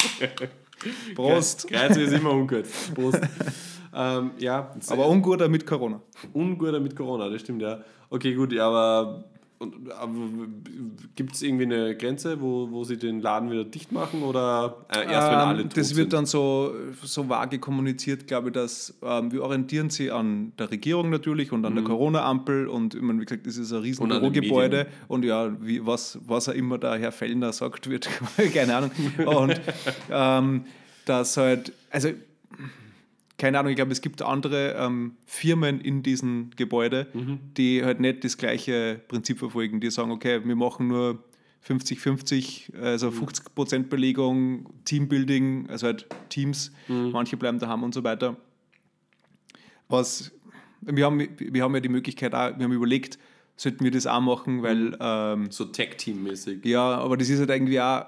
Prost. 1.14 1.66
Kreuz 1.68 1.96
ist 1.96 2.12
immer 2.12 2.32
ungut. 2.32 2.64
Prost. 2.94 3.20
ähm, 3.94 4.32
ja, 4.38 4.70
Aber 4.88 5.06
unguter 5.08 5.48
mit 5.48 5.66
Corona. 5.66 6.00
unguter 6.34 6.78
mit 6.78 6.94
Corona, 6.94 7.30
das 7.30 7.40
stimmt 7.40 7.62
ja. 7.62 7.78
Okay, 8.10 8.34
gut, 8.34 8.54
aber, 8.58 9.24
und, 9.60 9.90
gibt 11.16 11.34
es 11.34 11.42
irgendwie 11.42 11.64
eine 11.64 11.94
Grenze, 11.94 12.40
wo, 12.40 12.70
wo 12.70 12.82
sie 12.84 12.96
den 12.96 13.20
Laden 13.20 13.50
wieder 13.50 13.64
dicht 13.64 13.92
machen 13.92 14.22
oder 14.22 14.86
äh, 14.88 15.00
erst 15.00 15.28
wenn 15.28 15.34
Ähm, 15.34 15.48
alle 15.48 15.62
tot 15.64 15.76
das 15.76 15.88
sind? 15.88 15.98
wird 15.98 16.12
dann 16.14 16.24
so, 16.24 16.72
so 17.02 17.28
vage 17.28 17.58
kommuniziert, 17.58 18.26
glaube 18.26 18.48
ich, 18.48 18.54
dass 18.54 18.94
ähm, 19.02 19.30
wir 19.30 19.42
orientieren 19.42 19.90
sie 19.90 20.10
an 20.10 20.52
der 20.58 20.70
Regierung 20.70 21.10
natürlich 21.10 21.52
und 21.52 21.66
an 21.66 21.74
der 21.74 21.84
Corona-Ampel 21.84 22.68
und 22.68 22.94
wie 22.94 23.24
gesagt, 23.24 23.46
das 23.46 23.58
ist 23.58 23.72
ein 23.72 23.82
riesen 23.82 24.06
Mhm. 24.06 24.12
Und 24.12 24.20
Bürogebäude 24.20 24.86
und 25.08 25.26
ja, 25.26 25.54
wie, 25.60 25.84
was, 25.84 26.18
was 26.26 26.48
er 26.48 26.54
immer 26.54 26.78
der 26.78 26.98
Herr 26.98 27.12
Fellner 27.12 27.52
sagt, 27.52 27.90
wird, 27.90 28.08
keine 28.54 28.76
Ahnung. 28.76 28.90
Und 29.26 29.60
ähm, 30.10 30.64
das 31.04 31.36
halt, 31.36 31.74
also 31.90 32.08
keine 33.40 33.59
Ahnung, 33.59 33.70
ich 33.70 33.76
glaube, 33.76 33.90
es 33.92 34.03
gibt 34.03 34.20
andere 34.22 34.74
ähm, 34.79 35.16
Firmen 35.26 35.81
in 35.81 36.03
diesem 36.03 36.50
Gebäude, 36.57 37.07
Mhm. 37.14 37.38
die 37.57 37.83
halt 37.83 37.98
nicht 37.98 38.22
das 38.22 38.37
gleiche 38.37 39.00
Prinzip 39.09 39.38
verfolgen. 39.38 39.81
Die 39.81 39.90
sagen, 39.90 40.11
okay, 40.11 40.40
wir 40.44 40.57
machen 40.57 40.88
nur 40.88 41.24
50-50, 41.66 42.72
Mhm. 42.72 42.83
also 42.85 43.11
50% 43.11 43.88
Belegung, 43.88 44.66
Teambuilding, 44.85 45.68
also 45.70 45.87
halt 45.87 46.07
Teams, 46.29 46.70
Mhm. 46.88 47.11
manche 47.12 47.37
bleiben 47.37 47.59
daheim 47.59 47.83
und 47.83 47.94
so 47.94 48.05
weiter. 48.05 48.37
Was, 49.88 50.31
wir 50.83 51.05
haben, 51.07 51.26
wir 51.38 51.62
haben 51.62 51.74
ja 51.74 51.81
die 51.81 51.88
Möglichkeit 51.88 52.35
auch, 52.35 52.57
wir 52.59 52.64
haben 52.64 52.72
überlegt, 52.72 53.18
sollten 53.57 53.85
wir 53.85 53.90
das 53.90 54.07
auch 54.07 54.20
machen, 54.20 54.62
weil 54.62 54.76
Mhm. 54.90 54.96
ähm, 55.00 55.50
so 55.50 55.64
Tech-Team-mäßig. 55.64 56.64
ja, 56.64 56.83
aber 56.98 57.16
das 57.16 57.29
ist 57.29 57.40
halt 57.40 57.50
irgendwie 57.50 57.81
auch, 57.81 58.05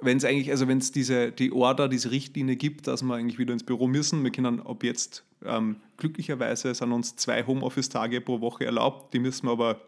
wenn 0.00 0.16
es 0.16 0.24
eigentlich, 0.24 0.50
also 0.50 0.68
wenn 0.68 0.78
es 0.78 0.92
diese, 0.92 1.32
die 1.32 1.52
Order, 1.52 1.88
diese 1.88 2.10
Richtlinie 2.10 2.56
gibt, 2.56 2.86
dass 2.86 3.02
wir 3.02 3.14
eigentlich 3.14 3.38
wieder 3.38 3.52
ins 3.52 3.64
Büro 3.64 3.86
müssen, 3.86 4.22
wir 4.24 4.30
können 4.30 4.60
ab 4.60 4.82
jetzt, 4.84 5.24
ähm, 5.44 5.76
glücklicherweise 5.96 6.74
sind 6.74 6.92
uns 6.92 7.16
zwei 7.16 7.44
Homeoffice-Tage 7.46 8.20
pro 8.20 8.40
Woche 8.40 8.64
erlaubt, 8.64 9.12
die 9.14 9.18
müssen 9.18 9.46
wir 9.46 9.52
aber 9.52 9.80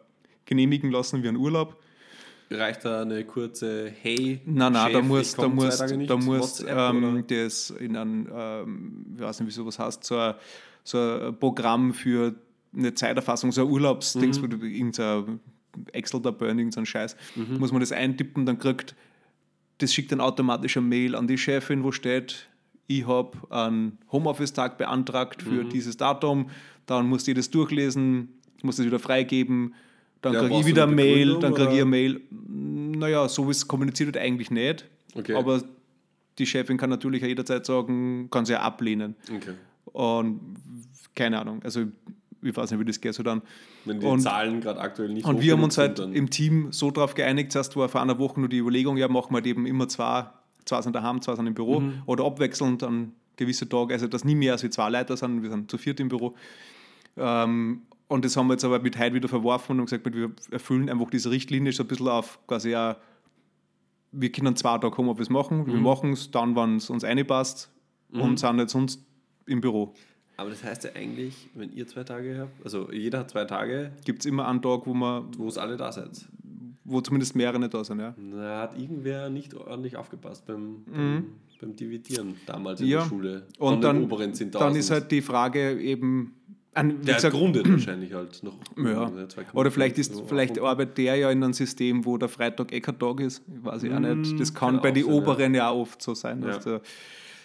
genehmigen 0.44 0.90
lassen 0.90 1.22
wie 1.22 1.28
ein 1.28 1.36
Urlaub. 1.36 1.76
Reicht 2.50 2.84
da 2.84 3.02
eine 3.02 3.24
kurze 3.24 3.90
Hey, 4.02 4.40
Nein, 4.44 4.72
nein, 4.74 4.84
Chef, 4.84 4.92
da 4.92 5.02
muss, 5.02 5.34
da 5.34 5.42
komm 5.42 5.58
zwei 5.58 5.64
muss, 5.66 5.76
Tage 5.78 5.96
nicht, 5.96 6.10
da 6.10 6.16
muss 6.16 6.40
WhatsApp 6.60 6.72
oder? 6.72 6.90
ähm, 6.90 7.24
das 7.26 7.70
in 7.70 7.96
ein, 7.96 8.28
ähm, 8.32 9.06
ich 9.16 9.22
weiß 9.22 9.40
nicht, 9.40 9.48
wie 9.48 9.52
sowas 9.52 9.78
heißt, 9.78 10.04
so 10.04 10.18
ein, 10.18 10.34
so 10.84 10.98
ein 10.98 11.38
Programm 11.38 11.94
für 11.94 12.34
eine 12.76 12.92
Zeiterfassung, 12.94 13.50
so 13.50 13.62
ein 13.62 13.70
Urlaubsdings, 13.70 14.40
Mhm. 14.40 14.50
du 14.50 14.66
irgendein 14.66 15.40
Excel-Tabelle, 15.92 16.52
irgendein 16.60 16.84
Scheiß, 16.86 17.16
Mhm. 17.34 17.58
muss 17.58 17.72
man 17.72 17.80
das 17.80 17.92
eintippen, 17.92 18.44
dann 18.46 18.58
kriegt, 18.58 18.94
das 19.78 19.92
schickt 19.92 20.12
dann 20.12 20.20
automatisch 20.20 20.76
eine 20.76 20.86
Mail 20.86 21.14
an 21.14 21.26
die 21.26 21.38
Chefin, 21.38 21.82
wo 21.84 21.92
steht, 21.92 22.48
ich 22.86 23.06
habe 23.06 23.32
einen 23.50 23.98
Homeoffice-Tag 24.12 24.78
beantragt 24.78 25.42
für 25.42 25.64
Mhm. 25.64 25.70
dieses 25.70 25.96
Datum, 25.96 26.50
dann 26.86 27.06
muss 27.08 27.24
die 27.24 27.34
das 27.34 27.50
durchlesen, 27.50 28.28
muss 28.62 28.76
das 28.76 28.86
wieder 28.86 28.98
freigeben, 28.98 29.74
dann 30.20 30.34
Ja, 30.34 30.40
kriege 30.40 30.54
ich 30.54 30.60
du 30.62 30.66
wieder 30.66 30.82
eine 30.84 30.94
Mail, 30.94 31.38
dann 31.38 31.54
kriege 31.54 31.70
ich 31.72 31.80
eine 31.80 31.84
Mail. 31.86 32.20
Naja, 32.30 33.28
so 33.28 33.46
wie 33.46 33.50
es 33.52 33.66
kommuniziert 33.66 34.08
wird, 34.08 34.18
eigentlich 34.18 34.50
nicht. 34.50 34.86
Okay. 35.14 35.34
Aber 35.34 35.62
die 36.38 36.46
Chefin 36.46 36.76
kann 36.76 36.90
natürlich 36.90 37.22
jederzeit 37.22 37.66
sagen, 37.66 38.28
kann 38.30 38.44
sie 38.46 38.52
ja 38.52 38.60
ablehnen. 38.60 39.16
Okay. 39.34 39.52
Und 39.84 40.40
keine 41.14 41.40
Ahnung, 41.40 41.62
also 41.62 41.84
ich 42.44 42.56
weiß 42.56 42.70
nicht, 42.70 42.80
wie 42.80 42.84
das 42.84 43.00
geht 43.00 43.14
so 43.14 43.22
dann. 43.22 43.42
Wenn 43.84 44.00
die 44.00 44.06
Und- 44.06 44.20
Zahlen 44.20 44.60
gerade 44.60 44.80
aktuell 44.80 45.08
nicht 45.08 45.26
Und 45.26 45.40
wir 45.40 45.52
haben 45.52 45.62
uns 45.62 45.78
halt 45.78 45.98
im 45.98 46.30
Team 46.30 46.70
so 46.72 46.90
darauf 46.90 47.14
geeinigt, 47.14 47.52
zuerst 47.52 47.76
war 47.76 47.88
vor 47.88 48.02
einer 48.02 48.18
Woche 48.18 48.38
nur 48.40 48.48
die 48.48 48.58
Überlegung, 48.58 48.96
ja, 48.96 49.08
machen 49.08 49.30
wir 49.30 49.36
halt 49.36 49.46
eben 49.46 49.66
immer 49.66 49.88
zwei, 49.88 50.26
zwei 50.64 50.80
sind 50.82 50.94
daheim, 50.94 51.20
zwei 51.22 51.34
sind 51.36 51.46
im 51.46 51.54
Büro 51.54 51.80
Mhm. 51.80 52.02
oder 52.06 52.24
abwechselnd 52.24 52.82
an 52.82 53.12
gewisse 53.36 53.68
Tage, 53.68 53.94
also 53.94 54.06
dass 54.06 54.24
nie 54.24 54.34
mehr 54.34 54.52
als 54.52 54.62
wir 54.62 54.70
zwei 54.70 54.88
Leute 54.90 55.16
sind, 55.16 55.42
wir 55.42 55.50
sind 55.50 55.70
zu 55.70 55.76
viert 55.78 55.98
im 56.00 56.08
Büro. 56.08 56.34
Ähm, 57.16 57.82
und 58.08 58.24
das 58.24 58.36
haben 58.36 58.46
wir 58.48 58.54
jetzt 58.54 58.64
aber 58.64 58.78
mit 58.80 58.98
heute 58.98 59.14
wieder 59.14 59.28
verworfen 59.28 59.78
und 59.80 59.86
gesagt, 59.86 60.04
wir 60.14 60.30
erfüllen 60.50 60.88
einfach 60.90 61.10
diese 61.10 61.30
Richtlinie 61.30 61.72
so 61.72 61.82
ein 61.82 61.88
bisschen 61.88 62.08
auf 62.08 62.38
quasi 62.46 62.74
auch, 62.76 62.96
wir 64.12 64.30
können 64.30 64.54
zwei 64.54 64.78
Tage 64.78 64.96
Homeoffice 64.96 65.30
machen, 65.30 65.66
wir 65.66 65.74
machen 65.74 66.12
es 66.12 66.30
dann, 66.30 66.54
wann 66.54 66.76
es 66.76 66.90
uns 66.90 67.02
reinpasst 67.04 67.70
und 68.12 68.38
sind 68.38 68.58
jetzt 68.60 68.72
sonst 68.72 69.04
im 69.46 69.60
Büro. 69.60 69.94
Aber 70.36 70.50
das 70.50 70.64
heißt 70.64 70.84
ja 70.84 70.90
eigentlich, 70.94 71.48
wenn 71.54 71.72
ihr 71.72 71.86
zwei 71.86 72.02
Tage 72.04 72.38
habt, 72.40 72.64
also 72.64 72.90
jeder 72.92 73.20
hat 73.20 73.30
zwei 73.30 73.44
Tage, 73.44 73.92
Gibt 74.04 74.20
es 74.20 74.26
immer 74.26 74.48
einen 74.48 74.60
Tag, 74.62 74.82
wo, 74.86 74.92
man, 74.94 75.26
wo 75.38 75.46
es 75.48 75.58
alle 75.58 75.76
da 75.76 75.92
seid. 75.92 76.10
wo 76.84 77.00
zumindest 77.00 77.36
mehrere 77.36 77.58
nicht 77.60 77.72
da 77.72 77.84
sind, 77.84 78.00
ja. 78.00 78.14
Da 78.32 78.62
hat 78.62 78.78
irgendwer 78.78 79.30
nicht 79.30 79.54
ordentlich 79.54 79.96
aufgepasst 79.96 80.44
beim, 80.46 80.84
beim, 80.86 81.24
beim 81.60 81.76
Dividieren 81.76 82.34
damals 82.46 82.80
in 82.80 82.86
Mhm. 82.86 82.92
Ja. 82.92 82.98
der 83.00 83.06
Schule. 83.08 83.42
Und 83.58 83.82
dann, 83.84 84.02
oberen 84.04 84.32
10.000. 84.32 84.50
dann 84.58 84.74
ist 84.76 84.90
halt 84.90 85.10
die 85.12 85.22
Frage 85.22 85.80
eben, 85.80 86.34
an, 86.74 87.00
der 87.02 87.14
gesagt, 87.14 87.32
grundet 87.36 87.70
wahrscheinlich 87.70 88.12
halt 88.12 88.42
noch. 88.42 88.58
ja. 88.76 89.08
Ja, 89.08 89.26
Oder 89.54 89.70
vielleicht, 89.70 89.96
ist, 89.98 90.14
Euro 90.16 90.26
vielleicht 90.26 90.58
arbeitet 90.58 90.98
der 90.98 91.14
ja 91.14 91.30
in 91.30 91.44
einem 91.44 91.52
System, 91.52 92.04
wo 92.04 92.18
der 92.18 92.28
Freitag 92.28 92.72
eh 92.72 92.80
kein 92.80 92.98
Tag 92.98 93.20
ist. 93.20 93.42
Weiß 93.46 93.84
ich 93.84 93.92
auch 93.92 94.00
nicht. 94.00 94.40
Das 94.40 94.52
kann, 94.52 94.72
kann 94.74 94.82
bei 94.82 94.90
den 94.90 95.06
ja. 95.06 95.12
Oberen 95.12 95.54
ja. 95.54 95.68
auch 95.70 95.82
oft 95.82 96.02
so 96.02 96.14
sein. 96.14 96.40
Dass, 96.40 96.64
Ja. 96.64 96.72
der, 96.72 96.80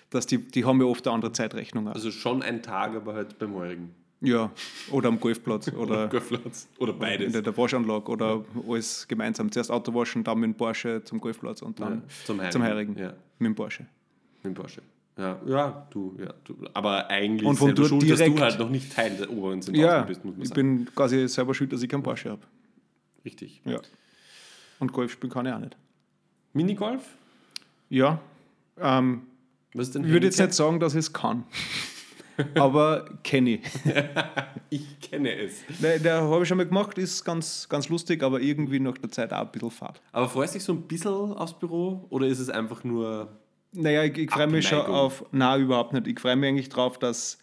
dass 0.09 0.25
die, 0.25 0.37
die 0.39 0.65
haben 0.65 0.79
ja 0.81 0.87
oft 0.87 1.05
eine 1.07 1.13
andere 1.15 1.31
Zeitrechnung. 1.31 1.87
Auch. 1.87 1.93
Also 1.95 2.11
schon 2.11 2.41
ein 2.41 2.61
Tag, 2.61 2.95
aber 2.95 3.13
halt 3.13 3.37
beim 3.39 3.53
heurigen. 3.53 3.93
ja, 4.21 4.51
oder 4.91 5.09
am 5.09 5.19
Golfplatz 5.19 5.67
oder 5.73 6.07
Golfplatz. 6.07 6.67
Oder 6.79 6.93
in 6.93 6.99
beides. 6.99 7.31
der, 7.33 7.41
der 7.41 7.55
Waschanlage 7.57 8.11
oder 8.11 8.43
alles 8.67 9.07
gemeinsam. 9.07 9.51
Zuerst 9.51 9.71
Auto 9.71 9.93
waschen, 9.93 10.23
dann 10.23 10.39
mit 10.39 10.49
dem 10.49 10.55
Porsche 10.55 11.03
zum 11.03 11.19
Golfplatz 11.19 11.61
und 11.61 11.79
dann 11.79 11.93
Ja, 11.93 12.01
zum 12.25 12.37
Heirigen. 12.39 12.51
zum 12.51 12.63
Heirigen 12.63 12.97
Ja. 12.97 13.13
mit 13.39 13.47
dem 13.47 13.55
Porsche. 13.55 13.85
Mit 14.43 14.45
dem 14.45 14.53
Porsche. 14.55 14.81
Ja, 15.17 15.37
ja, 15.45 15.87
du, 15.91 16.15
ja, 16.17 16.33
du. 16.45 16.55
Aber 16.73 17.09
eigentlich 17.09 17.45
Und 17.47 17.57
von 17.57 17.75
dort 17.75 17.89
schuld, 17.89 18.09
dass 18.09 18.19
direkt- 18.19 18.37
du 18.39 18.41
halt 18.41 18.57
noch 18.57 18.69
nicht 18.69 18.93
Teil 18.93 19.17
der 19.17 19.29
oberen 19.29 19.61
Zentrale 19.61 19.85
Ja, 19.87 20.01
bist, 20.03 20.23
muss 20.23 20.33
man 20.35 20.43
ich 20.43 20.47
sagen. 20.49 20.85
bin 20.85 20.95
quasi 20.95 21.27
selber 21.27 21.53
schuld, 21.53 21.73
dass 21.73 21.83
ich 21.83 21.89
keinen 21.89 22.03
Porsche 22.03 22.29
habe. 22.29 22.41
Richtig. 23.25 23.61
Ja. 23.65 23.81
Und 24.79 24.93
Golf 24.93 25.11
spielen 25.11 25.29
kann 25.31 25.45
ich 25.45 25.51
auch 25.51 25.59
nicht. 25.59 25.75
Minigolf? 26.53 27.03
Ja, 27.89 28.19
ähm, 28.79 29.23
Was 29.73 29.91
denn 29.91 30.03
ich 30.03 30.09
würde 30.11 30.25
jetzt 30.27 30.39
nicht 30.39 30.53
sagen, 30.53 30.79
dass 30.79 30.93
ich 30.93 30.99
es 30.99 31.13
kann. 31.13 31.43
Aber 32.55 33.05
kenne 33.23 33.55
ich. 33.55 33.61
Ich 34.71 34.99
kenne 34.99 35.33
es. 35.35 35.63
Der, 35.81 35.97
der 35.97 36.21
habe 36.21 36.43
ich 36.43 36.47
schon 36.47 36.57
mal 36.57 36.67
gemacht, 36.67 36.95
ist 36.99 37.25
ganz, 37.25 37.67
ganz 37.67 37.89
lustig, 37.89 38.21
aber 38.21 38.39
irgendwie 38.39 38.79
nach 38.79 38.99
der 38.99 39.09
Zeit 39.09 39.33
auch 39.33 39.39
ein 39.39 39.51
bisschen 39.51 39.71
fad. 39.71 39.99
Aber 40.11 40.29
freust 40.29 40.53
du 40.53 40.59
dich 40.59 40.63
so 40.63 40.73
ein 40.73 40.83
bisschen 40.83 41.11
aufs 41.11 41.57
Büro 41.57 42.05
oder 42.11 42.27
ist 42.27 42.37
es 42.37 42.51
einfach 42.51 42.83
nur. 42.83 43.39
Naja, 43.71 44.03
ich, 44.03 44.15
ich 44.15 44.29
freue 44.29 44.45
mich 44.45 44.67
schon 44.67 44.85
auf. 44.85 45.25
Nein, 45.31 45.61
überhaupt 45.63 45.93
nicht. 45.93 46.05
Ich 46.05 46.19
freue 46.19 46.35
mich 46.35 46.49
eigentlich 46.49 46.69
drauf, 46.69 46.99
dass 46.99 47.39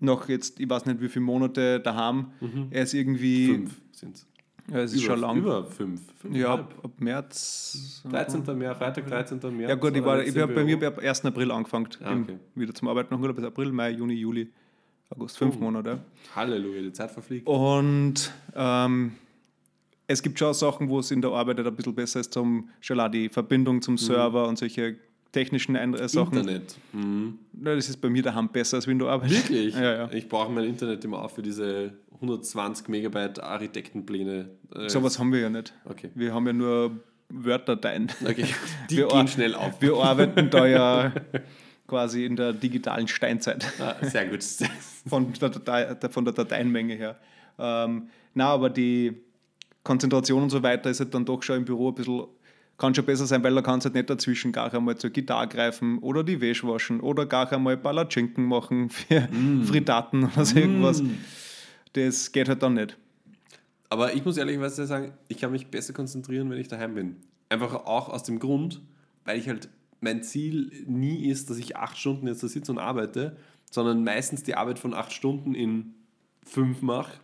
noch 0.00 0.28
jetzt, 0.28 0.58
ich 0.58 0.68
weiß 0.68 0.86
nicht 0.86 1.00
wie 1.00 1.08
viele 1.08 1.24
Monate 1.24 1.78
daheim, 1.78 2.32
er 2.70 2.82
ist 2.82 2.94
irgendwie. 2.94 3.46
Fünf 3.46 3.80
sind 3.92 4.16
es. 4.16 4.26
Ja, 4.68 4.78
es 4.80 4.92
ist 4.92 5.02
Über, 5.04 5.12
schon 5.14 5.20
lang. 5.20 5.36
über 5.38 5.64
fünf. 5.64 6.00
fünf 6.20 6.36
ja, 6.36 6.54
ab, 6.54 6.74
ab 6.82 6.90
März. 6.98 8.02
13. 8.10 8.42
März, 8.58 8.78
Freitag, 8.78 9.06
13. 9.06 9.38
März. 9.56 9.68
Ja 9.70 9.74
gut, 9.76 9.96
ich, 9.96 10.04
war, 10.04 10.22
ich 10.22 10.36
habe 10.38 10.52
bei 10.54 10.64
mir 10.64 10.86
ab 10.86 10.98
1. 10.98 11.24
April 11.24 11.50
angefangen, 11.50 11.88
Ah, 12.02 12.14
okay. 12.14 12.36
wieder 12.54 12.74
zum 12.74 12.88
Arbeiten 12.88 13.14
Urlaub 13.14 13.36
bis 13.36 13.44
April, 13.44 13.72
Mai, 13.72 13.90
Juni, 13.90 14.14
Juli, 14.14 14.48
August, 15.10 15.38
fünf 15.38 15.56
Oh. 15.56 15.60
Monate. 15.60 16.00
Halleluja, 16.36 16.82
die 16.82 16.92
Zeit 16.92 17.10
verfliegt. 17.10 17.46
Und 17.46 18.32
ähm, 18.54 19.12
es 20.06 20.22
gibt 20.22 20.38
schon 20.38 20.54
Sachen, 20.54 20.88
wo 20.88 20.98
es 21.00 21.10
in 21.10 21.20
der 21.22 21.30
Arbeit 21.32 21.58
ein 21.60 21.74
bisschen 21.74 21.94
besser 21.94 22.20
ist, 22.20 22.32
zum 22.32 22.68
schon 22.80 23.10
die 23.12 23.28
Verbindung 23.28 23.80
zum 23.82 23.96
Server 23.98 24.46
und 24.48 24.56
solche 24.58 24.96
technischen 25.32 25.76
Ein 25.76 25.94
äh, 25.94 26.08
Sachen. 26.08 26.38
Internet. 26.38 26.76
Mhm. 26.92 27.38
Na, 27.52 27.74
das 27.74 27.88
ist 27.88 27.98
bei 27.98 28.08
mir 28.10 28.22
daheim 28.22 28.48
besser 28.48 28.76
als 28.76 28.86
in 28.86 28.98
der 28.98 29.08
Arbeit. 29.08 29.30
Wirklich? 29.30 29.74
Ja, 29.74 29.94
ja. 29.94 30.12
Ich 30.12 30.28
brauche 30.28 30.50
mein 30.50 30.64
Internet 30.64 31.04
immer 31.04 31.22
auch 31.22 31.30
für 31.30 31.42
diese 31.42 31.92
120 32.14 32.88
Megabyte 32.88 33.42
Architektenpläne. 33.42 34.50
Äh, 34.74 34.88
Sowas 34.88 35.18
haben 35.18 35.32
wir 35.32 35.40
ja 35.40 35.50
nicht. 35.50 35.72
Okay. 35.84 36.10
Wir 36.14 36.34
haben 36.34 36.46
ja 36.46 36.52
nur 36.52 37.00
Word-Dateien. 37.30 38.10
Okay, 38.24 38.46
die 38.90 38.96
Wir 38.98 39.08
gehen 39.08 39.28
schnell 39.28 39.54
auf. 39.54 39.80
Wir 39.80 39.94
arbeiten 40.02 40.50
da 40.50 40.66
ja 40.66 41.12
quasi 41.86 42.24
in 42.24 42.36
der 42.36 42.52
digitalen 42.52 43.08
Steinzeit. 43.08 43.66
Ah, 43.80 43.96
sehr 44.02 44.28
gut. 44.28 44.44
von 45.08 45.32
der, 45.32 45.48
Datei, 45.48 45.96
von 46.10 46.24
der 46.24 46.34
Dateienmenge 46.34 46.94
her. 46.94 47.18
Ähm, 47.58 48.08
na, 48.34 48.48
aber 48.48 48.70
die 48.70 49.16
Konzentration 49.82 50.42
und 50.44 50.50
so 50.50 50.62
weiter 50.62 50.90
ist 50.90 51.00
halt 51.00 51.14
dann 51.14 51.24
doch 51.24 51.42
schon 51.42 51.56
im 51.56 51.64
Büro 51.64 51.88
ein 51.88 51.94
bisschen, 51.94 52.26
kann 52.80 52.94
schon 52.94 53.04
besser 53.04 53.26
sein, 53.26 53.44
weil 53.44 53.54
da 53.54 53.62
kannst 53.62 53.84
du 53.84 53.88
halt 53.88 53.94
nicht 53.94 54.10
dazwischen 54.10 54.52
gar 54.52 54.72
einmal 54.72 54.96
zur 54.96 55.10
Gitarre 55.10 55.46
greifen 55.46 55.98
oder 55.98 56.24
die 56.24 56.40
Wäsche 56.40 56.66
waschen 56.66 57.00
oder 57.00 57.26
gar 57.26 57.52
einmal 57.52 57.76
Palatschinken 57.76 58.44
machen 58.44 58.88
für 58.90 59.28
Frittaten 59.64 60.24
oder 60.24 60.44
so 60.44 60.58
irgendwas. 60.58 61.02
Das 61.92 62.32
geht 62.32 62.48
halt 62.48 62.62
dann 62.62 62.74
nicht. 62.74 62.96
Aber 63.90 64.14
ich 64.14 64.24
muss 64.24 64.36
ehrlicherweise 64.36 64.86
sagen, 64.86 65.12
ich 65.28 65.38
kann 65.38 65.52
mich 65.52 65.66
besser 65.66 65.92
konzentrieren, 65.92 66.48
wenn 66.50 66.58
ich 66.58 66.68
daheim 66.68 66.94
bin. 66.94 67.16
Einfach 67.48 67.74
auch 67.74 68.08
aus 68.08 68.22
dem 68.22 68.38
Grund, 68.38 68.80
weil 69.24 69.38
ich 69.38 69.48
halt 69.48 69.68
mein 70.00 70.22
Ziel 70.22 70.72
nie 70.86 71.28
ist, 71.28 71.50
dass 71.50 71.58
ich 71.58 71.76
acht 71.76 71.98
Stunden 71.98 72.26
jetzt 72.28 72.42
da 72.42 72.48
sitze 72.48 72.72
und 72.72 72.78
arbeite, 72.78 73.36
sondern 73.70 74.02
meistens 74.04 74.42
die 74.42 74.54
Arbeit 74.54 74.78
von 74.78 74.94
acht 74.94 75.12
Stunden 75.12 75.54
in 75.54 75.94
fünf 76.44 76.80
mache. 76.80 77.20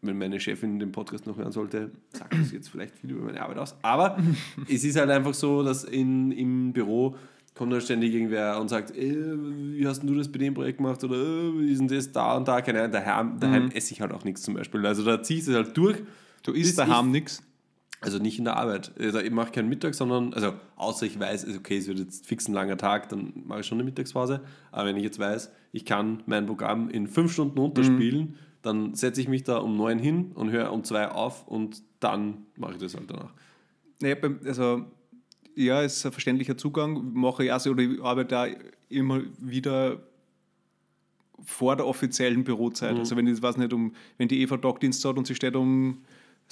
Wenn 0.00 0.16
meine 0.16 0.38
Chefin 0.38 0.78
den 0.78 0.92
Podcast 0.92 1.26
noch 1.26 1.36
hören 1.36 1.50
sollte, 1.50 1.90
sagt 2.12 2.32
das 2.34 2.52
jetzt 2.52 2.68
vielleicht 2.68 2.96
viel 2.96 3.10
über 3.10 3.24
meine 3.24 3.42
Arbeit 3.42 3.58
aus. 3.58 3.76
Aber 3.82 4.16
es 4.68 4.84
ist 4.84 4.96
halt 4.96 5.10
einfach 5.10 5.34
so, 5.34 5.62
dass 5.62 5.84
in, 5.84 6.30
im 6.30 6.72
Büro 6.72 7.16
kommt 7.54 7.72
dann 7.72 7.80
ständig 7.80 8.14
irgendwer 8.14 8.60
und 8.60 8.68
sagt, 8.68 8.96
äh, 8.96 9.16
wie 9.36 9.86
hast 9.86 10.00
denn 10.00 10.06
du 10.06 10.14
das 10.14 10.30
bei 10.30 10.38
dem 10.38 10.54
Projekt 10.54 10.78
gemacht 10.78 11.02
oder 11.02 11.16
äh, 11.16 11.58
wie 11.58 11.72
ist 11.72 11.80
denn 11.80 11.88
das 11.88 12.12
da 12.12 12.36
und 12.36 12.46
da? 12.46 12.62
Keine 12.62 12.80
Ahnung, 12.80 12.92
daheim, 12.92 13.40
daheim 13.40 13.70
esse 13.72 13.92
ich 13.92 14.00
halt 14.00 14.12
auch 14.12 14.24
nichts 14.24 14.42
zum 14.42 14.54
Beispiel. 14.54 14.86
Also 14.86 15.04
da 15.04 15.20
ziehst 15.22 15.48
du 15.48 15.52
es 15.52 15.56
halt 15.56 15.76
durch. 15.76 15.96
Du 16.44 16.52
isst 16.52 16.78
daheim 16.78 17.10
nichts. 17.10 17.42
Also 18.00 18.18
nicht 18.18 18.38
in 18.38 18.44
der 18.44 18.56
Arbeit. 18.56 18.92
Also 19.00 19.18
ich 19.18 19.32
mache 19.32 19.50
keinen 19.50 19.68
Mittag, 19.68 19.94
sondern, 19.94 20.32
also 20.32 20.52
außer 20.76 21.04
ich 21.04 21.18
weiß, 21.18 21.42
ist 21.42 21.58
okay, 21.58 21.78
es 21.78 21.88
wird 21.88 21.98
jetzt 21.98 22.26
fix 22.26 22.46
ein 22.46 22.52
langer 22.52 22.76
Tag, 22.76 23.08
dann 23.08 23.32
mache 23.44 23.60
ich 23.60 23.66
schon 23.66 23.78
eine 23.78 23.84
Mittagspause. 23.84 24.40
Aber 24.70 24.86
wenn 24.86 24.96
ich 24.96 25.02
jetzt 25.02 25.18
weiß, 25.18 25.50
ich 25.72 25.84
kann 25.84 26.22
mein 26.26 26.46
Programm 26.46 26.90
in 26.90 27.08
fünf 27.08 27.32
Stunden 27.32 27.58
runterspielen, 27.58 28.36
dann 28.62 28.94
setze 28.94 29.20
ich 29.20 29.28
mich 29.28 29.44
da 29.44 29.58
um 29.58 29.76
neun 29.76 29.98
hin 29.98 30.32
und 30.34 30.50
höre 30.50 30.72
um 30.72 30.84
zwei 30.84 31.08
auf 31.08 31.46
und 31.46 31.82
dann 32.00 32.46
mache 32.56 32.72
ich 32.72 32.78
das 32.78 32.94
halt 32.94 33.10
danach. 33.10 33.32
Beim- 34.20 34.40
also 34.44 34.84
ja, 35.54 35.82
ist 35.82 36.04
ein 36.06 36.12
verständlicher 36.12 36.56
Zugang. 36.56 37.12
Mache 37.14 37.44
ich 37.44 37.52
auch 37.52 37.60
so, 37.60 37.70
oder 37.70 37.82
ich 37.82 38.02
arbeite 38.02 38.28
da 38.28 38.46
immer 38.88 39.20
wieder 39.38 40.00
vor 41.44 41.76
der 41.76 41.86
offiziellen 41.86 42.44
Bürozeit. 42.44 42.96
Also 42.96 43.16
wenn 43.16 43.26
ich 43.26 43.40
weiß 43.40 43.56
nicht, 43.56 43.72
um, 43.72 43.92
wenn 44.18 44.28
die 44.28 44.40
Eva 44.42 44.56
Tagdienst 44.56 45.04
hat 45.04 45.16
und 45.16 45.26
sie 45.26 45.34
steht 45.34 45.56
um 45.56 45.98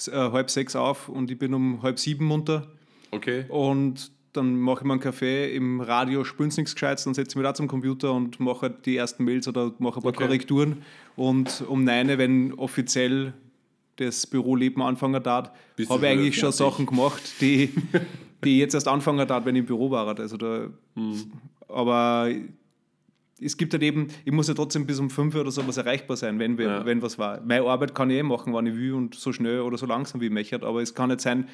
äh, 0.07 0.11
halb 0.11 0.49
sechs 0.49 0.75
auf 0.75 1.09
und 1.09 1.29
ich 1.31 1.37
bin 1.37 1.53
um 1.53 1.81
halb 1.81 1.99
sieben 1.99 2.25
munter 2.25 2.67
Okay. 3.11 3.45
und 3.49 4.11
dann 4.33 4.59
mache 4.59 4.81
ich 4.81 4.85
mir 4.85 4.93
einen 4.93 4.99
Kaffee, 5.01 5.55
im 5.55 5.81
Radio 5.81 6.23
spülen 6.23 6.51
nichts 6.55 6.73
Gescheites, 6.73 7.05
dann 7.05 7.13
setze 7.13 7.31
ich 7.31 7.35
mich 7.37 7.43
da 7.43 7.53
zum 7.53 7.67
Computer 7.67 8.13
und 8.13 8.39
mache 8.39 8.69
die 8.69 8.97
ersten 8.97 9.23
Mails 9.23 9.47
oder 9.47 9.73
mache 9.79 9.99
ein 9.99 10.03
paar 10.03 10.09
Okay. 10.11 10.25
Korrekturen. 10.25 10.83
Und 11.15 11.63
um 11.67 11.83
neun, 11.83 12.07
wenn 12.17 12.53
offiziell 12.53 13.33
das 13.95 14.27
Büroleben 14.27 14.81
anfangen 14.83 15.21
darf, 15.23 15.49
habe 15.89 16.05
ich 16.05 16.11
eigentlich 16.11 16.37
schon? 16.39 16.51
Sachen 16.51 16.85
gemacht, 16.85 17.21
die, 17.41 17.69
die 18.43 18.53
ich 18.53 18.59
jetzt 18.59 18.75
erst 18.75 18.87
anfangen 18.87 19.27
darf, 19.27 19.45
wenn 19.45 19.55
ich 19.55 19.61
im 19.61 19.65
Büro 19.65 19.89
war. 19.89 20.07
Also 20.19 20.37
da, 20.37 20.67
Hm. 20.95 21.31
Aber 21.69 22.29
es 23.41 23.57
gibt 23.57 23.73
halt 23.73 23.83
eben, 23.83 24.07
ich 24.25 24.31
muss 24.31 24.47
ja 24.47 24.53
trotzdem 24.53 24.85
bis 24.85 24.99
um 24.99 25.09
fünf 25.09 25.35
oder 25.35 25.51
sowas 25.51 25.77
erreichbar 25.77 26.15
sein, 26.17 26.39
wenn, 26.39 26.57
wir, 26.57 26.65
Ja. 26.67 26.85
wenn 26.85 27.01
was 27.01 27.19
war. 27.19 27.41
Meine 27.41 27.65
Arbeit 27.65 27.93
kann 27.93 28.09
ich 28.09 28.17
eh 28.17 28.23
machen, 28.23 28.53
wann 28.53 28.65
ich 28.67 28.75
will 28.75 28.93
und 28.93 29.15
so 29.15 29.31
schnell 29.33 29.61
oder 29.61 29.77
so 29.77 29.85
langsam 29.85 30.21
wie 30.21 30.25
ich 30.27 30.31
möchte, 30.31 30.61
aber 30.65 30.81
es 30.81 30.93
kann 30.93 31.09
nicht 31.09 31.21
sein, 31.21 31.47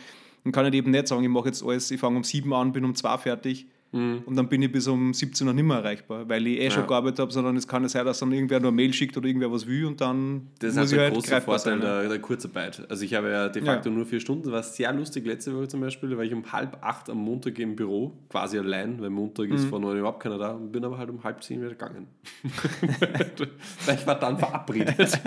man 0.43 0.51
kann 0.51 0.65
halt 0.65 0.75
eben 0.75 0.91
nicht 0.91 1.08
sagen, 1.08 1.23
ich 1.23 1.29
mache 1.29 1.47
jetzt 1.47 1.63
alles, 1.63 1.91
ich 1.91 1.99
fange 1.99 2.17
um 2.17 2.23
sieben 2.23 2.53
an, 2.53 2.71
bin 2.71 2.86
um 2.86 2.95
zwei 2.95 3.17
fertig 3.17 3.67
und 3.93 4.36
dann 4.36 4.47
bin 4.49 4.62
ich 4.63 4.71
bis 4.71 4.88
um 4.88 5.13
17 5.13 5.47
Uhr 5.47 5.53
nicht 5.53 5.63
mehr 5.63 5.77
erreichbar, 5.77 6.27
weil 6.27 6.47
ich 6.47 6.60
eh 6.60 6.71
schon 6.71 6.82
Ja. 6.82 6.88
gearbeitet 6.88 7.19
habe, 7.19 7.32
sondern 7.32 7.56
es 7.58 7.67
kann 7.67 7.84
nicht 7.84 7.91
sein, 7.91 8.03
dass 8.06 8.17
dann 8.19 8.32
irgendwer 8.32 8.60
nur 8.60 8.69
eine 8.69 8.75
Mail 8.75 8.91
schickt 8.91 9.15
oder 9.15 9.27
irgendwer 9.27 9.51
was 9.51 9.67
will 9.67 9.86
und 9.86 10.01
dann 10.01 10.47
Das 10.60 10.71
ist 10.71 10.77
muss 10.77 10.91
halt 10.91 11.01
der 11.01 11.12
große 11.12 11.41
Vorteil 11.41 11.79
ja. 11.84 11.99
der, 12.01 12.10
der 12.10 12.19
Kurzarbeit. 12.19 12.84
Also 12.89 13.06
ich 13.06 13.13
habe 13.13 13.29
ja 13.29 13.49
de 13.49 13.63
facto 13.63 13.89
nur 13.91 14.06
vier 14.06 14.19
Stunden. 14.19 14.43
Das 14.45 14.51
war 14.51 14.63
sehr 14.63 14.91
lustig 14.93 15.25
letzte 15.27 15.56
Woche 15.56 15.67
zum 15.67 15.82
Beispiel. 15.82 16.17
War 16.17 16.23
ich 16.23 16.34
um 16.34 16.51
halb 16.51 16.77
acht 16.82 17.10
am 17.10 17.19
Montag 17.19 17.60
im 17.60 17.75
Büro, 17.75 18.13
quasi 18.29 18.58
allein, 18.58 18.99
weil 18.99 19.12
Montag 19.12 19.49
Mhm. 19.49 19.56
ist 19.56 19.65
vor 19.65 19.79
neun 19.79 19.97
überhaupt 19.99 20.21
keiner 20.23 20.38
da. 20.39 20.51
Und 20.53 20.71
bin 20.71 20.84
aber 20.84 20.97
halt 20.97 21.10
um 21.12 21.23
halb 21.23 21.43
zehn 21.43 21.60
wieder 21.62 21.69
gegangen. 21.71 22.08
weil 23.86 23.95
ich 23.95 24.08
war 24.08 24.19
dann 24.19 24.38
verabredet 24.38 24.95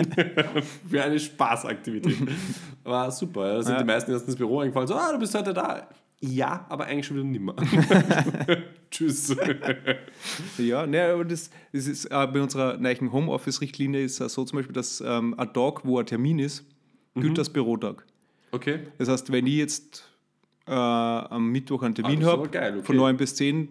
für 0.89 1.01
eine 1.03 1.19
Spaßaktivität. 1.19 2.17
War 2.83 3.11
super. 3.11 3.55
Da 3.55 3.63
sind 3.63 3.73
Ja. 3.73 3.79
die 3.79 3.85
meisten 3.87 4.11
erst 4.11 4.27
ins 4.27 4.35
Büro 4.35 4.59
eingefallen. 4.59 4.87
So, 4.87 4.95
ah, 4.95 5.11
du 5.11 5.19
bist 5.19 5.33
heute 5.35 5.53
da. 5.53 5.87
Ja, 6.19 6.65
aber 6.69 6.85
eigentlich 6.85 7.05
schon 7.05 7.17
wieder 7.17 7.27
nimmer. 7.27 7.55
Tschüss. 8.91 9.35
Ja, 10.57 10.87
ne, 10.87 11.03
aber 11.13 11.25
das, 11.25 11.49
das 11.73 11.87
ist 11.87 12.05
äh, 12.05 12.27
bei 12.27 12.41
unserer 12.41 12.77
neuen 12.77 13.11
Homeoffice-Richtlinie 13.11 14.03
ist 14.03 14.19
es 14.19 14.33
so 14.33 14.43
zum 14.45 14.57
Beispiel, 14.57 14.73
dass 14.73 15.01
ähm, 15.01 15.35
ein 15.37 15.53
Tag, 15.53 15.85
wo 15.85 15.99
ein 15.99 16.05
Termin 16.05 16.39
ist, 16.39 16.63
Mhm. 17.13 17.21
gilt 17.21 17.39
als 17.39 17.49
Bürotag. 17.49 18.05
Okay. 18.51 18.79
Das 18.99 19.09
heißt, 19.09 19.31
wenn 19.31 19.47
ich 19.47 19.55
jetzt 19.55 20.07
äh, 20.67 20.71
am 20.71 21.49
Mittwoch 21.51 21.81
einen 21.81 21.95
Termin 21.95 22.23
Ah, 22.23 22.33
aber 22.33 22.43
habe, 22.43 22.47
okay. 22.47 22.83
von 22.83 22.95
9 22.95 23.17
bis 23.17 23.33
10 23.35 23.69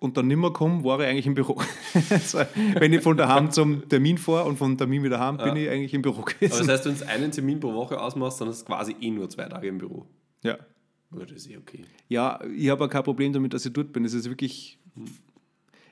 und 0.00 0.16
dann 0.16 0.26
nimmer 0.26 0.52
komme, 0.52 0.82
war 0.82 0.98
ich 1.00 1.06
eigentlich 1.06 1.26
im 1.26 1.34
Büro. 1.34 1.60
also, 2.10 2.40
wenn 2.74 2.92
ich 2.92 3.00
von 3.02 3.16
daheim 3.16 3.52
zum 3.52 3.88
Termin 3.88 4.18
fahre 4.18 4.48
und 4.48 4.56
vom 4.56 4.76
Termin 4.76 5.04
wieder 5.04 5.20
heim, 5.20 5.36
bin 5.36 5.54
ich 5.56 5.68
eigentlich 5.70 5.94
im 5.94 6.02
Büro 6.02 6.22
Aber 6.22 6.32
gewesen. 6.32 6.66
das 6.66 6.68
heißt, 6.68 6.86
wenn 6.86 6.98
du 6.98 7.06
einen 7.08 7.30
Termin 7.30 7.60
pro 7.60 7.72
Woche 7.72 8.00
ausmachst, 8.00 8.40
dann 8.40 8.48
ist 8.48 8.56
es 8.56 8.64
quasi 8.64 8.96
eh 9.00 9.10
nur 9.10 9.30
zwei 9.30 9.44
Tage 9.44 9.68
im 9.68 9.78
Büro. 9.78 10.06
ja. 10.42 10.58
Das 11.10 11.30
ist 11.32 11.50
eh 11.50 11.56
okay. 11.56 11.84
ja, 12.08 12.38
ich 12.54 12.68
habe 12.68 12.84
auch 12.84 12.90
kein 12.90 13.02
Problem 13.02 13.32
damit, 13.32 13.54
dass 13.54 13.64
ich 13.66 13.72
dort 13.72 13.92
bin. 13.92 14.04
Es 14.04 14.14
ist 14.14 14.28
wirklich 14.28 14.78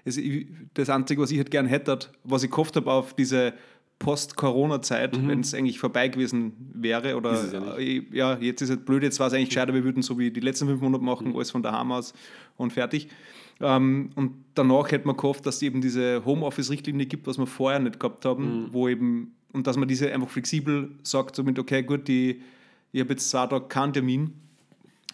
es, 0.05 0.17
ich, 0.19 0.47
das 0.75 0.89
Einzige, 0.91 1.21
was 1.23 1.31
ich 1.31 1.39
halt 1.39 1.51
gern 1.51 1.67
hätte, 1.67 1.99
was 2.23 2.43
ich 2.43 2.51
gehofft 2.51 2.77
habe 2.77 2.91
auf 2.93 3.15
diese 3.15 3.55
Post-Corona-Zeit, 3.99 5.27
wenn 5.27 5.41
es 5.41 5.55
eigentlich 5.55 5.79
vorbei 5.79 6.09
gewesen 6.09 6.53
wäre. 6.75 7.17
Oder 7.17 7.33
Mhm. 7.33 7.37
Es 7.47 7.53
ja 7.53 7.77
äh, 7.77 8.03
ja, 8.13 8.39
jetzt 8.39 8.61
ist 8.63 8.71
es 8.71 8.77
blöd, 8.85 9.03
jetzt 9.03 9.19
war 9.21 9.27
es 9.29 9.33
eigentlich 9.33 9.49
gescheiter, 9.51 9.75
wir 9.75 9.85
würden 9.85 10.03
so 10.03 10.19
wie 10.19 10.31
die 10.31 10.41
letzten 10.41 10.67
fünf 10.67 10.81
Monate 10.81 11.03
machen, 11.05 11.29
Mhm. 11.29 11.37
alles 11.37 11.51
von 11.51 11.63
daheim 11.63 11.93
aus 11.93 12.13
und 12.57 12.73
fertig. 12.73 13.09
Ähm, 13.61 14.11
und 14.17 14.33
danach 14.55 14.91
hätte 14.91 15.07
man 15.07 15.17
gehofft, 15.17 15.47
dass 15.47 15.57
es 15.57 15.63
eben 15.63 15.81
diese 15.81 16.25
Homeoffice-Richtlinie 16.25 17.07
gibt, 17.07 17.27
was 17.27 17.39
wir 17.39 17.47
vorher 17.47 17.79
nicht 17.81 17.99
gehabt 17.99 18.25
Mhm. 18.25 18.29
haben, 18.29 18.69
wo 18.73 18.89
eben, 18.89 19.35
und 19.53 19.67
dass 19.67 19.77
man 19.77 19.89
diese 19.89 20.13
einfach 20.13 20.29
flexibel 20.29 20.91
sagt, 21.03 21.37
somit, 21.37 21.59
okay, 21.59 21.83
gut, 21.83 22.07
die, 22.07 22.43
ich 22.93 23.01
habe 23.01 23.11
jetzt 23.14 23.31
zwei 23.31 23.47
Tage 23.47 23.67
keinen 23.69 23.93
Termin, 23.95 24.33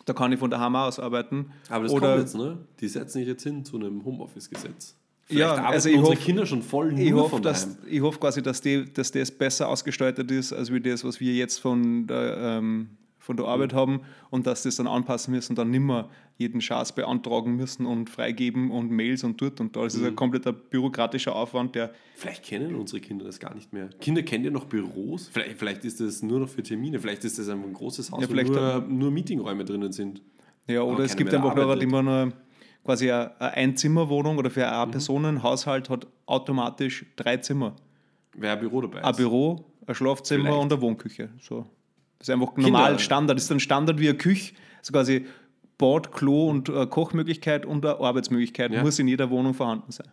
da 0.04 0.12
kann 0.12 0.32
ich 0.32 0.38
von 0.38 0.50
daheim 0.50 0.74
aus 0.76 0.98
arbeiten. 0.98 1.52
Aber 1.68 1.84
das 1.84 1.92
Oder 1.92 2.08
kommt 2.14 2.20
jetzt, 2.22 2.34
ne? 2.36 2.58
Die 2.80 2.88
setzen 2.88 3.18
sich 3.18 3.26
jetzt 3.28 3.42
hin 3.42 3.64
zu 3.64 3.76
einem 3.76 4.04
Homeoffice-Gesetz. 4.04 4.96
Vielleicht 5.24 5.40
Ja, 5.40 5.64
also 5.64 5.88
ich 5.88 5.96
unsere 5.96 6.16
hoff- 6.16 6.24
Kinder 6.24 6.44
schon 6.46 6.62
voll 6.62 6.90
nur 6.92 7.00
Ich 7.00 7.12
hoffe, 7.12 7.30
von 7.30 7.42
dass, 7.42 7.76
daheim. 7.76 7.88
ich 7.88 8.00
hoffe 8.00 8.18
quasi, 8.18 8.42
dass, 8.42 8.60
die, 8.60 8.92
dass 8.92 9.12
das 9.12 9.30
besser 9.30 9.68
ausgestaltet 9.68 10.30
ist, 10.30 10.52
als 10.52 10.72
wie 10.72 10.80
das, 10.80 11.04
was 11.04 11.20
wir 11.20 11.32
jetzt 11.32 11.58
von 11.58 12.06
der, 12.08 12.36
ähm, 12.38 12.88
von 13.22 13.36
der 13.36 13.46
Arbeit 13.46 13.72
haben 13.72 14.00
und 14.30 14.46
dass 14.46 14.62
sie 14.64 14.68
das 14.68 14.76
dann 14.76 14.88
anpassen 14.88 15.32
müssen 15.32 15.52
und 15.52 15.58
dann 15.58 15.70
nimmer 15.70 16.10
jeden 16.38 16.60
Schatz 16.60 16.90
beantragen 16.92 17.54
müssen 17.54 17.86
und 17.86 18.10
freigeben 18.10 18.70
und 18.72 18.90
Mails 18.90 19.22
und 19.22 19.40
dort 19.40 19.60
und 19.60 19.76
da. 19.76 19.84
Das 19.84 19.94
ist 19.94 20.04
ein 20.04 20.16
kompletter 20.16 20.52
bürokratischer 20.52 21.34
Aufwand, 21.36 21.74
der 21.76 21.92
Vielleicht 22.16 22.42
kennen 22.44 22.74
unsere 22.74 23.00
Kinder 23.00 23.24
das 23.24 23.38
gar 23.38 23.54
nicht 23.54 23.72
mehr. 23.72 23.88
Kinder 24.00 24.22
kennen 24.22 24.44
ja 24.44 24.50
noch 24.50 24.64
Büros. 24.64 25.28
Vielleicht, 25.32 25.56
vielleicht 25.58 25.84
ist 25.84 26.00
das 26.00 26.22
nur 26.22 26.40
noch 26.40 26.48
für 26.48 26.62
Termine. 26.64 26.98
Vielleicht 26.98 27.24
ist 27.24 27.38
das 27.38 27.48
einfach 27.48 27.66
ein 27.68 27.72
großes 27.74 28.10
Haus, 28.10 28.22
Ja, 28.22 28.28
wo 28.28 28.34
nur, 28.34 28.80
nur 28.88 29.10
Meetingräume 29.12 29.64
drinnen 29.64 29.92
sind. 29.92 30.20
Ja, 30.66 30.82
oder 30.82 31.04
es 31.04 31.16
gibt 31.16 31.32
einfach 31.32 31.54
noch 31.54 31.62
arbeitet. 31.62 31.84
immer 31.84 32.02
nur 32.02 32.32
quasi 32.84 33.10
eine 33.10 33.38
Einzimmerwohnung 33.40 34.36
oder 34.38 34.50
für 34.50 34.66
Mhm. 34.66 34.72
eine 34.72 34.90
Personenhaushalt 34.90 35.88
hat 35.90 36.06
automatisch 36.26 37.06
drei 37.14 37.36
Zimmer. 37.36 37.76
Wer 38.34 38.54
ein 38.54 38.58
Büro 38.60 38.80
dabei 38.80 38.98
ist. 38.98 39.04
Ein 39.04 39.14
Büro, 39.16 39.64
ein 39.86 39.94
Schlafzimmer 39.94 40.44
Vielleicht. 40.46 40.58
und 40.60 40.72
eine 40.72 40.82
Wohnküche. 40.82 41.28
So. 41.40 41.66
Das 42.22 42.28
ist 42.28 42.34
einfach 42.34 42.56
normal 42.56 42.84
Kinder- 42.90 42.98
Standard. 43.00 43.36
Das 43.36 43.44
ist 43.46 43.50
ein 43.52 43.58
Standard 43.60 43.98
wie 43.98 44.08
eine 44.08 44.16
Küche. 44.16 44.54
So 44.80 44.92
quasi 44.92 45.26
Bad, 45.76 46.12
Klo 46.12 46.48
und 46.48 46.68
äh, 46.68 46.86
Kochmöglichkeit 46.86 47.66
und 47.66 47.84
eine 47.84 47.98
Arbeitsmöglichkeit 47.98 48.72
Ja. 48.72 48.82
muss 48.82 48.98
in 49.00 49.08
jeder 49.08 49.28
Wohnung 49.30 49.54
vorhanden 49.54 49.90
sein. 49.90 50.06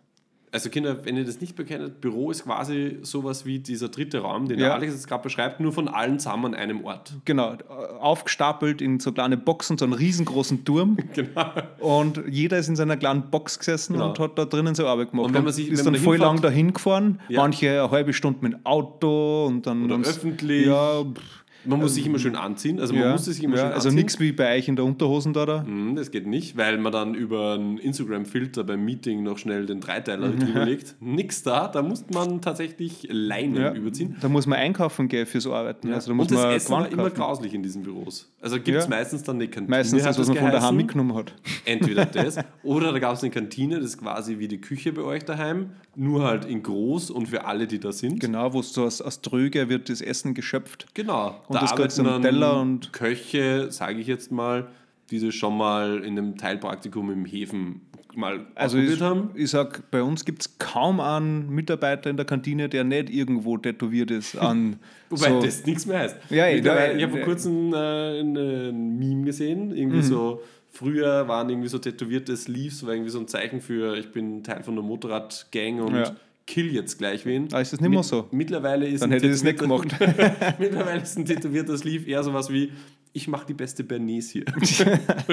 Also 0.52 0.68
Kinder, 0.68 1.04
wenn 1.04 1.16
ihr 1.16 1.24
das 1.24 1.40
nicht 1.40 1.54
bekennt, 1.54 2.00
Büro 2.00 2.32
ist 2.32 2.42
quasi 2.42 2.98
sowas 3.02 3.46
wie 3.46 3.60
dieser 3.60 3.88
dritte 3.88 4.18
Raum, 4.18 4.48
den 4.48 4.58
Ja. 4.58 4.66
der 4.66 4.74
Alex 4.74 4.94
jetzt 4.94 5.06
gerade 5.06 5.22
beschreibt, 5.22 5.60
nur 5.60 5.72
von 5.72 5.86
allen 5.86 6.18
zusammen 6.18 6.46
an 6.46 6.54
einem 6.56 6.82
Ort. 6.84 7.12
Genau, 7.24 7.52
äh, 7.52 7.56
aufgestapelt 8.00 8.82
in 8.82 8.98
so 8.98 9.12
kleine 9.12 9.36
Boxen, 9.36 9.78
so 9.78 9.84
einen 9.84 9.94
riesengroßen 9.94 10.64
Turm. 10.64 10.96
Genau. 11.14 11.52
Und 11.78 12.20
jeder 12.28 12.58
ist 12.58 12.66
in 12.68 12.74
seiner 12.74 12.96
kleinen 12.96 13.30
Box 13.30 13.60
gesessen 13.60 13.92
Genau. 13.92 14.08
und 14.08 14.18
hat 14.18 14.36
da 14.36 14.44
drinnen 14.44 14.74
seine 14.74 14.88
Arbeit 14.88 15.12
gemacht. 15.12 15.26
Und 15.28 15.34
wenn 15.34 15.44
man 15.44 15.52
sich- 15.52 15.68
ist 15.70 15.84
wenn 15.86 15.92
dann 15.92 16.02
voll 16.02 16.16
lang 16.16 16.40
dahin 16.40 16.72
gefahren, 16.72 17.20
Ja. 17.28 17.42
manche 17.42 17.70
eine 17.70 17.90
halbe 17.92 18.12
Stunde 18.12 18.40
mit 18.42 18.52
dem 18.54 18.66
Auto 18.66 19.46
und 19.46 19.64
dann 19.68 19.84
Oder 19.84 19.94
und- 19.94 20.06
öffentlich. 20.08 20.66
Ja, 20.66 21.04
pff, 21.04 21.39
Man 21.64 21.78
muss 21.80 21.94
sich 21.94 22.06
immer 22.06 22.18
schön 22.18 22.36
anziehen. 22.36 22.80
Also 22.80 22.94
man 22.94 23.02
ja, 23.02 23.12
muss 23.12 23.24
sich 23.26 23.42
immer 23.42 23.56
ja, 23.56 23.64
schön 23.64 23.72
also 23.72 23.90
nichts 23.90 24.18
wie 24.20 24.32
bei 24.32 24.56
euch 24.56 24.68
in 24.68 24.76
der 24.76 24.84
Unterhosen 24.84 25.32
da. 25.32 25.44
da. 25.46 25.62
Mhm, 25.62 25.96
Das 25.96 26.10
geht 26.10 26.26
nicht, 26.26 26.56
weil 26.56 26.78
man 26.78 26.92
dann 26.92 27.14
über 27.14 27.54
einen 27.54 27.78
Instagram-Filter 27.78 28.64
beim 28.64 28.84
Meeting 28.84 29.22
noch 29.22 29.38
schnell 29.38 29.66
den 29.66 29.80
Dreiteiler 29.80 30.28
drüber 30.30 30.64
legt. 30.64 30.96
Nix 31.00 31.42
da, 31.42 31.68
da 31.68 31.82
muss 31.82 32.04
man 32.12 32.40
tatsächlich 32.40 33.06
Leinen 33.10 33.56
Ja. 33.60 33.72
überziehen. 33.74 34.16
Da 34.20 34.28
muss 34.28 34.46
man 34.46 34.58
einkaufen 34.58 35.08
gehen 35.08 35.26
fürs 35.26 35.46
Arbeiten. 35.46 35.92
Also 35.92 36.08
da 36.10 36.14
muss 36.14 36.28
und 36.28 36.32
das 36.36 36.42
man 36.42 36.52
Essen 36.54 36.72
war 36.72 36.90
immer 36.90 37.10
grauslich 37.10 37.52
in 37.54 37.62
diesen 37.62 37.82
Büros. 37.82 38.30
Also 38.40 38.56
gibt 38.56 38.78
es 38.78 38.88
meistens 38.88 39.22
dann 39.22 39.36
eine 39.36 39.48
Kantine. 39.48 39.76
Meistens 39.76 40.02
hat 40.02 40.10
das, 40.10 40.18
was 40.20 40.28
man 40.28 40.36
von 40.38 40.46
geheißen. 40.46 40.60
daheim 40.62 40.76
mitgenommen 40.76 41.14
hat. 41.14 41.34
Entweder 41.66 42.04
das 42.06 42.38
oder 42.62 42.92
da 42.92 42.98
gab 42.98 43.14
es 43.14 43.22
eine 43.22 43.30
Kantine, 43.30 43.76
das 43.76 43.84
ist 43.90 43.98
quasi 43.98 44.38
wie 44.38 44.48
die 44.48 44.60
Küche 44.60 44.92
bei 44.92 45.02
euch 45.02 45.24
daheim, 45.24 45.70
nur 45.94 46.24
halt 46.24 46.44
in 46.46 46.62
groß 46.62 47.10
und 47.10 47.28
für 47.28 47.44
alle, 47.44 47.66
die 47.66 47.78
da 47.78 47.92
sind. 47.92 48.20
Genau, 48.20 48.52
wo 48.52 48.60
es 48.60 48.72
so 48.72 48.84
aus, 48.84 49.02
aus 49.02 49.20
Tröge 49.20 49.68
wird 49.68 49.88
das 49.90 50.00
Essen 50.00 50.34
geschöpft. 50.34 50.86
Genau. 50.94 51.42
Und 51.50 51.56
da 51.62 51.74
das 51.76 51.94
dann 51.96 52.22
Teller 52.22 52.60
und- 52.60 52.92
Köche, 52.92 53.70
sage 53.70 54.00
ich 54.00 54.06
jetzt 54.06 54.30
mal, 54.32 54.68
die 55.10 55.18
das 55.20 55.34
schon 55.34 55.56
mal 55.56 55.98
in 56.04 56.16
einem 56.18 56.36
Teilpraktikum 56.36 57.10
im 57.10 57.24
Häfen 57.24 57.80
mal 58.14 58.46
Also 58.56 58.78
ich, 58.78 59.00
haben. 59.00 59.30
ich 59.34 59.50
sag, 59.50 59.88
bei 59.90 60.02
uns 60.02 60.24
gibt 60.24 60.42
es 60.42 60.58
kaum 60.58 61.00
einen 61.00 61.48
Mitarbeiter 61.50 62.10
in 62.10 62.16
der 62.16 62.26
Kantine, 62.26 62.68
der 62.68 62.84
nicht 62.84 63.10
irgendwo 63.10 63.56
tätowiert 63.58 64.10
ist 64.10 64.36
an 64.36 64.76
Wobei 65.10 65.28
so, 65.30 65.42
das 65.42 65.64
nichts 65.66 65.86
mehr 65.86 65.98
heißt. 66.00 66.16
Ja, 66.30 66.46
ja, 66.48 66.92
ich 66.92 67.02
habe 67.02 67.12
vor 67.16 67.20
kurzem 67.20 67.72
äh, 67.74 68.20
ein, 68.20 68.36
ein 68.36 68.98
Meme 68.98 69.24
gesehen, 69.24 69.74
irgendwie 69.76 69.98
Mhm. 69.98 70.02
so. 70.02 70.42
Früher 70.72 71.26
waren 71.26 71.50
irgendwie 71.50 71.68
so 71.68 71.78
tätowierte 71.78 72.36
Sleeves, 72.36 72.86
war 72.86 72.94
irgendwie 72.94 73.10
so 73.10 73.18
ein 73.18 73.26
Zeichen 73.26 73.60
für, 73.60 73.96
ich 73.96 74.12
bin 74.12 74.44
Teil 74.44 74.62
von 74.62 74.74
der 74.76 74.84
Motorradgang 74.84 75.80
und 75.80 75.94
Ja. 75.96 76.12
Kill 76.50 76.72
jetzt 76.74 76.98
gleich 76.98 77.24
wen. 77.24 77.48
Ah, 77.52 77.60
ist 77.60 77.72
das 77.72 77.80
nicht 77.80 77.90
mehr 77.90 78.02
so? 78.02 78.26
Mittlerweile 78.32 78.88
ist 78.88 79.02
Dann 79.02 79.12
hätte 79.12 79.26
ich 79.26 79.32
das 79.32 79.44
nicht 79.44 79.60
gemacht. 79.60 79.86
Mittlerweile 80.58 81.00
ist 81.00 81.16
ein 81.16 81.24
tätowierter 81.24 81.78
Sleeve 81.78 82.10
eher 82.10 82.24
sowas 82.24 82.50
wie, 82.50 82.72
ich 83.12 83.28
mache 83.28 83.46
die 83.46 83.54
beste 83.54 83.84
Bernays 83.84 84.30
hier. 84.30 84.44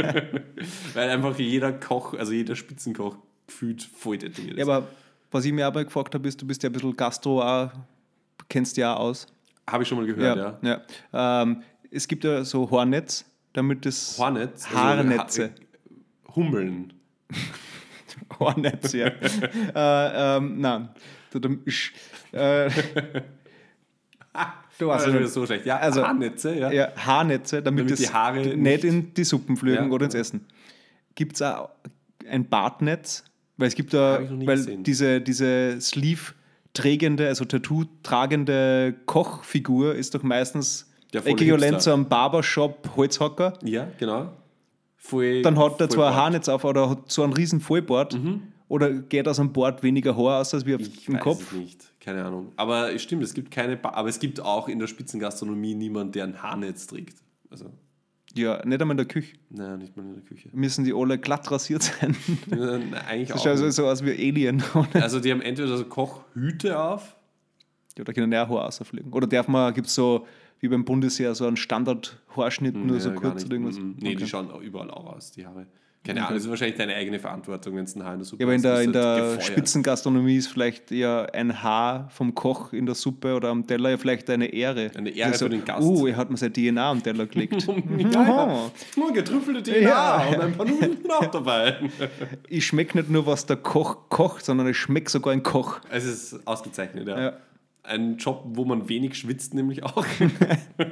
Weil 0.94 1.10
einfach 1.10 1.38
jeder 1.40 1.74
Koch, 1.74 2.14
also 2.14 2.34
jeder 2.34 2.56
Spitzenkoch 2.56 3.18
gefühlt 3.48 3.82
voll 3.82 4.20
tätowiert 4.20 4.60
ist. 4.60 4.60
Ja, 4.60 4.72
aber 4.72 4.88
was 5.32 5.44
ich 5.44 5.52
mir 5.52 5.66
aber 5.66 5.84
gefragt 5.84 6.14
habe, 6.14 6.28
ist, 6.28 6.40
du 6.40 6.46
bist 6.46 6.62
ja 6.62 6.70
ein 6.70 6.74
bisschen 6.74 6.96
Gastro 6.96 7.42
auch, 7.42 7.72
kennst 8.48 8.78
ja 8.78 8.96
auch 8.96 9.00
aus. 9.00 9.26
Habe 9.68 9.82
ich 9.84 9.90
schon 9.90 9.98
mal 9.98 10.06
gehört, 10.06 10.38
ja. 10.38 10.60
ja. 10.62 10.82
ja. 11.12 11.42
Ähm, 11.42 11.64
es 11.90 12.08
gibt 12.08 12.24
ja 12.26 12.44
so 12.44 12.70
Hornets, 12.70 13.26
damit 13.54 13.88
das 13.88 14.20
Hornets. 14.20 14.66
also 14.68 14.78
Haarnetze. 14.78 15.46
Ha- 15.46 16.36
Hummeln. 16.36 16.94
Hornets, 18.40 18.94
ja. 18.94 19.08
äh, 19.76 20.38
ähm, 20.38 20.62
nein. 20.62 20.90
Du, 21.32 21.40
du, 21.40 21.58
ich, 21.66 21.92
äh, 22.32 22.70
du 24.80 24.88
ja 24.90 25.14
wieder 25.14 25.28
so 25.28 25.46
schlecht. 25.46 25.66
Ja, 25.66 25.78
Also- 25.78 26.04
Haarnetze, 26.06 26.56
ja. 26.56 26.72
ja, 26.72 26.90
Haarnetze, 26.96 27.62
damit, 27.62 27.80
Damit 27.82 27.92
das 27.92 28.00
die 28.00 28.10
Haare 28.14 28.40
nicht, 28.40 28.58
nicht- 28.58 28.84
in 28.84 29.14
die 29.14 29.24
Suppen 29.24 29.58
fliegen 29.58 29.88
Ja. 29.88 29.92
oder 29.92 30.06
ins 30.06 30.16
Essen. 30.16 30.46
Gibt 31.16 31.36
es 31.36 31.42
auch 31.42 31.70
ein 32.30 32.48
Bartnetz? 32.48 33.24
Weil 33.58 33.70
es 33.70 33.76
gibt 33.76 33.94
da, 33.94 34.20
weil 34.30 34.58
gesehen. 34.58 34.84
diese, 34.84 35.20
diese 35.20 35.82
Sleeve-trägende, 35.82 37.28
also 37.28 37.44
Tattoo-tragende 37.44 38.94
Kochfigur 39.08 39.96
ist 39.96 40.14
doch 40.14 40.22
meistens 40.22 40.92
äquivalent 41.12 41.82
zu 41.82 41.92
einem 41.92 42.08
Barbershop-Holzhacker. 42.08 43.54
Ja, 43.64 43.88
genau. 43.98 44.32
Voll, 45.10 45.42
Dann 45.42 45.58
hat 45.58 45.80
er 45.80 45.90
zwar 45.90 46.10
ein. 46.12 46.16
Haarnetz 46.16 46.50
auf 46.50 46.64
oder 46.66 46.90
hat 46.90 47.12
so 47.12 47.24
einen 47.24 47.34
riesen 47.34 47.60
Vollbart. 47.62 48.18
Oder 48.70 48.92
geht 48.92 49.28
aus 49.28 49.38
dem 49.38 49.54
Bart 49.54 49.82
weniger 49.84 50.16
Haar 50.18 50.42
aus 50.42 50.54
als 50.54 50.66
wie 50.66 50.76
auf 50.76 50.82
Ich 50.82 51.06
dem 51.06 51.16
weiß 51.16 51.22
Kopf? 51.22 51.54
es 51.54 51.58
nicht. 51.58 51.94
Keine 52.02 52.26
Ahnung. 52.26 52.52
Aber 52.58 52.94
es 52.94 53.02
stimmt, 53.02 53.24
es 53.24 53.34
gibt 53.34 53.50
keine. 53.52 53.78
Ba 53.78 53.92
aber 53.92 54.10
es 54.10 54.20
gibt 54.20 54.42
auch 54.42 54.68
in 54.68 54.80
der 54.80 54.88
Spitzengastronomie 54.88 55.74
niemanden, 55.76 56.12
der 56.12 56.26
ein 56.26 56.42
Haarnetz 56.42 56.88
trägt. 56.88 57.18
Also, 57.50 57.72
Ja, 58.36 58.62
nicht 58.66 58.82
einmal 58.82 58.94
in 58.94 58.98
der 58.98 59.06
Küche. 59.08 59.38
naja, 59.50 59.78
nicht 59.78 59.96
mal 59.96 60.04
in 60.06 60.14
der 60.16 60.24
Küche. 60.24 60.50
Müssen 60.52 60.84
die 60.84 60.94
alle 60.94 61.18
glatt 61.18 61.50
rasiert 61.50 61.84
sein. 61.84 62.14
Nein, 62.48 62.94
Eigentlich 63.08 63.30
Das 63.30 63.38
auch. 63.38 63.44
schaut 63.44 63.52
also 63.52 63.66
nicht. 63.66 63.76
so 63.76 63.88
aus 63.88 64.04
wie 64.04 64.12
Alien. 64.12 64.62
Also, 64.94 65.22
die 65.22 65.32
haben 65.32 65.42
entweder 65.42 65.78
so 65.78 65.86
Kochhüte 65.86 66.78
auf. 66.78 67.16
Ja, 67.98 68.04
da 68.04 68.12
können 68.14 68.32
ja 68.34 68.48
Haar 68.50 68.64
rausfliegen. 68.66 69.14
Oder 69.14 69.28
darf 69.28 69.48
man, 69.48 69.74
gibt 69.74 69.88
es 69.88 69.96
so, 69.96 70.28
wie 70.60 70.68
beim 70.68 70.86
Bundesheer, 70.86 71.36
so 71.36 71.46
einen 71.48 71.58
Standard-Haarschnitt, 71.58 72.76
nur 72.76 73.00
so 73.00 73.10
Ja, 73.10 73.16
gar 73.16 73.32
kurz 73.32 73.46
oder 73.46 73.54
irgendwas? 73.54 73.78
Mhm. 73.80 73.96
Nee, 74.00 74.10
Okay. 74.10 74.18
die 74.18 74.28
schauen 74.28 74.52
auch 74.52 74.62
überall 74.62 74.90
auch 74.92 75.06
aus, 75.16 75.32
die 75.32 75.46
Haare. 75.46 75.68
Keine 76.06 76.22
Ahnung, 76.22 76.36
das 76.36 76.44
ist 76.46 76.50
wahrscheinlich 76.50 76.78
deine 76.78 76.96
eigene 76.96 77.20
Verantwortung, 77.20 77.76
wenn 77.76 77.84
es 77.84 77.94
ein 77.94 78.02
Haar 78.06 78.14
in 78.14 78.20
der 78.20 78.26
Suppe 78.26 78.42
Ja, 78.42 78.48
aber 78.48 78.56
in 78.56 78.62
der, 78.62 78.80
in 78.82 78.86
halt 78.94 78.96
der 78.96 79.16
gefeuert. 79.16 79.44
Spitzengastronomie 79.44 80.38
ist 80.38 80.48
vielleicht 80.48 80.90
eher 80.90 81.28
ein 81.34 81.62
Haar 81.62 82.08
vom 82.12 82.34
Koch 82.34 82.72
in 82.72 82.86
der 82.86 82.96
Suppe 82.96 83.36
oder 83.36 83.50
am 83.50 83.68
Teller 83.68 83.90
ja 83.90 83.98
vielleicht 83.98 84.30
eine 84.30 84.46
Ehre. 84.54 84.90
Eine 84.96 85.10
Ehre 85.10 85.32
Also, 85.32 85.46
für 85.46 85.50
den 85.50 85.66
Gast. 85.66 85.82
Uh, 85.86 86.08
er 86.08 86.16
hat 86.16 86.30
mir 86.32 86.38
sein 86.38 86.54
DNA 86.54 86.92
am 86.92 87.04
Teller 87.04 87.26
gelegt. 87.26 87.62
ja, 87.68 87.74
ja. 88.14 88.72
Nur 88.96 89.12
getrüffelte 89.12 89.62
DNA 89.64 89.80
Ja. 89.82 90.28
und 90.30 90.40
ein 90.40 90.54
paar 90.54 90.66
Nudeln 90.66 90.98
auch 91.12 91.26
dabei. 91.26 91.76
ich 92.48 92.66
schmecke 92.66 92.98
nicht 93.00 93.10
nur, 93.10 93.26
was 93.26 93.46
der 93.46 93.58
Koch 93.58 94.08
kocht, 94.08 94.46
sondern 94.46 94.70
ich 94.70 94.78
schmecke 94.78 95.10
sogar 95.12 95.34
ein 95.34 95.44
Koch. 95.44 95.82
Es 95.90 96.06
ist 96.06 96.48
ausgezeichnet, 96.48 97.06
ja. 97.06 97.20
Ja. 97.20 97.34
Ein 97.88 98.18
Job, 98.18 98.44
wo 98.50 98.66
man 98.66 98.90
wenig 98.90 99.16
schwitzt, 99.16 99.54
nämlich 99.54 99.84
auch. 99.84 100.06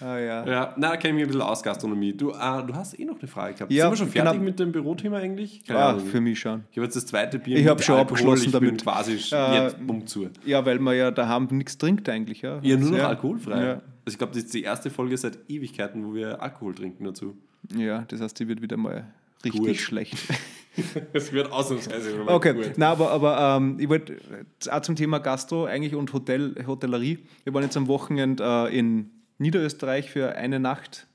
Ah, 0.00 0.16
ja. 0.18 0.46
ja, 0.46 0.74
na, 0.78 0.90
da 0.90 0.96
kenne 0.96 1.10
ich 1.10 1.14
mich 1.16 1.22
ein 1.24 1.26
bisschen 1.26 1.42
aus, 1.42 1.62
Gastronomie. 1.62 2.12
Du, 2.12 2.30
äh, 2.30 2.34
du 2.66 2.72
hast 2.74 2.98
eh 2.98 3.04
noch 3.04 3.18
eine 3.18 3.26
Frage 3.28 3.54
gehabt. 3.54 3.72
Ja, 3.72 3.84
Sind 3.84 3.92
wir 3.92 3.96
schon 3.96 4.08
fertig 4.08 4.32
genau. 4.34 4.44
mit 4.44 4.58
dem 4.60 4.70
Bürothema 4.70 5.16
eigentlich? 5.18 5.64
Keine 5.64 5.78
Ah, 5.80 5.98
für 5.98 6.20
mich 6.20 6.38
schon. 6.38 6.62
Ich 6.70 6.76
habe 6.78 6.84
jetzt 6.84 6.94
das 6.94 7.06
zweite 7.06 7.38
Bier 7.40 7.56
Ich 7.56 7.64
mit 7.64 7.70
hab 7.70 7.82
schon 7.82 7.96
Alkohol, 7.96 8.12
abgeschlossen 8.12 8.46
ich 8.46 8.52
bin 8.52 8.60
damit. 8.78 8.82
quasi 8.82 9.34
Äh, 9.34 9.64
jetzt 9.64 9.84
bumm 9.86 10.06
zu. 10.06 10.28
Ja, 10.46 10.64
weil 10.64 10.78
man 10.78 10.96
ja 10.96 11.10
daheim 11.10 11.48
nichts 11.50 11.76
trinkt 11.76 12.08
eigentlich. 12.08 12.42
Ja, 12.42 12.60
Ja, 12.62 12.76
nur 12.76 12.92
noch 12.92 13.00
alkoholfrei. 13.04 13.62
Ja. 13.64 13.72
Also 13.72 13.82
ich 14.06 14.18
glaube, 14.18 14.34
das 14.34 14.44
ist 14.44 14.54
die 14.54 14.62
erste 14.62 14.88
Folge 14.90 15.16
seit 15.16 15.38
Ewigkeiten, 15.48 16.06
wo 16.06 16.14
wir 16.14 16.40
Alkohol 16.40 16.74
trinken 16.74 17.04
dazu. 17.04 17.36
ja, 17.76 18.04
das 18.06 18.20
heißt, 18.20 18.38
die 18.38 18.46
wird 18.46 18.62
wieder 18.62 18.76
mal 18.76 19.04
richtig 19.44 19.60
Gut. 19.62 19.76
schlecht. 19.76 20.16
Es 21.12 21.32
wird 21.32 21.52
ausnahmsweise 21.52 22.16
mal 22.16 22.34
Okay, 22.34 22.54
gut. 22.54 22.72
na, 22.76 22.90
aber, 22.90 23.10
aber 23.10 23.56
ähm, 23.58 23.76
ich 23.78 23.88
wollte 23.88 24.14
äh, 24.14 24.70
auch 24.70 24.80
zum 24.82 24.96
Thema 24.96 25.18
Gastro 25.18 25.66
eigentlich 25.66 25.94
und 25.94 26.12
Hotel, 26.12 26.54
Hotellerie. 26.66 27.18
Wir 27.44 27.54
waren 27.54 27.62
jetzt 27.62 27.76
am 27.76 27.86
Wochenende 27.88 28.42
äh, 28.70 28.78
in 28.78 29.10
Niederösterreich 29.38 30.10
für 30.10 30.34
eine 30.36 30.58
Nacht 30.60 31.06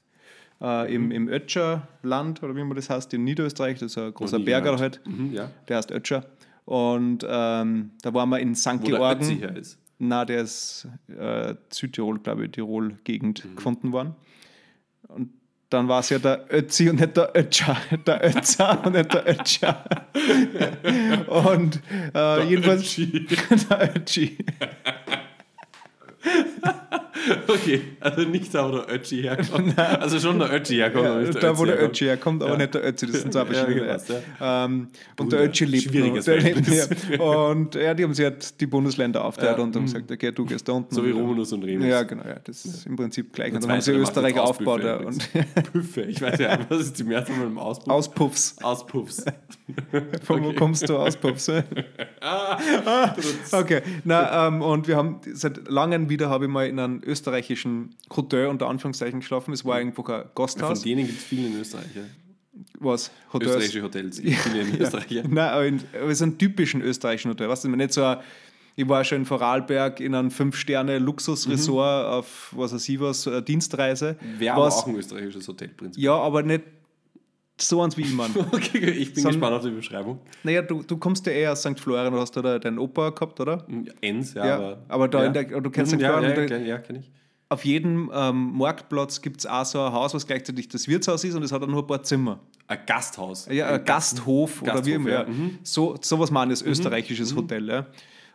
äh, 0.62 0.93
im, 0.93 1.12
im 1.12 1.28
Ötscherland 1.30 2.43
oder 2.43 2.55
wie 2.55 2.64
man 2.64 2.76
das 2.76 2.89
heißt, 2.89 3.14
in 3.14 3.24
Niederösterreich. 3.24 3.80
Das 3.80 3.91
ist 3.91 3.97
ein 3.97 4.14
großer 4.14 4.39
Berger 4.39 4.76
gehört. 4.76 5.01
halt, 5.05 5.07
Mhm, 5.07 5.34
ja. 5.34 5.49
der 5.68 5.78
heißt 5.78 5.91
Ötscher. 5.91 6.26
Und 6.66 7.26
ähm, 7.28 7.91
da 8.01 8.14
waren 8.14 8.30
wir 8.30 8.39
in 8.39 8.55
St. 8.55 8.82
Wo 8.82 8.86
der 8.88 8.97
Georgen. 8.97 9.26
Her 9.39 9.55
ist. 9.55 9.78
Na, 9.97 10.24
der 10.24 10.41
ist 10.41 10.88
äh, 11.07 11.55
Südtirol, 11.72 12.20
glaube 12.20 12.45
ich, 12.45 12.51
Tirol-Gegend 12.51 13.43
Mhm. 13.43 13.55
gefunden 13.55 13.91
worden. 13.91 14.16
Und 15.07 15.32
dann 15.70 15.88
war 15.88 15.99
es 15.99 16.09
ja 16.09 16.20
der 16.20 16.45
Ötzi 16.51 16.89
und 16.89 16.99
nicht 16.99 17.15
der 17.15 17.32
Ötscher. 17.36 17.78
Der 18.07 18.24
Ötzer 18.26 18.86
und 18.86 18.93
nicht 18.93 19.13
der 19.13 19.28
Ötscher. 19.28 19.84
und 21.28 21.82
äh, 22.15 22.43
jedenfalls 22.45 22.97
Ötzi. 22.97 23.24
der 23.70 23.95
Ötschi. 23.95 24.38
Okay, 27.47 27.82
also 27.99 28.22
nicht 28.22 28.53
da, 28.53 28.67
wo 28.72 28.78
der 28.78 28.93
Ötzi 28.95 29.17
herkommt. 29.22 29.78
also 29.80 30.20
schon 30.20 30.39
der 30.39 30.51
Ötzi 30.53 30.76
herkommt. 30.76 31.05
Ja, 31.05 31.20
nicht 31.20 31.43
da, 31.43 31.57
wo 31.57 31.65
der. 31.65 31.82
Ötzi 31.84 32.05
herkommt, 32.05 32.41
aber 32.43 32.53
Ja. 32.53 32.57
nicht 32.57 32.74
der 32.74 32.86
Ötzi. 32.88 33.07
Das 33.07 33.22
sind 33.22 33.34
zwei 33.34 33.39
Ja, 33.43 33.45
verschiedene. 33.45 33.88
passt, 33.88 34.13
ähm, 34.41 34.88
und 35.20 35.32
der 35.32 35.43
Ötzi 35.45 35.65
lebt 35.65 35.84
schwieriges 35.84 36.28
noch. 36.28 36.34
Der 36.34 36.41
lebt, 36.43 37.09
ja. 37.09 37.20
Und 37.26 37.76
ja, 37.76 37.93
die 37.93 38.03
haben 38.03 38.13
sich 38.13 38.26
halt 38.26 38.59
die 38.61 38.67
Bundesländer 38.67 39.24
aufgeteilt 39.26 39.57
Ja. 39.57 39.63
und 39.63 39.76
haben 39.76 39.86
gesagt, 39.86 40.11
okay, 40.11 40.32
du 40.32 40.45
gehst 40.45 40.67
da 40.67 40.74
unten. 40.74 40.93
So 40.93 41.05
wie 41.05 41.11
und- 41.11 41.20
Romulus 41.22 41.51
und 41.53 41.63
Remus. 41.63 41.88
Ja, 41.88 42.03
genau, 42.03 42.24
ja, 42.26 42.36
das 42.43 42.65
ist 42.65 42.86
im 42.86 42.95
Prinzip 42.95 43.34
gleich. 43.34 43.47
Und 43.53 43.55
Der 43.55 43.67
dann 43.67 43.72
haben 43.72 43.82
sie 43.82 43.91
Österreich 43.91 44.39
aufgebaut. 44.39 44.84
Ja, 44.84 44.97
und 44.97 45.20
Püffe. 45.74 46.01
Ich 46.03 46.22
weiß 46.22 46.39
ja, 46.39 46.59
was 46.70 46.82
ist 46.82 46.99
die 46.99 47.03
Mehrzahl 47.03 47.36
von 47.36 47.45
einem 47.45 47.57
Auspuff? 47.57 47.91
Auspuffs. 47.93 48.55
Auspuffs. 48.61 49.26
Von 50.24 50.43
wo 50.43 50.53
kommst 50.53 50.88
du 50.89 50.97
Auspuffs? 50.97 51.49
Ah, 52.22 52.57
Okay, 53.51 53.82
na, 54.03 54.47
ähm, 54.47 54.61
und 54.61 54.88
wir 54.88 54.95
haben 54.97 55.20
seit 55.34 55.70
langem 55.70 56.09
wieder 56.09 56.30
habe 56.30 56.45
ich 56.45 56.51
mal 56.51 56.67
in 56.67 56.80
einem 56.80 57.01
österreichischen 57.10 57.95
Hotel 58.16 58.47
unter 58.47 58.68
Anführungszeichen 58.68 59.20
geschlafen. 59.20 59.53
Es 59.53 59.66
war 59.66 59.80
irgendwo 59.80 60.03
ein 60.03 60.24
Von 60.24 60.32
Gasthaus. 60.36 60.82
denen 60.82 61.05
gibt 61.05 61.20
es 61.20 61.26
viele 61.26 61.47
in 61.47 61.60
Österreich. 61.60 61.88
Ja. 61.95 62.01
Was? 62.80 63.12
Hotels? 63.34 63.51
Österreichische 63.51 63.84
Hotels. 63.84 64.22
gibt 64.22 64.38
Viele 64.38 64.62
in 64.62 64.82
Österreich. 64.82 65.12
Ja. 65.12 65.24
Nein, 65.28 65.49
aber, 65.49 65.66
in, 65.66 65.82
aber 66.01 66.16
so 66.16 66.24
einen 66.24 66.38
typischen 66.38 66.82
österreichischen 66.82 67.32
Hotel. 67.32 67.49
Weißt 67.49 67.64
du, 67.64 67.70
nicht 67.70 67.93
so 67.93 68.03
ein, 68.03 68.20
ich 68.76 68.88
war 68.88 69.03
schon 69.03 69.20
in 69.20 69.26
Vorarlberg 69.26 69.99
in 69.99 70.16
einem 70.16 70.32
Fünf-Sterne-Luxusresort 70.32 72.05
auf, 72.07 72.53
was 72.55 72.74
weiß 72.74 72.88
ich 72.88 72.99
was, 72.99 73.30
Dienstreise. 73.45 74.18
Wäre 74.38 74.55
aber 74.55 74.66
was, 74.66 74.78
auch 74.78 74.88
ein 74.88 74.95
österreichisches 74.95 75.47
Hotelprinzip. 75.47 76.01
Ja, 76.01 76.16
aber 76.16 76.43
nicht 76.43 76.64
so 77.62 77.82
eins 77.82 77.97
wie 77.97 78.01
ich 78.01 78.14
meine. 78.14 78.34
Okay, 78.51 78.89
ich 78.91 79.14
bin 79.14 79.22
So 79.24 79.30
ein- 79.30 79.34
gespannt 79.36 79.55
auf 79.55 79.64
die 79.64 79.70
Beschreibung. 79.72 80.20
naja, 80.43 80.62
du, 80.62 80.84
du 80.84 80.97
kommst 80.97 81.26
ja 81.26 81.32
eher 81.34 81.51
aus 81.51 81.62
St. 81.62 81.80
Florian, 81.80 82.12
du 82.14 82.20
hast 82.20 82.32
da 82.38 82.60
deinen 82.60 82.80
Opa 82.80 83.10
gehabt, 83.12 83.39
oder? 83.39 83.66
Ens, 84.01 84.34
ja, 84.34 84.45
Ja, 84.45 84.55
aber. 84.55 84.78
aber 84.88 85.07
da 85.07 85.20
ja. 85.22 85.26
in 85.28 85.34
der- 85.34 85.62
du 85.62 85.70
kennst 85.70 85.91
Mhm, 85.93 85.97
den 85.97 86.03
ja, 86.05 86.12
Florian, 86.18 86.38
ja, 86.39 86.45
kenn, 86.45 86.66
ja, 86.66 86.78
kenn 86.80 86.95
ich. 86.97 87.12
Auf 87.51 87.66
jedem 87.66 88.12
ähm, 88.14 88.57
Marktplatz 88.57 89.22
gibt 89.22 89.39
es 89.39 89.45
auch 89.47 89.66
so 89.66 89.82
ein 89.82 89.91
Haus, 89.91 90.14
was 90.14 90.28
gleichzeitig 90.28 90.68
das 90.68 90.88
Wirtshaus 90.88 91.24
ist 91.24 91.34
und 91.34 91.41
es 91.43 91.51
hat 91.51 91.64
auch 91.64 91.68
nur 91.68 91.82
ein 91.82 91.88
paar 91.88 92.03
Zimmer. 92.03 92.39
Ein 92.68 92.78
Gasthaus. 92.86 93.47
Ja, 93.49 93.70
ein 93.70 93.84
Gasthof, 93.84 94.62
oder 94.62 94.74
wie 94.86 94.91
Gasthof, 94.91 94.95
immer. 94.95 95.10
ja. 95.10 95.22
Ja. 95.24 95.28
Mhm. 95.28 95.57
So, 95.64 95.95
sowas 95.99 96.30
ich, 96.30 96.49
das 96.49 96.62
österreichisches 96.62 97.36
Hotel. 97.36 97.68
Ja. 97.68 97.88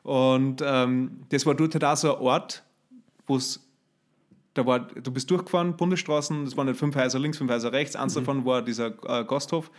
Und 0.03 0.63
ähm, 0.67 1.21
das 1.29 1.47
war 1.47 1.55
dort 1.55 1.75
halt 1.75 1.85
auch 1.85 1.97
so 1.97 2.17
ein 2.17 2.23
Ort, 2.23 2.65
wo 3.29 3.37
es 3.37 3.61
da 4.55 4.65
war, 4.67 4.81
du 4.81 5.11
bist 5.11 5.31
durchgefahren, 5.31 5.77
Bundesstraßen, 5.77 6.45
es 6.45 6.57
waren 6.57 6.67
nicht 6.69 6.79
fünf 6.79 6.95
Häuser 6.97 7.19
links, 7.19 7.39
fünf 7.39 7.51
Häuser 7.51 7.73
rechts, 7.73 7.95
Mhm. 7.97 8.01
eins 8.03 8.15
davon 8.15 8.45
war 8.45 8.63
dieser 8.63 8.87
äh, 9.07 9.25
Gasthof 9.25 9.71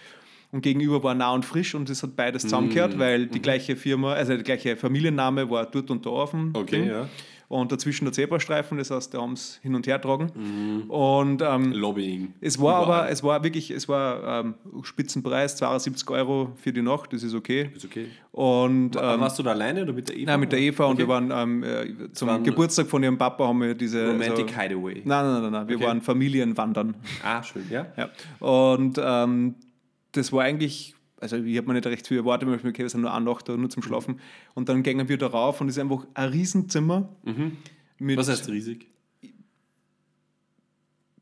und 0.51 0.61
gegenüber 0.61 1.01
war 1.03 1.15
nah 1.15 1.34
und 1.34 1.43
frisch 1.45 1.76
und 1.76 1.89
das 1.89 2.03
hat 2.03 2.15
beides 2.15 2.43
Mhm. 2.43 2.49
zusammengehört, 2.49 2.99
weil 2.99 3.28
die 3.28 3.41
gleiche 3.41 3.76
Firma, 3.76 4.13
also 4.13 4.34
der 4.34 4.43
gleiche 4.43 4.76
Familienname 4.78 5.49
war 5.49 5.65
dort 5.65 5.89
und 5.91 6.05
da 6.05 6.26
dem 6.26 6.51
Okay, 6.53 6.88
ja. 6.89 7.07
Und 7.47 7.71
dazwischen 7.71 8.05
der 8.05 8.11
Zebrastreifen, 8.13 8.77
das 8.79 8.89
heißt, 8.89 9.13
da 9.13 9.21
haben 9.21 9.33
es 9.33 9.59
hin 9.61 9.75
und 9.75 9.85
her 9.85 10.01
tragen. 10.01 10.31
Und 10.87 11.41
ähm, 11.43 11.71
Lobbying. 11.73 12.33
es 12.41 12.59
war 12.59 12.81
Überall. 12.83 13.01
aber, 13.01 13.11
es 13.11 13.23
war 13.23 13.43
wirklich, 13.43 13.69
es 13.69 13.87
war 13.87 14.41
ähm, 14.43 14.55
Spitzenpreis, 14.81 15.55
72 15.57 16.09
Euro 16.09 16.51
für 16.55 16.73
die 16.73 16.81
Nacht, 16.81 17.13
das 17.13 17.21
ist 17.21 17.35
okay. 17.35 17.69
Ist 17.75 17.85
okay. 17.85 18.07
Und 18.31 18.95
ähm, 18.95 19.01
warst 19.21 19.37
du 19.37 19.43
da 19.43 19.51
alleine 19.51 19.83
oder 19.83 19.93
mit 19.93 20.09
der 20.09 20.17
Eva? 20.17 20.31
nein, 20.31 20.39
mit 20.39 20.51
der 20.51 20.59
Eva 20.59 20.85
und 20.85 20.93
Okay. 20.93 21.01
wir 21.03 21.07
waren 21.07 21.31
ähm, 21.31 21.63
äh, 21.63 22.11
zum 22.13 22.27
waren- 22.29 22.43
Geburtstag 22.43 22.87
von 22.87 23.03
ihrem 23.03 23.17
Papa 23.17 23.47
haben 23.47 23.61
wir 23.61 23.75
diese 23.75 24.07
Romantic 24.07 24.49
so, 24.49 24.59
Hideaway. 24.59 25.01
Nein, 25.05 25.25
nein, 25.25 25.41
nein, 25.43 25.51
nein, 25.51 25.67
wir 25.67 25.75
Okay. 25.75 25.85
waren 25.85 26.01
Familienwandern. 26.01 26.95
Ah, 27.23 27.43
schön, 27.43 27.65
ja. 27.69 27.85
Ja. 27.95 28.09
Und 28.39 28.99
ähm, 29.01 29.55
das 30.13 30.33
war 30.33 30.43
eigentlich, 30.43 30.94
also 31.20 31.38
ich 31.38 31.57
habe 31.57 31.68
mir 31.68 31.74
nicht 31.74 31.86
recht 31.88 32.07
viel 32.07 32.18
erwartet, 32.18 32.47
weil 32.49 32.57
ich 32.57 32.63
mir 32.63 32.70
okay, 32.72 32.84
wir 32.84 32.89
sind 32.89 33.01
nur 33.01 33.13
eine 33.13 33.26
Nacht 33.26 33.47
da, 33.49 33.55
nur 33.57 33.70
zum 33.70 33.84
Schlafen. 33.84 34.20
Und 34.53 34.70
dann 34.70 34.84
gingen 34.84 35.07
wir 35.09 35.18
da 35.18 35.28
rauf 35.28 35.61
und 35.61 35.70
es 35.70 35.78
ist 35.78 35.82
einfach 35.82 36.05
ein 36.13 36.30
Riesenzimmer 36.30 37.09
mit 37.99 38.18
Was 38.18 38.30
heißt 38.30 38.49
riesig? 38.49 38.88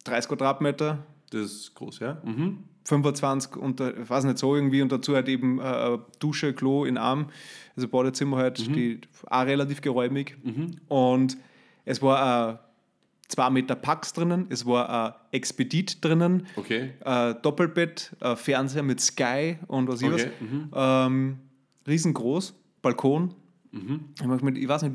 30 0.05 0.27
Quadratmeter, 0.29 1.05
Das 1.29 1.41
ist 1.51 1.75
groß, 1.75 1.99
ja. 1.99 2.21
Mhm. 2.25 2.59
25 2.85 3.55
und 3.55 3.79
ich 3.79 4.09
weiß 4.09 4.25
nicht 4.25 4.37
so 4.37 4.55
irgendwie 4.55 4.81
und 4.81 4.91
dazu 4.91 5.15
halt 5.15 5.29
eben 5.29 5.59
äh, 5.59 5.97
Dusche, 6.19 6.53
Klo 6.53 6.83
in 6.83 6.97
Arm, 6.97 7.29
also 7.77 7.87
Badezimmer 7.87 8.37
halt, 8.37 8.67
Mhm. 8.67 8.73
die 8.73 9.01
auch 9.27 9.45
relativ 9.45 9.79
geräumig. 9.79 10.35
Und 10.89 11.37
es 11.85 12.01
war 12.01 12.49
ein 12.51 12.59
2 13.29 13.49
Meter 13.49 13.75
Pax 13.75 14.13
drinnen, 14.13 14.47
es 14.49 14.65
war 14.65 14.89
ein 14.89 15.13
Expedit 15.31 16.03
drinnen, 16.03 16.45
Okay. 16.55 16.91
äh, 17.03 17.35
Doppelbett, 17.41 18.15
äh, 18.19 18.35
Fernseher 18.35 18.83
mit 18.83 19.01
Sky 19.01 19.57
und 19.67 19.87
was 19.87 20.01
ich 20.01 20.07
Okay, 20.11 20.29
mhm. 20.39 20.67
was. 20.69 21.07
Ähm, 21.07 21.39
riesengroß, 21.87 22.53
Balkon. 22.81 23.33
Mhm. 23.71 24.01
Ich, 24.55 24.67
weiß 24.67 24.83
nicht, 24.83 24.93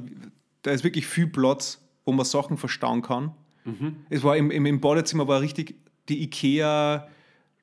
da 0.63 0.71
ist 0.71 0.85
wirklich 0.85 1.07
viel 1.07 1.27
Platz, 1.27 1.81
wo 2.05 2.13
man 2.13 2.25
Sachen 2.25 2.57
verstauen 2.57 3.03
kann. 3.03 3.33
Mhm. 3.65 3.97
Es 4.09 4.23
war 4.23 4.37
im, 4.37 4.51
im, 4.51 4.67
im 4.67 4.81
Badezimmer 4.81 5.27
war 5.27 5.41
richtig 5.41 5.75
die 6.09 6.23
Ikea, 6.23 7.09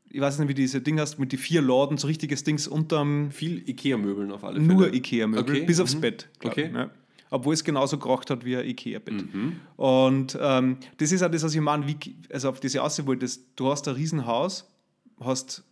ich 0.09 0.21
weiß 0.21 0.39
nicht, 0.39 0.47
wie 0.47 0.53
diese 0.53 0.81
Ding 0.81 0.99
hast, 0.99 1.19
mit 1.19 1.31
die 1.31 1.37
vier 1.37 1.61
Laden, 1.61 1.97
so 1.97 2.07
richtiges 2.07 2.43
Dings 2.43 2.67
unterm 2.67 3.31
Viel 3.31 3.67
Ikea-Möbeln 3.67 4.31
auf 4.31 4.43
alle 4.43 4.61
Fälle. 4.61 4.73
nur 4.73 4.93
Ikea-Möbel, 4.93 5.43
Okay, 5.55 5.65
bis 5.65 5.79
aufs 5.79 5.95
mhm. 5.95 6.01
Bett. 6.01 6.29
glaub 6.39 6.53
Okay. 6.53 6.71
Ja. 6.73 6.89
Obwohl 7.35 7.53
es 7.53 7.63
genauso 7.63 7.97
gerocht 7.97 8.29
hat 8.29 8.45
wie 8.45 8.55
ein 8.55 8.65
Ikea-Bett. 8.65 9.33
Mhm. 9.33 9.57
Und 9.75 10.37
ähm, 10.41 10.77
das 10.97 11.11
ist 11.11 11.21
auch 11.21 11.29
das, 11.29 11.43
was 11.43 11.53
ich 11.53 11.59
meine, 11.61 11.85
wie, 11.87 11.97
also 12.31 12.49
auf 12.49 12.59
diese 12.61 12.81
Aussicht 12.81 13.05
wollte, 13.07 13.25
du 13.57 13.69
hast 13.69 13.87
ein 13.89 13.95
Riesenhaus, 13.95 14.69
hast, 15.19 15.63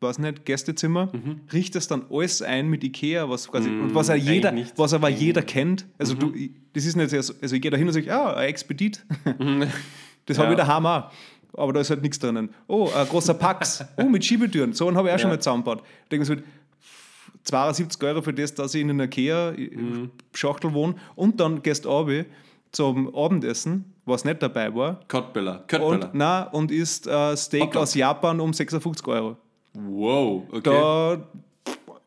weiß 0.00 0.18
nicht, 0.18 0.44
Gästezimmer, 0.44 1.06
Mhm. 1.12 1.40
richtest 1.52 1.90
dann 1.90 2.04
alles 2.10 2.42
ein 2.42 2.68
mit 2.68 2.84
Ikea, 2.84 3.28
was 3.30 3.48
quasi, 3.48 3.70
und 3.70 3.94
was, 3.94 4.10
auch 4.10 4.14
jeder, 4.14 4.52
was 4.76 4.92
aber 4.92 5.08
jeder 5.08 5.42
kennt. 5.42 5.86
Also 5.98 6.14
du, 6.14 6.34
ich- 6.34 6.50
das 6.74 6.84
ist 6.84 6.96
nicht 6.96 7.10
so, 7.10 7.16
also 7.16 7.56
ich 7.56 7.62
gehe 7.62 7.70
da 7.70 7.76
hin 7.78 7.86
und 7.86 7.94
sage, 7.94 8.14
ah, 8.14 8.34
ein 8.34 8.48
Expedit. 8.48 9.04
das 10.26 10.38
habe 10.38 10.48
Ja. 10.48 10.50
ich 10.52 10.56
daheim 10.58 10.86
auch. 10.86 11.10
Aber 11.54 11.72
da 11.72 11.80
ist 11.80 11.90
halt 11.90 12.02
nichts 12.02 12.18
drinnen. 12.18 12.50
Oh, 12.68 12.88
ein 12.94 13.06
großer 13.08 13.34
Pax. 13.34 13.84
Oh, 13.96 14.04
mit 14.04 14.24
Schiebetüren. 14.24 14.72
So 14.72 14.86
einen 14.86 14.96
habe 14.96 15.08
ich 15.08 15.14
auch 15.14 15.18
schon 15.18 15.30
Ja. 15.30 15.36
mal 15.36 15.40
zusammengebaut. 15.42 15.78
Da 15.80 15.84
denke 16.10 16.22
ich 16.24 16.28
mir 16.30 16.36
so, 16.36 16.42
72 17.44 18.02
Euro 18.02 18.22
für 18.22 18.32
das, 18.32 18.54
dass 18.54 18.74
ich 18.74 18.82
in 18.82 18.90
einer 18.90 19.04
Ikea-Schachtel 19.04 20.72
wohne. 20.72 20.94
Und 21.14 21.40
dann 21.40 21.62
gehst 21.62 21.84
du 21.84 22.24
zum 22.72 23.14
Abendessen, 23.14 23.92
was 24.04 24.24
nicht 24.24 24.42
dabei 24.42 24.74
war. 24.74 25.00
Köttböller. 25.08 25.60
Und, 25.60 25.68
Köttböller. 25.68 26.10
nein, 26.12 26.46
und 26.52 26.70
isst 26.70 27.06
äh, 27.06 27.36
Steak 27.36 27.76
aus 27.76 27.94
Japan 27.94 28.40
um 28.40 28.52
56 28.52 29.06
Euro. 29.08 29.36
Wow, 29.74 30.44
okay. 30.50 30.60
Da 30.62 31.18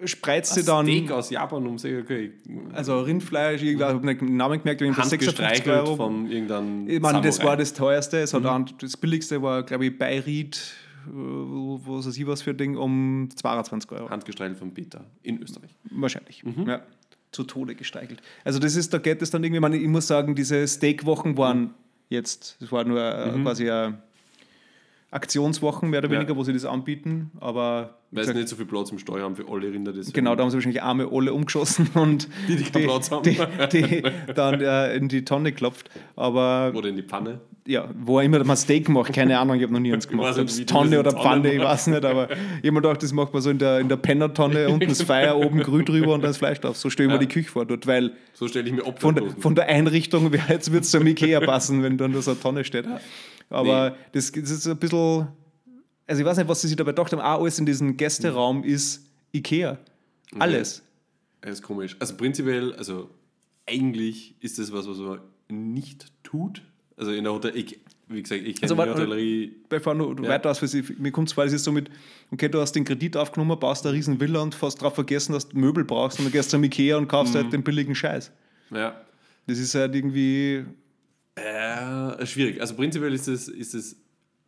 spreizt 0.06 0.54
sie 0.54 0.64
dann, 0.64 0.86
Steak 0.86 1.12
aus 1.12 1.30
Japan 1.30 1.66
um 1.66 1.78
sich, 1.78 1.96
okay. 1.98 2.34
also 2.74 3.00
Rindfleisch, 3.02 3.62
ich 3.62 3.80
habe 3.80 4.16
den 4.16 4.36
Namen 4.36 4.60
gemerkt, 4.60 4.82
jedenfalls 4.82 5.10
56 5.10 5.46
Handgestreichelt 5.46 5.88
Euro. 5.88 5.96
von 5.96 6.30
irgendeinem 6.30 6.90
Ich 6.90 7.00
meine, 7.00 7.22
das 7.22 7.42
war 7.44 7.56
das 7.56 7.74
teuerste. 7.74 8.18
Es 8.20 8.34
hat 8.34 8.46
auch, 8.46 8.60
das 8.80 8.98
billigste 8.98 9.42
war, 9.42 9.64
glaube 9.64 9.86
ich, 9.86 10.00
äh, 10.02 10.22
was 11.06 12.08
weiß 12.08 12.18
ich 12.18 12.28
was 12.28 12.42
für 12.42 12.52
ein 12.52 12.58
Ding, 12.58 12.78
um 12.78 13.30
22 13.36 13.92
Euro. 13.92 14.10
Handgestreichelt 14.10 14.58
von 14.58 14.74
Peter 14.74 15.06
in 15.22 15.42
Österreich. 15.42 15.76
Wahrscheinlich. 15.92 16.44
Mhm. 16.44 16.68
Ja. 16.68 16.82
Zu 17.32 17.44
Tode 17.44 17.76
gestreichelt. 17.76 18.22
Also 18.44 18.60
das 18.60 18.76
ist, 18.76 18.94
da 18.94 19.00
geht 19.00 19.22
es 19.22 19.32
dann 19.32 19.44
irgendwie, 19.44 19.58
ich, 19.58 19.62
meine, 19.62 19.78
ich 19.78 19.88
muss 19.88 20.08
sagen, 20.08 20.36
diese 20.36 20.68
Steakwochen 20.68 21.38
waren 21.38 21.74
jetzt, 22.10 22.58
das 22.60 22.72
war 22.72 22.84
nur 22.84 23.02
äh, 23.02 23.32
quasi 23.42 23.70
eine 23.70 23.98
Aktionswochen 25.14 25.90
mehr 25.90 26.00
oder. 26.00 26.10
Ja. 26.10 26.16
weniger, 26.20 26.36
wo 26.36 26.44
sie 26.44 26.54
das 26.54 26.66
anbieten, 26.66 27.32
aber 27.40 27.98
Weil 28.12 28.26
sie 28.26 28.34
nicht 28.34 28.48
so 28.50 28.56
viel 28.56 28.66
Platz 28.66 28.92
im 28.92 29.00
Steuer 29.00 29.24
haben 29.24 29.36
für 29.36 29.48
alle 29.50 29.72
Rinder. 29.72 29.92
deswegen- 29.94 30.14
Genau, 30.14 30.36
da 30.36 30.44
haben 30.44 30.50
sie 30.50 30.58
wahrscheinlich 30.58 30.82
Arme 30.84 31.08
alle 31.12 31.34
umgeschossen 31.34 31.88
und 31.96 32.28
Die, 32.48 32.56
die 32.58 32.64
keinen 32.64 32.86
Platz 32.86 33.10
haben. 33.12 33.24
die, 33.24 33.38
die 33.72 34.04
dann 34.36 34.62
äh, 34.62 34.96
in 34.96 35.08
die 35.08 35.24
Tonne 35.26 35.52
klopft. 35.52 35.90
Aber 36.16 36.72
Oder 36.76 36.90
in 36.90 36.96
die 36.96 37.04
Pfanne. 37.04 37.40
ja, 37.66 37.88
wo 38.00 38.20
er 38.20 38.26
immer 38.26 38.44
man 38.44 38.58
Steak 38.58 38.90
macht, 38.90 39.14
keine 39.14 39.40
Ahnung, 39.40 39.56
ich 39.58 39.64
habe 39.64 39.74
noch 39.74 39.80
nie 39.80 39.94
eins 39.94 40.08
gemacht. 40.08 40.38
Ob 40.38 40.46
es 40.48 40.66
Tonne 40.66 41.00
oder 41.00 41.12
Tonne 41.12 41.24
Pfanne, 41.24 41.54
ich 41.54 41.60
machst. 41.60 41.88
weiß 41.88 41.88
nicht, 41.88 42.06
aber 42.06 42.28
jemand 42.62 42.86
dachte, 42.86 43.00
das 43.00 43.14
macht 43.14 43.34
man 43.34 43.42
so 43.42 43.50
in 43.50 43.58
der, 43.58 43.80
in 43.80 43.90
der 43.90 43.98
Pennertonne, 43.98 44.68
unten 44.70 44.88
das 44.90 45.02
Feuer, 45.02 45.36
oben 45.38 45.60
grün 45.62 45.86
drüber 45.86 46.14
und 46.14 46.22
dann 46.22 46.30
das 46.32 46.38
Fleisch 46.38 46.60
drauf. 46.60 46.78
So 46.78 46.90
stelle 46.90 47.08
ich 47.08 47.10
mir 47.12 47.16
Ja. 47.16 47.20
die 47.28 47.28
Küche 47.34 47.50
vor 47.50 47.66
dort, 47.66 47.88
weil 47.88 48.12
So 48.34 48.48
stelle 48.48 48.68
ich 48.68 48.74
mir 48.74 48.84
von 48.98 49.16
der, 49.16 49.30
von 49.40 49.56
der 49.56 49.68
Einrichtung, 49.68 50.32
jetzt 50.50 50.72
wird 50.72 50.84
es 50.84 50.92
zum 50.92 51.06
Ikea 51.08 51.40
passen, 51.40 51.84
wenn 51.84 51.98
dann 51.98 52.14
da 52.14 52.22
so 52.22 52.32
eine 52.32 52.40
Tonne 52.40 52.64
steht. 52.64 52.86
Aber 53.54 53.92
Nee. 53.92 53.96
das, 54.14 54.32
das 54.32 54.50
ist 54.50 54.68
ein 54.68 54.78
bisschen, 54.78 55.28
also 56.08 56.22
ich 56.22 56.26
weiß 56.26 56.38
nicht, 56.38 56.48
was 56.50 56.62
sie 56.62 56.68
sich 56.68 56.76
dabei 56.78 56.92
gedacht 56.92 57.12
haben, 57.12 57.20
auch 57.22 57.40
alles 57.42 57.60
in 57.60 57.66
diesem 57.66 57.96
Gästeraum 57.98 58.64
ist 58.64 59.06
Ikea. 59.34 59.78
Alles. 60.40 60.82
Das 61.42 61.52
ist 61.54 61.62
komisch. 61.62 61.96
Also 62.00 62.16
prinzipiell, 62.16 62.74
also 62.74 63.10
eigentlich 63.66 64.36
ist 64.42 64.60
das 64.60 64.72
was, 64.72 64.88
was 64.88 64.98
man 64.98 65.20
nicht 65.50 66.12
tut. 66.24 66.62
Also 66.98 67.12
in 67.12 67.24
der 67.24 67.34
Hotel, 67.34 67.56
ich, 67.56 67.80
wie 68.08 68.22
gesagt, 68.22 68.42
ich 68.44 68.56
kenne 68.56 68.64
Also, 68.64 68.76
die 68.76 68.78
warte, 68.80 68.92
Hotellerie. 68.94 69.56
bevor 69.70 69.96
du 69.96 70.24
Ja. 70.24 70.30
weiter 70.30 70.52
aus, 70.52 70.62
mir 70.98 71.12
kommt 71.12 71.30
es 71.30 71.34
vor, 71.34 71.44
es 71.44 71.54
ist 71.54 71.64
so 71.64 71.72
mit, 71.72 71.90
okay, 72.32 72.50
du 72.50 72.60
hast 72.60 72.74
den 72.74 72.86
Kredit 72.86 73.18
aufgenommen, 73.18 73.60
baust 73.60 73.86
eine 73.86 73.96
riesen 73.96 74.20
Villa 74.20 74.42
und 74.42 74.54
fast 74.56 74.82
drauf 74.82 74.96
vergessen, 74.96 75.34
dass 75.34 75.50
du 75.50 75.58
Möbel 75.58 75.84
brauchst 75.84 76.20
und 76.20 76.26
dann 76.26 76.32
gehst 76.32 76.50
du 76.52 76.58
zum 76.58 76.64
Ikea 76.64 76.98
und 76.98 77.08
kaufst 77.08 77.34
Mhm. 77.34 77.38
halt 77.40 77.54
den 77.54 77.64
billigen 77.64 77.96
Scheiß. 77.96 78.32
Ja. 78.72 79.00
Das 79.48 79.60
ist 79.60 79.76
halt 79.76 79.94
irgendwie, 79.96 80.66
Äh, 81.36 82.26
schwierig. 82.26 82.62
Also 82.62 82.76
prinzipiell 82.76 83.14
ist 83.14 83.28
es, 83.28 83.48
ist 83.48 83.74
es 83.74 83.96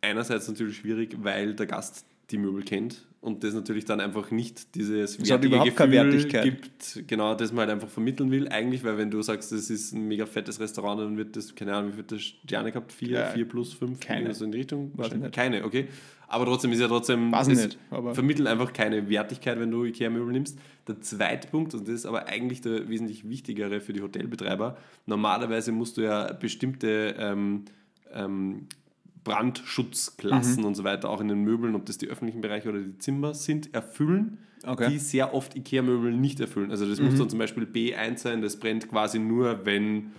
einerseits 0.00 0.48
natürlich 0.48 0.76
schwierig, 0.76 1.16
weil 1.18 1.54
der 1.54 1.66
Gast 1.66 2.04
die 2.30 2.38
Möbel 2.38 2.62
kennt 2.64 3.06
und 3.26 3.42
das 3.44 3.54
natürlich 3.54 3.84
dann 3.84 4.00
einfach 4.00 4.30
nicht 4.30 4.74
dieses 4.74 5.16
Das 5.18 5.44
überhaupt 5.44 5.76
keine 5.76 5.92
Wertigkeit. 5.92 6.44
gibt, 6.44 7.04
genau, 7.06 7.34
das 7.34 7.52
man 7.52 7.60
halt 7.62 7.70
einfach 7.70 7.88
vermitteln 7.88 8.30
will. 8.30 8.48
Eigentlich, 8.48 8.84
weil 8.84 8.96
wenn 8.98 9.10
du 9.10 9.20
sagst, 9.20 9.52
das 9.52 9.68
ist 9.68 9.92
ein 9.92 10.06
mega 10.08 10.24
fettes 10.26 10.60
Restaurant, 10.60 11.00
dann 11.00 11.16
wird 11.16 11.36
das, 11.36 11.54
keine 11.54 11.74
Ahnung, 11.74 11.92
wie 11.96 12.02
viele 12.08 12.20
Sterne 12.20 12.70
gehabt? 12.72 12.92
Vier, 12.92 13.10
Ja. 13.10 13.26
vier 13.26 13.46
plus 13.46 13.74
fünf? 13.74 14.00
Keine. 14.00 14.32
So 14.32 14.44
in 14.44 14.52
die 14.52 14.58
Richtung? 14.58 14.92
Weiß 14.94 15.08
ich 15.12 15.18
nicht. 15.18 15.32
Keine, 15.34 15.64
okay. 15.64 15.88
Aber 16.28 16.44
trotzdem 16.44 16.72
ist 16.72 16.80
ja 16.80 16.88
trotzdem, 16.88 17.30
Weiß 17.30 17.46
es 17.48 17.64
nicht, 17.64 17.78
vermittelt 18.12 18.48
einfach 18.48 18.72
keine 18.72 19.08
Wertigkeit, 19.08 19.60
wenn 19.60 19.70
du 19.70 19.84
Ikea-Möbel 19.84 20.32
nimmst. 20.32 20.58
Der 20.88 21.00
zweite 21.00 21.48
Punkt, 21.48 21.74
und 21.74 21.86
das 21.86 21.94
ist 21.94 22.06
aber 22.06 22.26
eigentlich 22.26 22.60
der 22.62 22.88
wesentlich 22.88 23.28
wichtigere 23.28 23.80
für 23.80 23.92
die 23.92 24.02
Hotelbetreiber, 24.02 24.76
normalerweise 25.06 25.70
musst 25.72 25.96
du 25.96 26.02
ja 26.02 26.32
bestimmte 26.32 27.14
ähm, 27.18 27.64
ähm, 28.12 28.66
Brandschutzklassen 29.26 30.60
Mhm. 30.60 30.64
und 30.66 30.74
so 30.74 30.84
weiter 30.84 31.10
auch 31.10 31.20
in 31.20 31.28
den 31.28 31.42
Möbeln, 31.42 31.74
ob 31.74 31.86
das 31.86 31.98
die 31.98 32.08
öffentlichen 32.08 32.40
Bereiche 32.40 32.68
oder 32.68 32.80
die 32.80 32.98
Zimmer 32.98 33.34
sind, 33.34 33.74
erfüllen, 33.74 34.38
Okay. 34.64 34.88
Mhm. 34.88 34.92
die 34.92 34.98
sehr 34.98 35.34
oft 35.34 35.54
Ikea-Möbel 35.54 36.12
nicht 36.12 36.40
erfüllen. 36.40 36.70
Also 36.70 36.88
das 36.88 37.00
muss 37.00 37.16
dann 37.16 37.28
zum 37.30 37.38
Beispiel 37.38 37.64
B1 37.64 38.18
sein, 38.18 38.40
das 38.42 38.56
brennt 38.56 38.88
quasi 38.88 39.18
nur, 39.18 39.64
wenn 39.64 40.12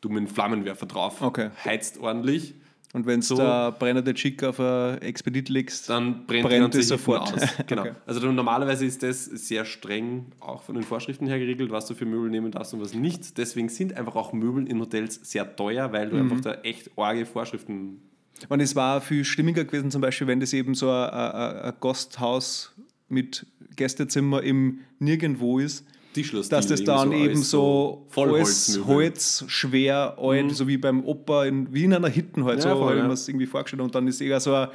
du 0.00 0.08
mit 0.08 0.18
einem 0.18 0.26
Flammenwerfer 0.26 0.86
drauf 0.86 1.20
Okay. 1.22 1.50
heizt 1.64 1.98
ordentlich. 1.98 2.54
Und 2.92 3.06
wenn 3.06 3.20
du 3.20 3.26
So. 3.26 3.36
da 3.36 3.70
brennende 3.70 4.14
Chick 4.14 4.42
auf 4.44 4.60
ein 4.60 5.02
Expedit 5.02 5.48
legst, 5.48 5.90
dann 5.90 6.26
brennt, 6.26 6.44
Brennt 6.46 6.74
es 6.76 6.86
sofort. 6.88 7.34
Aus. 7.34 7.40
Genau. 7.66 7.82
Okay. 7.82 7.92
Also 8.06 8.20
dann 8.20 8.36
normalerweise 8.36 8.86
ist 8.86 9.02
das 9.02 9.24
sehr 9.24 9.64
streng 9.64 10.26
auch 10.38 10.62
von 10.62 10.76
den 10.76 10.84
Vorschriften 10.84 11.26
her 11.26 11.40
geregelt, 11.40 11.72
was 11.72 11.86
du 11.86 11.94
für 11.94 12.06
Möbel 12.06 12.30
nehmen 12.30 12.52
darfst 12.52 12.72
und 12.72 12.80
was 12.80 12.94
nicht. 12.94 13.36
Deswegen 13.36 13.68
sind 13.68 13.96
einfach 13.96 14.14
auch 14.14 14.32
Möbel 14.32 14.68
in 14.68 14.80
Hotels 14.80 15.18
sehr 15.24 15.56
teuer, 15.56 15.92
weil 15.92 16.06
Mhm. 16.06 16.10
du 16.10 16.16
einfach 16.18 16.40
da 16.40 16.54
echt 16.62 16.90
arge 16.96 17.26
Vorschriften 17.26 18.00
Und 18.48 18.60
es 18.60 18.74
war 18.74 19.00
viel 19.00 19.24
stimmiger 19.24 19.64
gewesen, 19.64 19.90
zum 19.90 20.00
Beispiel, 20.00 20.26
wenn 20.26 20.40
das 20.40 20.52
eben 20.52 20.74
so 20.74 20.90
ein, 20.90 21.08
ein, 21.10 21.56
ein 21.56 21.72
Gasthaus 21.80 22.74
mit 23.08 23.46
Gästezimmer 23.76 24.42
im 24.42 24.80
Nirgendwo 24.98 25.58
ist, 25.58 25.86
Tischler 26.14 26.42
dass 26.48 26.68
das 26.68 26.84
dann 26.84 27.12
eben 27.12 27.42
so, 27.42 28.06
Vollholzmöbel. 28.08 28.94
Holz, 28.94 29.44
schwer, 29.48 30.16
alt, 30.18 30.54
so 30.54 30.68
wie 30.68 30.76
beim 30.76 31.04
Opa, 31.04 31.44
in, 31.44 31.72
wie 31.74 31.84
in 31.84 31.92
einer 31.92 32.08
Hitten 32.08 32.44
halt, 32.44 32.58
Ja, 32.64 32.74
so 32.74 32.84
habe 32.84 32.96
ich 32.96 33.02
mir 33.02 33.08
das 33.08 33.28
irgendwie 33.28 33.46
vorgestellt. 33.46 33.82
Und 33.82 33.94
dann 33.94 34.06
ist 34.06 34.20
eher 34.20 34.38
so, 34.38 34.54
ein, 34.54 34.68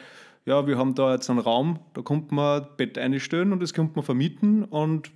ja, 0.46 0.68
wir 0.68 0.78
haben 0.78 0.96
da 0.96 1.14
jetzt 1.14 1.30
einen 1.30 1.40
Raum, 1.40 1.80
da 1.94 2.02
kommt 2.02 2.32
man 2.32 2.68
Bett 2.78 2.98
einstellen 2.98 3.54
und 3.54 3.62
das 3.62 3.74
kommt 3.74 3.96
man 3.96 4.04
vermieten 4.04 4.64
und 4.66 5.12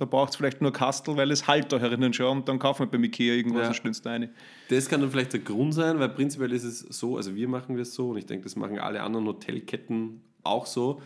da 0.00 0.06
braucht 0.06 0.30
es 0.30 0.36
vielleicht 0.36 0.62
nur 0.62 0.72
Kastel, 0.72 1.14
weil 1.18 1.30
es 1.30 1.46
halt 1.46 1.70
da 1.72 1.78
herinnen 1.78 2.12
schon 2.14 2.38
und 2.38 2.48
dann 2.48 2.58
kaufen 2.58 2.80
wir 2.80 2.86
beim 2.90 3.04
Ikea 3.04 3.34
irgendwas 3.34 3.60
Ja. 3.62 3.68
und 3.68 3.74
stellst 3.74 4.06
da 4.06 4.10
rein. 4.10 4.30
Das 4.70 4.88
kann 4.88 5.02
dann 5.02 5.10
vielleicht 5.10 5.34
der 5.34 5.40
Grund 5.40 5.74
sein, 5.74 5.98
weil 6.00 6.08
prinzipiell 6.08 6.52
ist 6.52 6.64
es 6.64 6.80
so, 6.80 7.18
also 7.18 7.34
wir 7.36 7.46
machen 7.48 7.76
das 7.76 7.92
so 7.94 8.08
und 8.10 8.16
ich 8.16 8.24
denke, 8.24 8.44
das 8.44 8.56
machen 8.56 8.78
alle 8.78 9.02
anderen 9.02 9.26
Hotelketten 9.26 10.22
auch 10.42 10.64
so. 10.64 11.02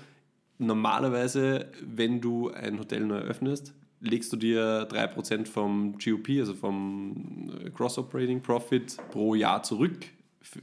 Normalerweise, 0.58 1.72
wenn 1.84 2.20
du 2.20 2.50
ein 2.50 2.78
Hotel 2.78 3.00
neu 3.04 3.18
öffnest, 3.18 3.74
legst 4.00 4.32
du 4.32 4.36
dir 4.36 4.86
3% 4.88 5.46
vom 5.46 5.98
GOP, 5.98 6.28
also 6.38 6.54
vom 6.54 7.50
Gross 7.74 7.98
Operating 7.98 8.40
Profit 8.42 8.96
pro 9.10 9.34
Jahr 9.34 9.62
zurück 9.64 10.06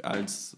als, 0.04 0.56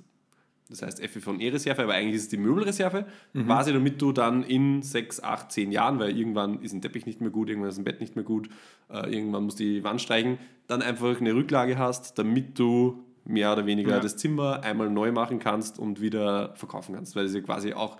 das 0.73 0.81
heißt 0.81 1.05
FFE-Reserve, 1.05 1.83
aber 1.83 1.93
eigentlich 1.93 2.15
ist 2.15 2.21
es 2.23 2.29
die 2.29 2.37
Möbelreserve, 2.37 3.05
quasi 3.45 3.71
damit 3.73 4.01
du 4.01 4.11
dann 4.11 4.43
in 4.43 4.81
6, 4.81 5.21
8, 5.23 5.51
10 5.51 5.71
Jahren, 5.71 5.99
weil 5.99 6.17
irgendwann 6.17 6.61
ist 6.61 6.73
ein 6.73 6.81
Teppich 6.81 7.05
nicht 7.05 7.21
mehr 7.21 7.29
gut, 7.29 7.49
irgendwann 7.49 7.69
ist 7.69 7.77
ein 7.77 7.83
Bett 7.83 8.01
nicht 8.01 8.15
mehr 8.15 8.25
gut, 8.25 8.49
äh, 8.89 9.13
irgendwann 9.13 9.43
muss 9.45 9.55
die 9.55 9.83
Wand 9.83 10.01
streichen, 10.01 10.37
dann 10.67 10.81
einfach 10.81 11.19
eine 11.19 11.33
Rücklage 11.35 11.77
hast, 11.77 12.17
damit 12.17 12.57
du 12.59 13.03
mehr 13.25 13.53
oder 13.53 13.65
weniger 13.65 13.91
Ja. 13.91 13.99
das 13.99 14.17
Zimmer 14.17 14.63
einmal 14.63 14.89
neu 14.89 15.11
machen 15.11 15.39
kannst 15.39 15.79
und 15.79 16.01
wieder 16.01 16.53
verkaufen 16.55 16.95
kannst, 16.95 17.15
weil 17.15 17.25
es 17.25 17.33
ja 17.33 17.41
quasi 17.41 17.73
auch 17.73 17.97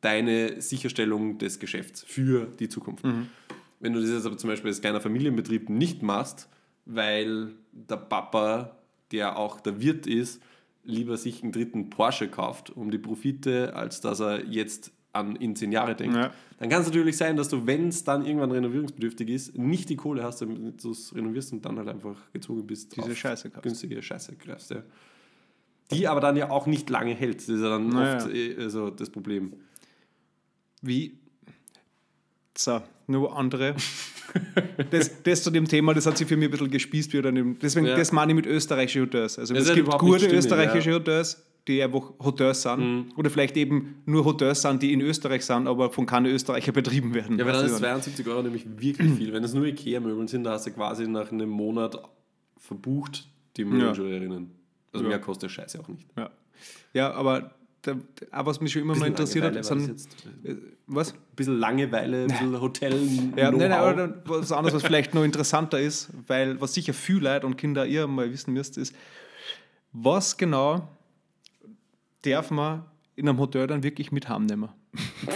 deine 0.00 0.60
Sicherstellung 0.62 1.38
des 1.38 1.58
Geschäfts 1.58 2.02
für 2.06 2.46
die 2.58 2.68
Zukunft. 2.68 3.04
Wenn 3.80 3.92
du 3.92 4.00
das 4.00 4.10
jetzt 4.10 4.26
aber 4.26 4.36
zum 4.36 4.48
Beispiel 4.50 4.68
als 4.70 4.80
kleiner 4.80 5.00
Familienbetrieb 5.00 5.68
nicht 5.70 6.02
machst, 6.02 6.48
weil 6.86 7.48
der 7.72 7.96
Papa, 7.96 8.76
der 9.12 9.36
auch 9.36 9.60
der 9.60 9.80
Wirt 9.80 10.06
ist, 10.06 10.40
lieber 10.90 11.16
sich 11.16 11.42
einen 11.42 11.52
dritten 11.52 11.88
Porsche 11.90 12.28
kauft 12.28 12.70
um 12.70 12.90
die 12.90 12.98
Profite, 12.98 13.74
als 13.74 14.00
dass 14.00 14.20
er 14.20 14.44
jetzt 14.46 14.92
an 15.12 15.34
in 15.36 15.56
zehn 15.56 15.72
Jahre 15.72 15.96
denkt, 15.96 16.14
Ja. 16.16 16.32
dann 16.58 16.68
kann 16.68 16.82
es 16.82 16.86
natürlich 16.86 17.16
sein, 17.16 17.36
dass 17.36 17.48
du, 17.48 17.66
wenn 17.66 17.88
es 17.88 18.04
dann 18.04 18.24
irgendwann 18.24 18.52
renovierungsbedürftig 18.52 19.28
ist, 19.28 19.58
nicht 19.58 19.88
die 19.90 19.96
Kohle 19.96 20.22
hast, 20.22 20.40
damit 20.42 20.84
du 20.84 20.92
es 20.92 21.12
renovierst 21.14 21.52
und 21.52 21.64
dann 21.64 21.78
halt 21.78 21.88
einfach 21.88 22.30
gezwungen 22.32 22.64
bist, 22.66 22.96
Diese 22.96 23.16
Scheiße 23.16 23.50
kaufst. 23.50 23.62
günstige 23.64 24.00
Scheiße 24.02 24.36
greifst. 24.36 24.70
Ja. 24.70 24.82
Die 25.90 26.06
aber 26.06 26.20
dann 26.20 26.36
ja 26.36 26.50
auch 26.50 26.66
nicht 26.66 26.88
lange 26.90 27.14
hält. 27.14 27.38
Das 27.38 27.48
ist 27.48 27.60
ja 27.60 27.70
dann 27.70 27.88
Naja. 27.88 28.16
oft 28.24 28.32
eh, 28.32 28.56
also 28.58 28.90
das 28.90 29.10
Problem. 29.10 29.54
Wie? 30.82 31.18
So, 32.62 32.82
nur 33.06 33.34
andere. 33.36 33.74
das, 34.90 35.22
das 35.22 35.42
zu 35.42 35.50
dem 35.50 35.66
Thema, 35.66 35.94
das 35.94 36.04
hat 36.06 36.18
sich 36.18 36.28
für 36.28 36.36
mich 36.36 36.48
ein 36.48 36.50
bisschen 36.50 36.70
gespießt. 36.70 37.12
Wieder. 37.14 37.32
Deswegen, 37.32 37.86
Ja. 37.86 37.96
das 37.96 38.12
meine 38.12 38.32
ich 38.32 38.36
mit 38.36 38.46
österreichischen 38.46 39.02
Hotels. 39.02 39.38
Also 39.38 39.54
es 39.54 39.72
gibt 39.72 39.88
gute 39.98 40.18
stimmig, 40.20 40.36
österreichische 40.38 40.90
ja. 40.90 40.96
Hotels, 40.96 41.42
die 41.66 41.82
einfach 41.82 42.12
Hotels 42.18 42.62
sind. 42.62 42.78
Mhm. 42.80 43.12
Oder 43.16 43.30
vielleicht 43.30 43.56
eben 43.56 44.02
nur 44.04 44.24
Hotels 44.26 44.60
sind, 44.62 44.82
die 44.82 44.92
in 44.92 45.00
Österreich 45.00 45.44
sind, 45.44 45.66
aber 45.66 45.90
von 45.90 46.04
keinen 46.04 46.26
Österreicher 46.26 46.72
betrieben 46.72 47.14
werden. 47.14 47.38
Ja, 47.38 47.46
weil 47.46 47.52
dann 47.54 47.62
Weißt 47.64 47.72
ist 47.74 47.80
du? 47.80 47.86
72 47.86 48.26
Euro 48.28 48.42
nämlich 48.42 48.66
wirklich 48.78 49.12
viel. 49.14 49.32
Wenn 49.32 49.42
es 49.44 49.54
nur 49.54 49.64
Ikea-Möbel 49.64 50.28
sind, 50.28 50.44
da 50.44 50.50
hast 50.52 50.66
du 50.66 50.70
quasi 50.72 51.06
nach 51.08 51.32
einem 51.32 51.48
Monat 51.48 51.96
verbucht 52.58 53.26
die 53.56 53.64
Möbeljournalinnen. 53.64 54.50
Also 54.92 55.04
Ja. 55.04 55.08
mehr 55.08 55.18
kostet 55.18 55.44
der 55.44 55.48
Scheiße 55.48 55.80
auch 55.80 55.88
nicht. 55.88 56.06
ja. 56.16 56.30
ja, 56.92 57.10
aber 57.12 57.54
da, 57.82 57.96
was 58.44 58.60
mich 58.60 58.72
schon 58.72 58.82
immer 58.82 58.94
mal 58.94 59.06
interessiert 59.06 59.44
hat, 59.44 59.64
sind, 59.64 59.94
was? 60.94 61.12
Ein 61.12 61.18
bisschen 61.36 61.58
Langeweile, 61.58 62.22
ein 62.22 62.28
bisschen 62.28 62.60
Hotel. 62.60 62.92
Ja, 63.36 63.50
nein, 63.50 63.70
nein, 63.70 63.96
dann 63.96 64.22
was 64.24 64.52
anderes, 64.52 64.74
was 64.74 64.82
vielleicht 64.82 65.14
noch 65.14 65.24
interessanter 65.24 65.80
ist, 65.80 66.10
weil 66.26 66.60
was 66.60 66.74
sicher 66.74 66.92
viel 66.92 67.18
Leute 67.22 67.46
und 67.46 67.56
Kinder 67.56 67.86
ihr 67.86 68.06
mal 68.06 68.30
wissen 68.30 68.52
müsst, 68.52 68.76
ist, 68.76 68.94
was 69.92 70.36
genau 70.36 70.88
darf 72.22 72.50
man 72.50 72.84
in 73.16 73.28
einem 73.28 73.38
Hotel 73.38 73.66
dann 73.66 73.82
wirklich 73.82 74.12
mit 74.12 74.28
heimnehmen? 74.28 74.68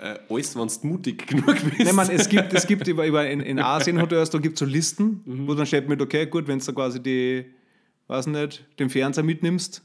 äh, 0.00 0.18
alles, 0.28 0.56
wenn 0.56 0.68
du 0.68 0.86
mutig 0.86 1.26
genug 1.26 1.46
bist. 1.62 1.78
Nein, 1.84 1.94
man, 1.94 2.10
es 2.10 2.28
gibt, 2.28 2.52
es 2.52 2.66
gibt 2.66 2.86
über, 2.88 3.06
über 3.06 3.28
in, 3.28 3.40
in 3.40 3.58
Asien 3.58 4.00
Hotels, 4.00 4.30
da 4.30 4.38
gibt 4.38 4.54
es 4.54 4.60
so 4.60 4.66
Listen, 4.66 5.22
Mhm. 5.24 5.46
wo 5.48 5.54
dann 5.54 5.66
steht 5.66 5.88
mit, 5.88 6.00
okay, 6.00 6.26
gut, 6.26 6.48
wenn 6.48 6.58
du 6.58 6.72
quasi 6.72 7.02
die, 7.02 7.46
weiß 8.08 8.26
nicht, 8.26 8.64
den 8.78 8.90
Fernseher 8.90 9.24
mitnimmst, 9.24 9.82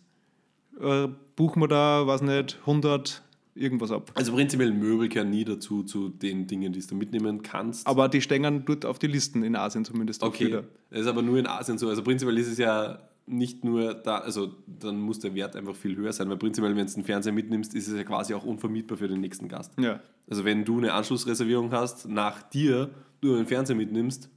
äh, 0.81 1.07
buchen 1.37 1.61
wir 1.61 1.69
da, 1.69 2.05
weiß 2.05 2.23
nicht, 2.23 2.57
100 2.61 3.23
irgendwas 3.55 3.91
ab. 3.91 4.11
Also 4.15 4.33
prinzipiell 4.33 4.73
Möbel 4.73 5.07
gehören 5.07 5.29
nie 5.29 5.45
dazu, 5.45 5.83
zu 5.83 6.09
den 6.09 6.47
Dingen, 6.47 6.73
die 6.73 6.85
du 6.85 6.95
mitnehmen 6.95 7.41
kannst. 7.41 7.87
Aber 7.87 8.09
die 8.09 8.21
stehen 8.21 8.65
dort 8.65 8.85
auf 8.85 8.99
die 8.99 9.07
Listen, 9.07 9.43
in 9.43 9.55
Asien 9.55 9.85
zumindest. 9.85 10.21
Okay, 10.21 10.47
wieder. 10.47 10.63
das 10.89 11.01
ist 11.01 11.07
aber 11.07 11.21
nur 11.21 11.37
in 11.37 11.47
Asien 11.47 11.77
so. 11.77 11.87
Also 11.87 12.03
prinzipiell 12.03 12.37
ist 12.37 12.47
es 12.47 12.57
ja 12.57 12.99
nicht 13.25 13.63
nur 13.63 13.93
da, 13.93 14.19
also 14.19 14.53
dann 14.67 14.99
muss 14.99 15.19
der 15.19 15.35
Wert 15.35 15.55
einfach 15.55 15.75
viel 15.75 15.95
höher 15.95 16.13
sein, 16.13 16.29
weil 16.29 16.37
prinzipiell, 16.37 16.75
wenn 16.75 16.85
du 16.85 16.93
einen 16.93 17.03
Fernseher 17.03 17.33
mitnimmst, 17.33 17.73
ist 17.75 17.87
es 17.87 17.95
ja 17.95 18.03
quasi 18.03 18.33
auch 18.33 18.43
unvermietbar 18.43 18.97
für 18.97 19.07
den 19.07 19.19
nächsten 19.19 19.47
Gast. 19.47 19.73
Ja. 19.79 19.99
Also 20.29 20.45
wenn 20.45 20.63
du 20.63 20.77
eine 20.77 20.93
Anschlussreservierung 20.93 21.71
hast, 21.71 22.07
nach 22.07 22.41
dir 22.43 22.89
du 23.21 23.35
einen 23.35 23.45
Fernseher 23.45 23.75
mitnimmst, 23.75 24.29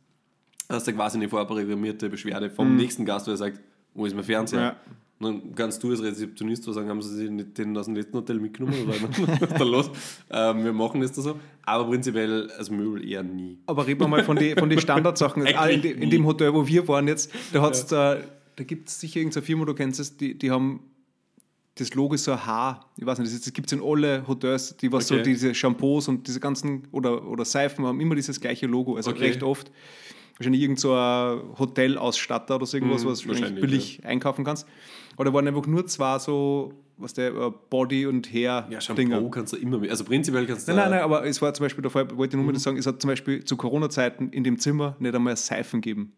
hast 0.69 0.87
du 0.87 0.93
quasi 0.93 1.19
eine 1.19 1.29
vorprogrammierte 1.29 2.09
Beschwerde 2.09 2.51
vom 2.51 2.77
nächsten 2.77 3.05
Gast, 3.05 3.27
der 3.27 3.37
sagt, 3.37 3.61
wo 3.95 4.07
ist 4.07 4.15
mein 4.15 4.25
Fernseher? 4.25 4.61
Mhm. 4.61 4.67
Ja. 4.67 4.77
Und 5.21 5.45
dann 5.45 5.55
kannst 5.55 5.83
du 5.83 5.91
als 5.91 6.03
Rezeptionist 6.03 6.63
so 6.63 6.73
sagen, 6.73 6.89
haben 6.89 7.03
sie 7.03 7.29
den 7.29 7.77
aus 7.77 7.85
dem 7.85 7.95
letzten 7.95 8.17
Hotel 8.17 8.41
mitgenommen 8.41 8.75
oder 8.85 8.95
was 9.03 9.51
ist 9.51 9.61
da 9.61 9.65
los? 9.65 9.91
Ähm, 10.31 10.65
wir 10.65 10.73
machen 10.73 11.03
das 11.03 11.13
da 11.13 11.21
so. 11.21 11.39
Aber 11.63 11.85
prinzipiell, 11.89 12.51
also 12.57 12.73
Möbel 12.73 13.07
eher 13.07 13.23
nie. 13.23 13.59
Aber 13.67 13.87
reden 13.87 14.01
wir 14.01 14.09
mal 14.09 14.25
von 14.25 14.37
den 14.37 14.57
von 14.57 14.71
die 14.71 14.81
Standardsachen. 14.81 15.45
In, 15.47 15.83
de, 15.83 15.93
in 15.93 16.09
dem 16.09 16.25
Hotel, 16.27 16.55
wo 16.55 16.67
wir 16.67 16.89
waren 16.89 17.07
jetzt, 17.07 17.31
da, 17.53 17.61
hat's 17.61 17.87
da, 17.87 18.17
da 18.57 18.65
gibt 18.65 18.89
es 18.89 18.99
sicher 18.99 19.21
irgendeine 19.21 19.45
Firma, 19.45 19.65
du 19.67 19.75
kennst 19.75 20.01
es, 20.01 20.17
die, 20.17 20.37
die 20.39 20.51
haben 20.51 20.81
das 21.77 21.95
Logo 21.95 22.15
ist 22.15 22.25
so 22.25 22.33
ein 22.33 22.45
Haar. 22.47 22.91
Ich 22.97 23.07
weiß 23.07 23.19
nicht, 23.19 23.33
das, 23.33 23.53
gibt 23.53 23.69
es 23.71 23.79
in 23.79 23.83
alle 23.85 24.27
Hotels, 24.27 24.77
die 24.77 24.91
was 24.93 25.09
so 25.09 25.15
Okay. 25.15 25.25
diese 25.25 25.55
Shampoos 25.55 26.09
und 26.09 26.27
diese 26.27 26.41
ganzen 26.41 26.83
oder, 26.93 27.27
oder 27.27 27.45
Seifen 27.45 27.87
haben 27.87 28.01
immer 28.01 28.15
dieses 28.15 28.41
gleiche 28.41 28.67
Logo, 28.67 28.97
also 28.97 29.11
Okay. 29.11 29.21
recht 29.27 29.43
oft. 29.43 29.71
Wahrscheinlich 30.37 30.63
irgend 30.63 30.81
so 30.81 30.95
ein 30.95 31.41
Hotelausstatter 31.59 32.57
oder 32.57 32.67
so 32.67 32.77
irgendwas, 32.77 33.05
Mhm, 33.05 33.09
was 33.09 33.21
du 33.21 33.61
billig 33.61 34.01
einkaufen 34.05 34.45
kannst. 34.45 34.67
Aber 35.21 35.27
da 35.29 35.35
waren 35.35 35.47
einfach 35.47 35.67
nur 35.67 35.85
zwei 35.87 36.19
so, 36.19 36.73
was 36.97 37.13
der 37.13 37.35
äh, 37.35 37.51
Body- 37.69 38.07
und 38.07 38.33
Ja, 38.33 38.67
Hair-Dinger. 38.71 38.81
Shampoo 39.17 39.29
kannst 39.29 39.53
du 39.53 39.59
immer 39.59 39.77
mit. 39.79 39.91
Also 39.91 40.03
prinzipiell 40.05 40.47
kannst 40.47 40.67
du. 40.67 40.73
Nein, 40.73 40.81
nein, 40.85 40.91
nein, 40.93 41.01
aber 41.03 41.27
es 41.27 41.43
war 41.43 41.53
zum 41.53 41.65
Beispiel, 41.65 41.83
da 41.83 41.93
wollte 41.93 42.09
ich 42.09 42.33
nur 42.33 42.45
Mhm. 42.47 42.53
mal 42.53 42.59
sagen, 42.59 42.79
es 42.79 42.87
hat 42.87 43.03
zum 43.03 43.09
Beispiel 43.11 43.45
zu 43.45 43.59
Corona-Zeiten 43.59 44.31
in 44.31 44.45
dem 44.45 44.59
Zimmer 44.59 44.97
nicht 44.99 45.15
einmal 45.15 45.37
Seifen 45.37 45.83
gegeben. 45.83 46.15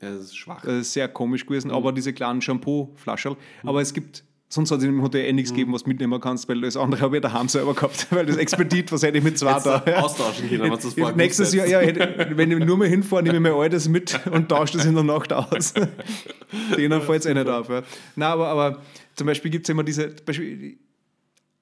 Ja, 0.00 0.08
das 0.08 0.20
ist 0.24 0.36
schwach. 0.38 0.62
Das 0.62 0.72
ist 0.72 0.94
sehr 0.94 1.06
komisch 1.08 1.44
Mhm. 1.44 1.48
gewesen, 1.48 1.70
aber 1.70 1.92
diese 1.92 2.14
kleinen 2.14 2.40
Shampoo-Flaschen. 2.40 3.36
Aber 3.62 3.82
es 3.82 3.92
gibt, 3.92 4.24
sonst 4.52 4.70
hat 4.72 4.78
es 4.80 4.84
im 4.84 5.00
Hotel 5.00 5.24
eh 5.24 5.30
Mhm. 5.30 5.36
nichts 5.36 5.50
gegeben, 5.52 5.72
was 5.72 5.84
du 5.84 5.88
mitnehmen 5.88 6.20
kannst, 6.20 6.46
weil 6.48 6.60
das 6.60 6.76
andere 6.76 7.00
habe 7.00 7.16
ich 7.16 7.22
daheim 7.22 7.48
selber 7.48 7.72
gehabt, 7.72 8.06
weil 8.10 8.26
das 8.26 8.36
Expedit, 8.36 8.92
was 8.92 9.02
hätte 9.02 9.16
ich 9.18 9.24
mit 9.24 9.38
zwei 9.38 9.50
Hättest 9.52 9.66
da. 9.66 9.78
du 9.78 9.96
austauschen 9.98 10.48
können, 10.48 10.62
wenn 10.64 10.70
du 10.70 10.76
das 10.76 10.92
vorher 10.94 11.16
Nächstes 11.16 11.54
Jahr, 11.54 11.66
ja, 11.66 11.78
hätte, 11.78 12.26
wenn 12.36 12.50
ich 12.50 12.58
nur 12.58 12.76
mal 12.76 12.88
hinfahre, 12.88 13.22
nehme 13.22 13.36
ich 13.36 13.42
mein 13.42 13.52
altes 13.54 13.88
mit 13.88 14.20
und 14.30 14.48
tausche 14.48 14.76
das 14.76 14.84
in 14.86 14.94
der 14.94 15.04
Nacht 15.04 15.32
aus. 15.32 15.72
Denen 16.76 17.00
fällt 17.00 17.20
es 17.20 17.26
eh 17.26 17.34
nicht 17.34 17.48
auf. 17.48 17.68
Ja. 17.68 17.82
Nein, 18.16 18.28
aber, 18.32 18.48
aber 18.48 18.78
zum 19.14 19.26
Beispiel 19.26 19.50
gibt 19.50 19.66
es 19.66 19.70
immer 19.70 19.84
diese, 19.84 20.14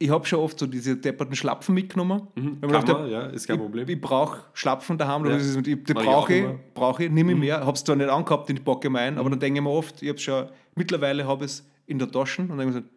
ich 0.00 0.10
habe 0.10 0.24
schon 0.26 0.38
oft 0.38 0.58
so 0.58 0.66
diese 0.66 0.96
depperten 0.96 1.34
Schlapfen 1.34 1.74
mitgenommen. 1.74 2.28
Man 2.36 2.60
Kann 2.60 2.70
dachte, 2.70 2.92
man, 2.92 3.10
ja, 3.10 3.22
ist 3.26 3.46
kein 3.48 3.56
ich, 3.56 3.62
Problem. 3.62 3.88
Ich 3.88 4.00
brauche 4.00 4.44
Schlapfen 4.54 4.96
daheim, 4.96 5.24
Ja. 5.26 5.36
ja. 5.36 5.60
die, 5.60 5.62
die 5.62 5.70
ich 5.72 5.84
brauche 5.94 6.08
auch 6.08 6.28
ich. 6.30 6.44
Mhm. 6.44 6.60
brauche 6.72 7.04
ich, 7.04 7.10
nehme 7.10 7.32
ich 7.32 7.38
mehr. 7.38 7.60
Habe 7.60 7.72
es 7.72 7.82
zwar 7.82 7.96
nicht 7.96 8.08
angehabt, 8.08 8.48
den 8.48 8.62
bocke 8.62 8.86
ich 8.88 8.92
mir 8.92 9.00
ein, 9.00 9.18
aber 9.18 9.28
dann 9.28 9.40
denke 9.40 9.58
ich 9.58 9.64
mir 9.64 9.70
oft, 9.70 10.00
ich 10.02 10.08
habe 10.08 10.18
schon, 10.18 10.46
mittlerweile 10.76 11.26
habe 11.26 11.44
ich 11.44 11.50
es 11.50 11.66
in 11.88 11.98
der 11.98 12.10
Tasche 12.10 12.42
und 12.42 12.48
dann 12.50 12.58
denke 12.58 12.78
ich 12.78 12.84
so, 12.84 12.88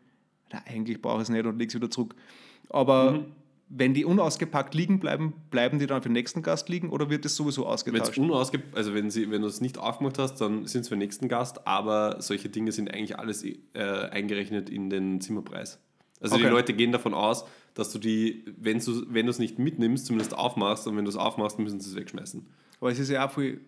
na, 0.53 0.61
eigentlich 0.67 1.01
brauche 1.01 1.17
ich 1.17 1.23
es 1.23 1.29
nicht 1.29 1.45
und 1.45 1.57
lege 1.57 1.69
es 1.69 1.75
wieder 1.75 1.89
zurück. 1.89 2.15
Aber 2.69 3.11
Mhm. 3.13 3.25
wenn 3.69 3.93
die 3.93 4.03
unausgepackt 4.05 4.75
liegen 4.75 4.99
bleiben, 4.99 5.33
bleiben 5.49 5.79
die 5.79 5.87
dann 5.87 6.01
für 6.01 6.09
den 6.09 6.13
nächsten 6.13 6.41
Gast 6.41 6.67
liegen 6.69 6.89
oder 6.89 7.09
wird 7.09 7.23
das 7.25 7.35
sowieso 7.35 7.61
es 7.63 7.67
ausgetauscht? 7.67 8.17
unausge 8.17 8.61
also 8.73 8.93
wenn, 8.93 9.09
sie, 9.09 9.31
wenn 9.31 9.41
du 9.41 9.47
es 9.47 9.61
nicht 9.61 9.77
aufgemacht 9.77 10.19
hast, 10.19 10.35
dann 10.41 10.67
sind 10.67 10.81
es 10.81 10.89
für 10.89 10.95
den 10.95 10.99
nächsten 10.99 11.27
Gast, 11.29 11.65
aber 11.65 12.21
solche 12.21 12.49
Dinge 12.49 12.71
sind 12.73 12.93
eigentlich 12.93 13.17
alles 13.17 13.43
äh, 13.45 13.55
eingerechnet 14.11 14.69
in 14.69 14.89
den 14.89 15.21
Zimmerpreis. 15.21 15.79
Also 16.19 16.35
die 16.37 16.43
Okay. 16.43 16.51
Leute 16.51 16.73
gehen 16.73 16.91
davon 16.91 17.13
aus, 17.13 17.45
dass 17.73 17.91
du 17.91 17.97
die, 17.97 18.43
wenn 18.57 18.79
du 18.79 19.29
es 19.29 19.39
nicht 19.39 19.57
mitnimmst, 19.57 20.05
zumindest 20.05 20.35
aufmachst 20.35 20.85
und 20.87 20.97
wenn 20.97 21.05
du 21.05 21.09
es 21.09 21.15
aufmachst, 21.15 21.57
müssen 21.57 21.79
sie 21.79 21.89
es 21.89 21.95
wegschmeißen. 21.95 22.45
Aber 22.81 22.91
es 22.91 22.99
ist 22.99 23.09
ja 23.09 23.25
auch 23.25 23.31
voll, 23.31 23.61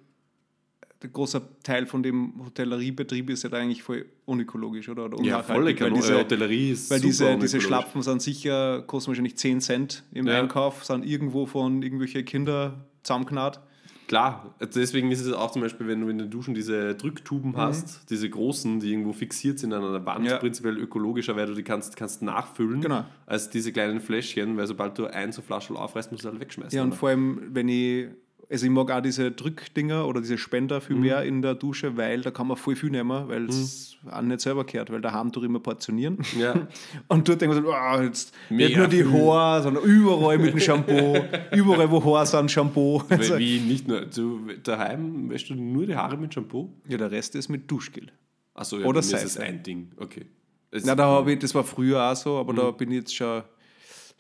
der 1.04 1.10
große 1.12 1.42
Teil 1.64 1.86
von 1.86 2.02
dem 2.02 2.34
Hotelleriebetrieb 2.46 3.30
ist 3.30 3.44
ja 3.44 3.50
da 3.50 3.58
eigentlich 3.58 3.84
voll 3.84 4.06
unökologisch, 4.26 4.88
oder? 4.90 5.06
oder 5.06 5.22
Ja, 5.22 5.44
volle 5.44 5.78
weil 5.80 5.92
diese- 5.92 6.18
Hotellerie 6.20 6.72
ist 6.72 6.90
Weil 6.90 7.02
diese, 7.02 7.38
diese. 7.38 7.60
Schlapfen 7.62 8.02
sind 8.02 8.22
sicher, 8.22 8.82
kosten 8.84 9.10
wahrscheinlich 9.10 9.38
10 9.38 9.60
Cent 9.62 10.04
im 10.14 10.26
Ja. 10.28 10.40
Einkauf, 10.40 10.84
sind 10.86 11.06
irgendwo 11.06 11.46
von 11.46 11.84
irgendwelchen 11.84 12.24
Kinder 12.26 12.86
zusammengenäht. 13.04 13.60
Klar, 14.08 14.54
deswegen 14.76 15.12
ist 15.12 15.22
es 15.22 15.32
auch 15.34 15.52
zum 15.52 15.62
Beispiel, 15.62 15.88
wenn 15.88 16.02
du 16.02 16.10
in 16.10 16.18
den 16.18 16.30
Duschen 16.30 16.54
diese 16.54 16.94
Drücktuben 16.94 17.56
hast, 17.56 18.10
diese 18.10 18.30
großen, 18.30 18.80
die 18.82 18.92
irgendwo 18.92 19.14
fixiert 19.14 19.60
sind 19.60 19.72
an 19.74 19.84
einer 19.84 20.06
Wand, 20.06 20.22
Mhm. 20.22 20.26
Ja. 20.26 20.38
prinzipiell 20.38 20.78
ökologischer, 20.78 21.36
weil 21.38 21.48
du 21.48 21.54
die 21.54 21.64
kannst, 21.64 21.96
kannst 21.96 22.22
nachfüllen, 22.22 22.82
Genau. 22.82 23.06
als 23.26 23.50
diese 23.50 23.72
kleinen 23.72 24.02
Fläschchen, 24.02 24.58
weil 24.58 24.68
sobald 24.68 24.98
du 24.98 25.06
ein 25.08 25.32
so 25.32 25.42
Flaschel 25.42 25.78
aufreißt, 25.78 26.12
musst 26.12 26.26
du 26.26 26.30
halt 26.30 26.40
wegschmeißen. 26.42 26.76
Ja, 26.76 26.84
und 26.84 26.90
oder? 26.90 26.98
vor 26.98 27.10
allem, 27.10 27.42
wenn 27.54 27.70
ich, 27.70 28.08
also 28.54 28.66
ich 28.66 28.72
mag 28.72 28.90
auch 28.92 29.02
diese 29.02 29.32
Drückdinger 29.32 30.08
oder 30.08 30.22
diese 30.22 30.38
Spender 30.38 30.80
viel 30.80 30.96
Mhm. 30.96 31.02
mehr 31.02 31.24
in 31.24 31.42
der 31.42 31.56
Dusche, 31.56 31.98
weil 31.98 32.22
da 32.22 32.32
kann 32.32 32.48
man 32.48 32.56
voll 32.56 32.76
viel 32.76 32.90
nehmen, 32.92 33.28
weil 33.28 33.46
es 33.50 33.98
auch 34.10 34.22
nicht 34.22 34.40
selber 34.42 34.64
gehört, 34.64 34.92
weil 34.92 35.02
daheim 35.02 35.32
tue 35.32 35.44
ich 35.44 35.50
immer 35.50 35.60
portionieren. 35.60 36.20
ja. 36.40 36.68
Und 37.10 37.28
dort 37.28 37.42
denke 37.42 37.58
ich 37.58 37.64
so, 37.64 37.70
oh, 37.74 38.02
jetzt 38.02 38.34
nicht 38.50 38.70
Mehr 38.70 38.78
nur 38.78 38.88
die. 38.88 39.04
Haare, 39.04 39.64
sondern 39.64 39.84
überall 39.84 40.38
mit 40.38 40.54
dem 40.54 40.60
Shampoo, 40.60 41.18
überall 41.52 41.90
wo 41.92 42.04
Haare 42.06 42.26
sind, 42.26 42.50
Shampoo. 42.52 43.02
Also, 43.10 43.38
Wie 43.38 43.60
nicht 43.60 43.88
nur, 43.88 44.02
du, 44.06 44.40
daheim 44.64 45.30
wäschst 45.30 45.50
du 45.50 45.56
nur 45.56 45.86
die 45.86 45.96
Haare 45.96 46.16
mit 46.18 46.34
Shampoo? 46.34 46.70
ja, 46.88 46.98
der 46.98 47.12
Rest 47.12 47.36
ist 47.36 47.50
mit 47.50 47.70
Duschgel. 47.70 48.08
Achso, 48.54 48.78
ja, 48.80 48.86
Oder 48.86 49.02
bei 49.02 49.08
mir 49.08 49.14
ist 49.24 49.34
Seife. 49.34 49.48
ein 49.48 49.64
Ding. 49.64 49.92
Okay. 49.98 50.26
Es 50.70 50.86
Na, 50.86 50.96
da 50.96 51.06
habe 51.06 51.34
ich, 51.34 51.40
das 51.40 51.54
war 51.56 51.64
früher 51.64 52.02
auch 52.04 52.16
so, 52.16 52.38
aber 52.38 52.54
da 52.54 52.72
Mhm. 52.72 52.78
bin 52.78 52.92
ich 52.92 52.98
jetzt 52.98 53.16
schon, 53.16 53.42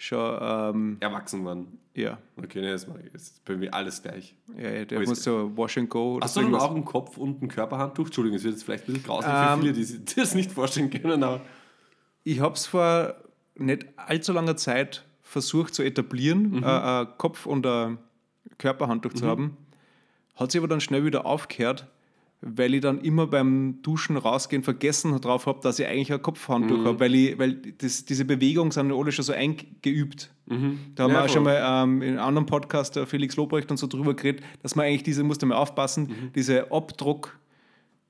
schon 0.05 0.37
ähm, 0.41 0.97
erwachsen 0.99 1.45
waren. 1.45 1.67
ja, 1.93 2.17
Okay, 2.35 2.61
ne, 2.61 2.71
das 2.71 2.83
ist 3.13 3.45
bei 3.45 3.55
mir 3.55 3.73
alles 3.73 4.01
gleich. 4.01 4.35
ja, 4.57 4.69
ja, 4.69 4.85
der 4.85 4.99
muss 5.01 5.23
so 5.23 5.51
Wash 5.55 5.77
and 5.77 5.89
Go 5.89 6.15
oder 6.15 6.25
Hast 6.25 6.35
du 6.35 6.41
dann 6.41 6.55
auch 6.55 6.71
einen 6.75 6.83
Kopf 6.85 7.17
und 7.17 7.41
ein 7.41 7.47
Körperhandtuch? 7.47 8.05
Entschuldigung, 8.07 8.37
es 8.37 8.43
wird 8.43 8.55
jetzt 8.55 8.63
vielleicht 8.63 8.83
ein 8.87 8.93
bisschen 8.93 9.03
grauslich 9.05 9.31
Ähm, 9.33 9.47
für 9.57 9.61
viele, 9.61 9.73
die 9.73 9.83
sich 9.83 10.05
das 10.15 10.35
nicht 10.35 10.51
vorstellen 10.51 10.89
können, 10.89 11.23
aber 11.23 11.41
Ich 12.23 12.39
habe 12.39 12.55
es 12.55 12.65
vor 12.65 13.15
nicht 13.55 13.85
allzu 13.97 14.33
langer 14.33 14.57
Zeit 14.57 15.05
versucht 15.21 15.73
zu 15.73 15.83
etablieren, 15.83 16.51
Mhm. 16.57 16.63
äh, 16.63 16.67
ein 16.67 17.07
Kopf- 17.17 17.45
und 17.45 17.65
ein 17.65 17.97
Körperhandtuch 18.57 19.13
zu 19.13 19.25
haben. 19.27 19.57
Hat 20.35 20.51
sich 20.51 20.59
aber 20.59 20.67
dann 20.67 20.81
schnell 20.81 21.05
wieder 21.05 21.25
aufgehört, 21.25 21.87
weil 22.45 22.73
ich 22.73 22.81
dann 22.81 22.99
immer 23.01 23.25
beim 23.27 23.81
Duschen 23.81 24.17
rausgehen 24.17 24.63
vergessen 24.63 25.19
drauf 25.21 25.45
habe, 25.45 25.59
dass 25.63 25.79
ich 25.79 25.87
eigentlich 25.87 26.11
ein 26.11 26.21
Kopfhandtuch 26.21 26.77
Mhm. 26.79 26.85
habe, 26.85 26.99
weil, 26.99 27.15
ich, 27.15 27.39
weil 27.39 27.53
das, 27.77 28.03
diese 28.05 28.25
Bewegungen 28.25 28.71
sind 28.71 28.91
alle 28.91 29.11
schon 29.11 29.23
so 29.25 29.31
eingeübt. 29.33 30.29
Da 30.47 30.55
haben 30.55 30.61
Mhm. 30.61 30.79
Ja, 30.97 31.07
wir 31.07 31.15
auch 31.15 31.19
voll. 31.21 31.29
schon 31.29 31.43
mal 31.43 31.83
ähm, 31.83 32.01
in 32.01 32.09
einem 32.11 32.19
anderen 32.27 32.45
Podcast, 32.45 32.95
der 32.97 33.07
Felix 33.07 33.35
Lobrecht 33.37 33.71
und 33.71 33.77
so 33.77 33.87
drüber 33.87 34.13
geredet, 34.13 34.43
dass 34.61 34.75
man 34.75 34.85
eigentlich 34.85 35.03
diese, 35.03 35.23
musste 35.23 35.45
man 35.45 35.57
aufpassen, 35.57 36.03
Mhm. 36.07 36.31
diese 36.35 36.69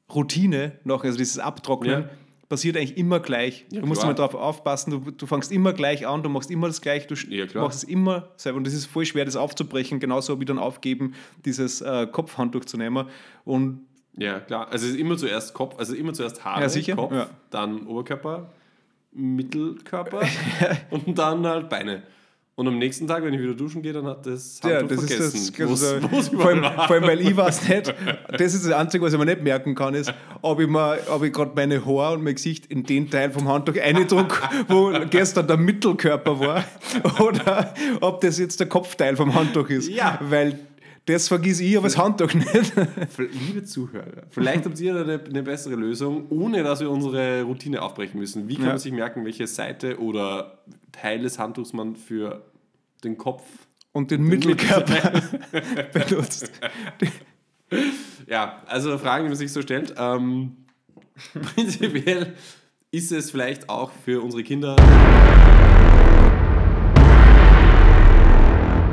Abdruckroutine 0.07 0.73
noch, 0.83 1.03
also 1.03 1.17
dieses 1.17 1.39
Abtrocknen, 1.39 2.01
Ja. 2.03 2.09
passiert 2.49 2.77
eigentlich 2.77 2.97
immer 2.97 3.19
gleich. 3.19 3.65
Ja, 3.71 3.81
du 3.81 3.87
musst 3.87 4.03
immer 4.03 4.13
darauf 4.13 4.35
aufpassen, 4.35 4.91
du, 4.91 5.11
du 5.11 5.25
fängst 5.25 5.51
immer 5.51 5.73
gleich 5.73 6.05
an, 6.07 6.21
du 6.23 6.29
machst 6.29 6.51
immer 6.51 6.67
das 6.67 6.81
Gleiche, 6.81 7.07
du 7.07 7.59
machst 7.59 7.83
es 7.83 7.83
immer 7.83 8.29
selber. 8.35 8.57
Und 8.57 8.67
das 8.67 8.73
ist 8.73 8.85
voll 8.85 9.05
schwer, 9.05 9.25
das 9.25 9.35
aufzubrechen, 9.35 9.99
genauso 9.99 10.39
wie 10.39 10.45
dann 10.45 10.59
aufgeben, 10.59 11.13
dieses 11.45 11.81
äh, 11.81 12.05
Kopfhandtuch 12.11 12.65
zu 12.65 12.77
nehmen. 12.77 13.07
Und 13.45 13.81
ja, 14.17 14.39
klar. 14.39 14.67
Also 14.71 14.85
es 14.85 14.93
ist 14.93 14.99
immer 14.99 15.17
zuerst 15.17 15.53
Kopf, 15.53 15.77
also 15.79 15.93
immer 15.95 16.13
zuerst 16.13 16.43
Haare, 16.45 16.61
Ja, 16.61 16.69
sicher. 16.69 16.95
Kopf, 16.95 17.13
Ja. 17.13 17.27
dann 17.49 17.87
Oberkörper, 17.87 18.49
Mittelkörper 19.11 20.21
und 20.89 21.17
dann 21.17 21.45
halt 21.45 21.69
Beine. 21.69 22.03
Und 22.55 22.67
am 22.67 22.77
nächsten 22.77 23.07
Tag, 23.07 23.23
wenn 23.23 23.33
ich 23.33 23.41
wieder 23.41 23.55
duschen 23.55 23.81
gehe, 23.81 23.93
dann 23.93 24.05
hat 24.05 24.27
das 24.27 24.59
ja, 24.63 24.77
Handtuch 24.77 24.97
das 24.97 25.05
vergessen. 25.05 25.35
ist 25.37 25.59
das, 25.59 25.69
wo's- 25.69 25.83
also, 25.95 26.11
wo's 26.11 26.27
vor, 26.29 26.45
allem, 26.45 26.63
vor 26.63 26.91
allem, 26.91 27.03
weil 27.05 27.21
ich 27.21 27.35
weiß 27.35 27.67
nicht, 27.67 27.95
das 28.29 28.53
ist 28.53 28.63
das 28.67 28.71
Einzige, 28.73 29.03
was 29.03 29.11
ich 29.13 29.17
mir 29.17 29.25
nicht 29.25 29.41
merken 29.41 29.73
kann, 29.73 29.95
ist, 29.95 30.13
ob 30.43 30.59
ich, 30.59 30.67
mir- 30.67 30.99
ob 31.09 31.23
ich 31.23 31.33
gerade 31.33 31.51
meine 31.55 31.83
Haare 31.83 32.13
und 32.13 32.23
mein 32.23 32.35
Gesicht 32.35 32.67
in 32.67 32.83
den 32.83 33.09
Teil 33.09 33.31
vom 33.31 33.47
Handtuch 33.47 33.75
eindruck, 33.81 34.39
wo 34.67 34.91
gestern 35.09 35.47
der 35.47 35.57
Mittelkörper 35.57 36.39
war, 36.39 36.63
oder 37.19 37.73
ob 38.01 38.21
das 38.21 38.37
jetzt 38.37 38.59
der 38.59 38.67
Kopfteil 38.69 39.15
vom 39.15 39.33
Handtuch 39.33 39.69
ist. 39.69 39.89
Ja. 39.89 40.19
Weil 40.21 40.59
das 41.05 41.27
vergiss 41.27 41.59
ich, 41.59 41.75
aber 41.77 41.87
das 41.87 41.97
Handtuch 41.97 42.33
nicht. 42.33 42.73
Liebe 43.47 43.63
Zuhörer, 43.63 44.23
vielleicht 44.29 44.65
habt 44.65 44.79
ihr 44.79 44.95
eine, 44.95 45.19
eine 45.23 45.43
bessere 45.43 45.75
Lösung, 45.75 46.27
ohne 46.29 46.63
dass 46.63 46.79
wir 46.79 46.89
unsere 46.89 47.43
Routine 47.43 47.81
aufbrechen 47.81 48.19
müssen. 48.19 48.47
Wie 48.47 48.55
kann 48.55 48.63
Ja. 48.65 48.69
man 48.69 48.77
sich 48.79 48.91
merken, 48.93 49.25
welche 49.25 49.47
Seite 49.47 49.99
oder 49.99 50.59
Teil 50.91 51.19
des 51.21 51.39
Handtuchs 51.39 51.73
man 51.73 51.95
für 51.95 52.45
den 53.03 53.17
Kopf 53.17 53.43
Und 53.91 54.11
den 54.11 54.23
Mittelkörper 54.23 55.21
benutzt. 55.93 56.51
Ja, 58.27 58.61
also 58.67 58.97
Fragen, 58.99 59.25
die 59.25 59.29
man 59.29 59.37
sich 59.37 59.51
so 59.51 59.61
stellt. 59.63 59.95
Ähm, 59.97 60.57
prinzipiell 61.55 62.33
ist 62.91 63.11
es 63.11 63.31
vielleicht 63.31 63.67
auch 63.67 63.91
für 64.05 64.21
unsere 64.21 64.43
Kinder. 64.43 64.75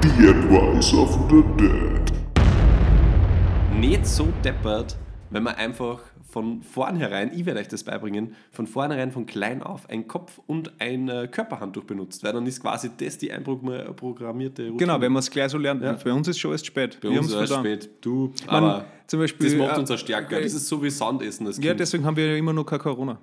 The 0.02 0.28
Advice 0.28 0.94
of 0.94 1.18
the 1.30 1.42
Dead. 1.58 2.12
nicht 3.78 4.06
so 4.06 4.28
deppert, 4.44 4.96
wenn 5.30 5.42
man 5.42 5.54
einfach 5.56 6.00
von 6.28 6.62
vornherein, 6.62 7.30
ich 7.34 7.44
werde 7.44 7.60
euch 7.60 7.68
das 7.68 7.82
beibringen, 7.84 8.34
von 8.52 8.66
vornherein 8.66 9.10
von 9.10 9.26
klein 9.26 9.62
auf 9.62 9.88
ein 9.90 10.06
Kopf- 10.06 10.40
und 10.46 10.72
ein 10.80 11.08
äh, 11.08 11.28
Körperhandtuch 11.30 11.84
benutzt, 11.84 12.22
weil 12.24 12.32
dann 12.32 12.46
ist 12.46 12.60
quasi 12.62 12.90
das 12.96 13.18
die 13.18 13.32
einprogrammierte 13.32 14.62
Routine. 14.62 14.76
Genau, 14.78 15.00
wenn 15.00 15.12
man 15.12 15.20
es 15.20 15.30
gleich 15.30 15.50
so 15.50 15.58
lernt. 15.58 15.82
Ja. 15.82 15.92
Bei 15.92 16.12
uns 16.12 16.28
ist 16.28 16.38
schon 16.38 16.52
erst 16.52 16.66
spät. 16.66 16.98
Bei 17.02 17.10
Wir 17.10 17.18
uns 17.20 17.28
ist 17.28 17.34
verdammt. 17.34 17.66
spät, 17.66 17.90
du, 18.00 18.32
Man, 18.46 18.64
aber 18.64 18.84
zum 19.06 19.20
Beispiel, 19.20 19.50
das 19.50 19.58
macht 19.58 19.76
äh, 19.76 19.80
uns 19.80 19.90
auch 19.90 19.98
stärker. 19.98 20.38
äh, 20.38 20.42
Das 20.44 20.54
ist 20.54 20.68
so 20.68 20.82
wie 20.82 20.90
Sandessen 20.90 21.46
Kind. 21.46 21.64
Ja, 21.64 21.74
deswegen 21.74 22.04
haben 22.04 22.16
wir 22.16 22.26
ja 22.32 22.36
immer 22.36 22.52
noch 22.52 22.64
kein 22.64 22.78
Corona. 22.78 23.18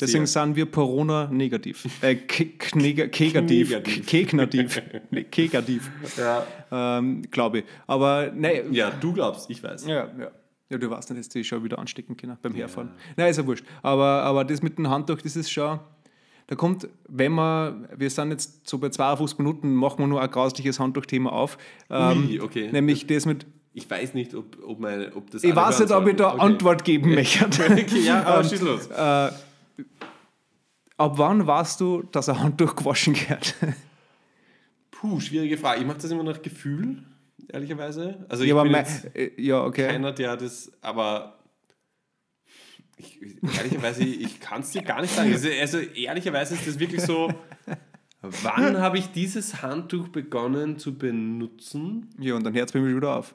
Deswegen 0.00 0.26
Sehr. 0.26 0.42
sind 0.44 0.56
wir 0.56 0.66
Corona-negativ. 0.66 1.86
Äh, 2.02 2.16
ke- 2.16 2.44
knega- 2.58 3.06
Kegativ. 3.08 3.70
Negativ. 3.70 4.06
Kegnativ. 4.06 4.82
Kegativ. 5.30 5.90
ja. 6.16 6.44
Ähm, 6.98 7.22
Glaube 7.30 7.58
ich. 7.60 7.64
Aber 7.86 8.32
nein. 8.34 8.72
ja, 8.72 8.90
du 8.90 9.12
glaubst, 9.12 9.48
ich 9.50 9.62
weiß. 9.62 9.86
Ja, 9.86 10.08
ja. 10.18 10.30
Ja, 10.70 10.78
du 10.78 10.90
weißt 10.90 11.10
nicht, 11.10 11.20
dass 11.20 11.28
die 11.28 11.44
schon 11.44 11.62
wieder 11.62 11.78
anstecken 11.78 12.16
können 12.16 12.36
beim 12.42 12.54
Herfahren. 12.54 12.90
Nein, 13.16 13.30
ist 13.30 13.36
ja 13.36 13.46
wurscht. 13.46 13.64
Aber, 13.82 14.04
aber 14.22 14.44
das 14.44 14.62
mit 14.62 14.78
dem 14.78 14.88
Handtuch, 14.88 15.20
das 15.22 15.36
ist 15.36 15.50
schon. 15.50 15.78
Da 16.46 16.56
kommt, 16.56 16.88
wenn 17.08 17.32
man, 17.32 17.86
wir 17.96 18.10
sind 18.10 18.30
jetzt 18.30 18.68
so 18.68 18.78
bei 18.78 18.88
52 18.88 19.38
Minuten, 19.38 19.74
machen 19.74 19.98
wir 20.00 20.06
nur 20.06 20.20
ein 20.22 20.30
grausliches 20.30 20.80
Handtuchthema 20.80 21.30
auf. 21.30 21.56
Ähm, 21.90 22.26
Ui, 22.28 22.40
okay. 22.40 22.70
Nämlich 22.72 23.06
das 23.06 23.26
mit, 23.26 23.46
Ich 23.74 23.88
weiß 23.88 24.14
nicht, 24.14 24.34
ob, 24.34 24.56
ob, 24.66 24.80
meine, 24.80 25.14
ob 25.14 25.30
das 25.30 25.44
ich 25.44 25.54
weiß 25.54 25.80
nicht, 25.80 25.92
ob 25.92 26.06
ich 26.08 26.16
da. 26.16 26.32
Okay. 26.32 26.40
Antwort 26.40 26.84
geben 26.84 27.14
möchte. 27.14 27.44
Okay, 27.70 28.00
ja, 28.04 28.24
aber 28.24 28.42
schieß 28.44 28.60
los. 28.62 28.86
Äh, 28.88 29.30
ab 30.96 31.18
wann 31.18 31.46
weißt 31.46 31.80
du, 31.80 32.02
dass 32.02 32.28
ein 32.28 32.40
Handtuch 32.40 32.76
gewaschen 32.76 33.14
gehört? 33.14 33.54
Puh, 34.90 35.20
schwierige 35.20 35.58
Frage. 35.58 35.80
Ich 35.80 35.86
mache 35.86 35.98
das 35.98 36.10
immer 36.10 36.22
nach 36.22 36.40
Gefühl, 36.40 37.02
ehrlicherweise. 37.48 38.24
Also 38.28 38.44
ich 38.44 38.50
ja, 38.50 38.62
bin 38.62 38.72
mein, 38.72 38.86
äh, 39.14 39.30
ja, 39.36 39.62
okay. 39.62 39.88
keiner, 39.88 40.12
der 40.12 40.36
das, 40.36 40.72
aber 40.80 41.38
ich, 42.96 43.20
ehrlicherweise, 43.42 44.04
ich 44.04 44.40
kann 44.40 44.62
es 44.62 44.70
dir 44.70 44.82
gar 44.82 45.00
nicht 45.00 45.14
sagen. 45.14 45.32
Also, 45.32 45.48
also 45.60 45.78
ehrlicherweise 45.78 46.54
ist 46.54 46.66
das 46.66 46.78
wirklich 46.78 47.02
so, 47.02 47.32
wann 48.22 48.78
habe 48.78 48.98
ich 48.98 49.10
dieses 49.10 49.62
Handtuch 49.62 50.08
begonnen 50.08 50.78
zu 50.78 50.96
benutzen? 50.96 52.10
Ja, 52.18 52.36
und 52.36 52.44
dann 52.44 52.54
hört 52.54 52.68
es 52.68 52.72
bei 52.72 52.80
mir 52.80 52.96
wieder 52.96 53.16
auf. 53.16 53.34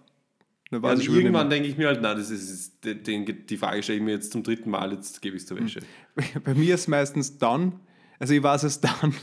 Dann 0.71 0.85
Also 0.85 1.11
irgendwann 1.11 1.49
denke 1.49 1.67
ich 1.67 1.77
mir 1.77 1.87
halt, 1.87 1.99
na, 2.01 2.13
das 2.13 2.29
ist, 2.29 2.83
den, 2.83 3.45
die 3.47 3.57
Frage 3.57 3.81
stelle 3.81 3.97
ich 3.99 4.03
mir 4.03 4.11
jetzt 4.11 4.31
zum 4.31 4.43
dritten 4.43 4.69
Mal, 4.69 4.91
jetzt 4.93 5.21
gebe 5.21 5.35
ich 5.35 5.41
es 5.43 5.47
zur 5.47 5.59
Wäsche. 5.59 5.79
nicht 6.15 6.33
mehr. 6.35 6.41
Bei 6.43 6.53
mir 6.53 6.75
ist 6.75 6.81
es 6.81 6.87
meistens 6.87 7.37
dann, 7.37 7.79
also 8.19 8.33
ich 8.33 8.43
weiß 8.43 8.63
es 8.63 8.79
dann. 8.79 9.15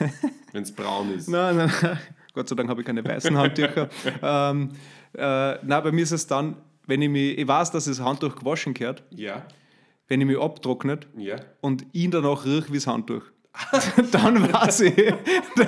Wenn 0.52 0.62
es 0.62 0.72
braun 0.72 1.12
ist. 1.14 1.28
nein, 1.28 1.56
nein, 1.56 1.72
nein. 1.82 1.98
Gott 2.32 2.48
sei 2.48 2.54
Dank 2.56 2.68
habe 2.70 2.80
ich 2.80 2.86
keine 2.86 3.04
weißen 3.04 3.36
Handtücher. 3.36 3.90
ähm, 4.22 4.70
äh, 5.14 5.54
nein, 5.64 5.82
bei 5.82 5.92
mir 5.92 6.02
ist 6.04 6.12
es 6.12 6.26
dann, 6.26 6.56
wenn 6.86 7.02
ich 7.02 7.08
mich, 7.10 7.36
ich 7.38 7.46
weiß, 7.48 7.70
dass 7.72 7.84
das 7.86 8.00
Handtuch 8.00 8.36
gewaschen 8.36 8.72
gehört, 8.74 9.02
Ja, 9.10 9.46
wenn 10.06 10.20
ich 10.22 10.26
mich 10.26 10.38
abtrocknet 10.40 11.06
ja. 11.18 11.36
und 11.60 11.84
ihn 11.92 12.10
danach 12.10 12.46
rieche 12.46 12.68
wie 12.72 12.76
das 12.78 12.86
Handtuch. 12.86 13.24
dann 14.12 14.50
weiß 14.52 14.80
ich, 14.82 15.12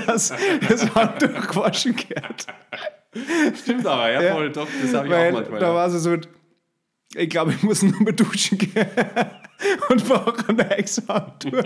dass 0.06 0.32
das 0.68 0.94
Handtuch 0.94 1.48
gewaschen 1.48 1.94
gehört. 1.96 2.46
Stimmt 3.62 3.86
aber, 3.86 4.10
ja, 4.10 4.34
voll, 4.34 4.50
doch, 4.50 4.68
das 4.82 4.94
habe 4.94 5.06
ich 5.06 5.12
Weil 5.12 5.30
auch 5.30 5.34
manchmal. 5.34 5.60
da 5.60 5.68
ja. 5.68 5.74
war 5.74 5.86
es 5.88 6.02
so, 6.02 6.16
ich 7.16 7.28
glaube, 7.28 7.52
ich 7.52 7.62
muss 7.62 7.82
nur 7.82 8.00
mal 8.02 8.12
duschen 8.12 8.58
gehen 8.58 8.86
und 9.88 10.08
brauche 10.08 10.48
ein 10.48 10.56
neues 10.56 11.02
Handtuch. 11.08 11.64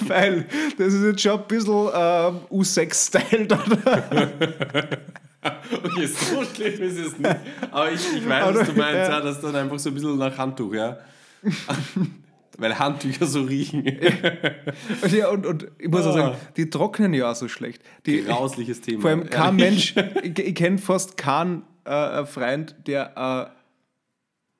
Weil 0.00 0.46
das 0.76 0.94
ist 0.94 1.04
jetzt 1.04 1.22
schon 1.22 1.40
ein 1.40 1.46
bisschen 1.46 1.88
ähm, 1.94 2.40
U6-Style 2.50 3.46
da. 3.46 3.64
Okay, 5.42 6.06
so 6.06 6.44
schlimm 6.44 6.82
ist 6.82 6.98
es 6.98 7.18
nicht. 7.18 7.36
Aber 7.70 7.90
ich, 7.90 8.14
ich 8.14 8.28
weiß, 8.28 8.54
was 8.54 8.68
du 8.68 8.74
meinst, 8.74 8.94
ja. 8.94 9.08
ja. 9.08 9.20
das 9.22 9.40
dann 9.40 9.56
einfach 9.56 9.78
so 9.78 9.88
ein 9.88 9.94
bisschen 9.94 10.18
nach 10.18 10.36
Handtuch, 10.36 10.74
ja. 10.74 10.98
Weil 12.60 12.78
Handtücher 12.78 13.26
so 13.26 13.42
riechen. 13.42 13.84
Und, 15.02 15.12
ja, 15.12 15.28
und, 15.30 15.46
und 15.46 15.66
ich 15.78 15.88
muss 15.88 16.04
auch 16.06 16.12
sagen, 16.12 16.36
die 16.56 16.68
trocknen 16.68 17.14
ja 17.14 17.30
auch 17.30 17.34
so 17.34 17.48
schlecht. 17.48 17.82
Die, 18.04 18.22
Grausliches 18.22 18.82
Thema. 18.82 19.00
vor 19.00 19.10
allem 19.10 19.30
kein. 19.30 19.56
Mensch, 19.56 19.94
ich, 20.22 20.38
ich 20.38 20.54
kenne 20.54 20.76
fast 20.78 21.16
keinen 21.16 21.62
äh, 21.84 22.24
Freund, 22.26 22.74
der 22.86 23.50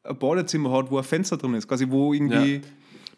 äh, 0.04 0.08
ein 0.08 0.18
Badezimmer 0.18 0.72
hat, 0.72 0.90
wo 0.90 0.96
ein 0.98 1.04
Fenster 1.04 1.36
drin 1.36 1.54
ist, 1.54 1.68
quasi 1.68 1.86
wo 1.90 2.14
irgendwie 2.14 2.62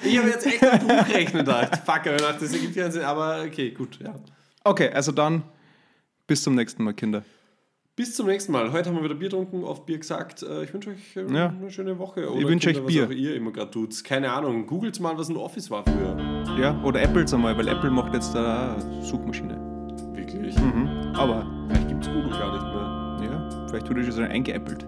Ich 0.02 0.16
habe 0.16 0.28
jetzt 0.30 0.46
echt 0.46 0.64
an 0.64 0.86
Buchrechnen 0.86 1.44
gedacht. 1.44 1.76
Fuck, 1.84 2.06
aber 2.06 2.14
ich 2.16 2.22
dachte, 2.22 2.40
das 2.44 2.54
ergibt 2.54 2.74
keinen 2.74 2.92
Sinn. 2.92 3.02
Aber 3.02 3.42
okay, 3.46 3.72
gut, 3.72 3.98
ja. 4.02 4.14
Okay, 4.64 4.88
also 4.88 5.12
dann 5.12 5.42
bis 6.26 6.42
zum 6.42 6.54
nächsten 6.54 6.82
Mal, 6.82 6.94
Kinder. 6.94 7.22
Bis 7.94 8.14
zum 8.16 8.26
nächsten 8.26 8.52
Mal. 8.52 8.72
Heute 8.72 8.88
haben 8.88 8.96
wir 8.96 9.04
wieder 9.04 9.14
Bier 9.16 9.28
getrunken, 9.28 9.62
oft 9.62 9.84
Bier 9.84 9.98
gesagt. 9.98 10.42
Äh, 10.42 10.64
Ich 10.64 10.72
wünsche 10.72 10.88
euch 10.88 11.14
äh, 11.14 11.30
Ja. 11.34 11.48
eine 11.50 11.70
schöne 11.70 11.98
Woche. 11.98 12.22
Ich 12.38 12.48
wünsche 12.48 12.70
euch 12.70 12.82
Bier. 12.86 13.02
Was 13.02 13.10
auch 13.10 13.18
ihr 13.18 13.34
immer 13.34 13.52
gerade 13.52 13.70
tut. 13.70 14.02
Keine 14.02 14.32
Ahnung. 14.32 14.66
Googelt 14.66 14.98
mal, 15.00 15.18
was 15.18 15.28
ein 15.28 15.36
Office 15.36 15.70
war 15.70 15.84
früher. 15.84 16.16
Ja, 16.58 16.80
oder 16.82 17.02
Apples 17.02 17.34
einmal, 17.34 17.54
weil 17.58 17.68
Apple 17.68 17.90
macht 17.90 18.14
jetzt 18.14 18.34
da 18.34 18.76
eine 18.76 19.04
Suchmaschine. 19.04 19.58
Wirklich. 20.14 20.56
Mhm. 20.58 20.88
Aber, 21.14 21.46
Vielleicht 21.68 21.88
gibt 21.88 22.06
es 22.06 22.10
Google 22.10 22.30
gar 22.30 22.52
nicht 22.54 22.64
mehr. 22.64 23.30
ja, 23.30 23.66
vielleicht 23.68 23.90
wurde 23.90 24.02
schon 24.04 24.12
so 24.12 24.22
eingeäppelt. 24.22 24.86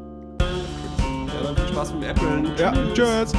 Viel 1.43 1.69
Spaß 1.69 1.95
mit 1.95 2.03
dem 2.03 2.11
Applen. 2.11 2.51
Ja, 2.57 2.73
tschüss. 2.95 3.33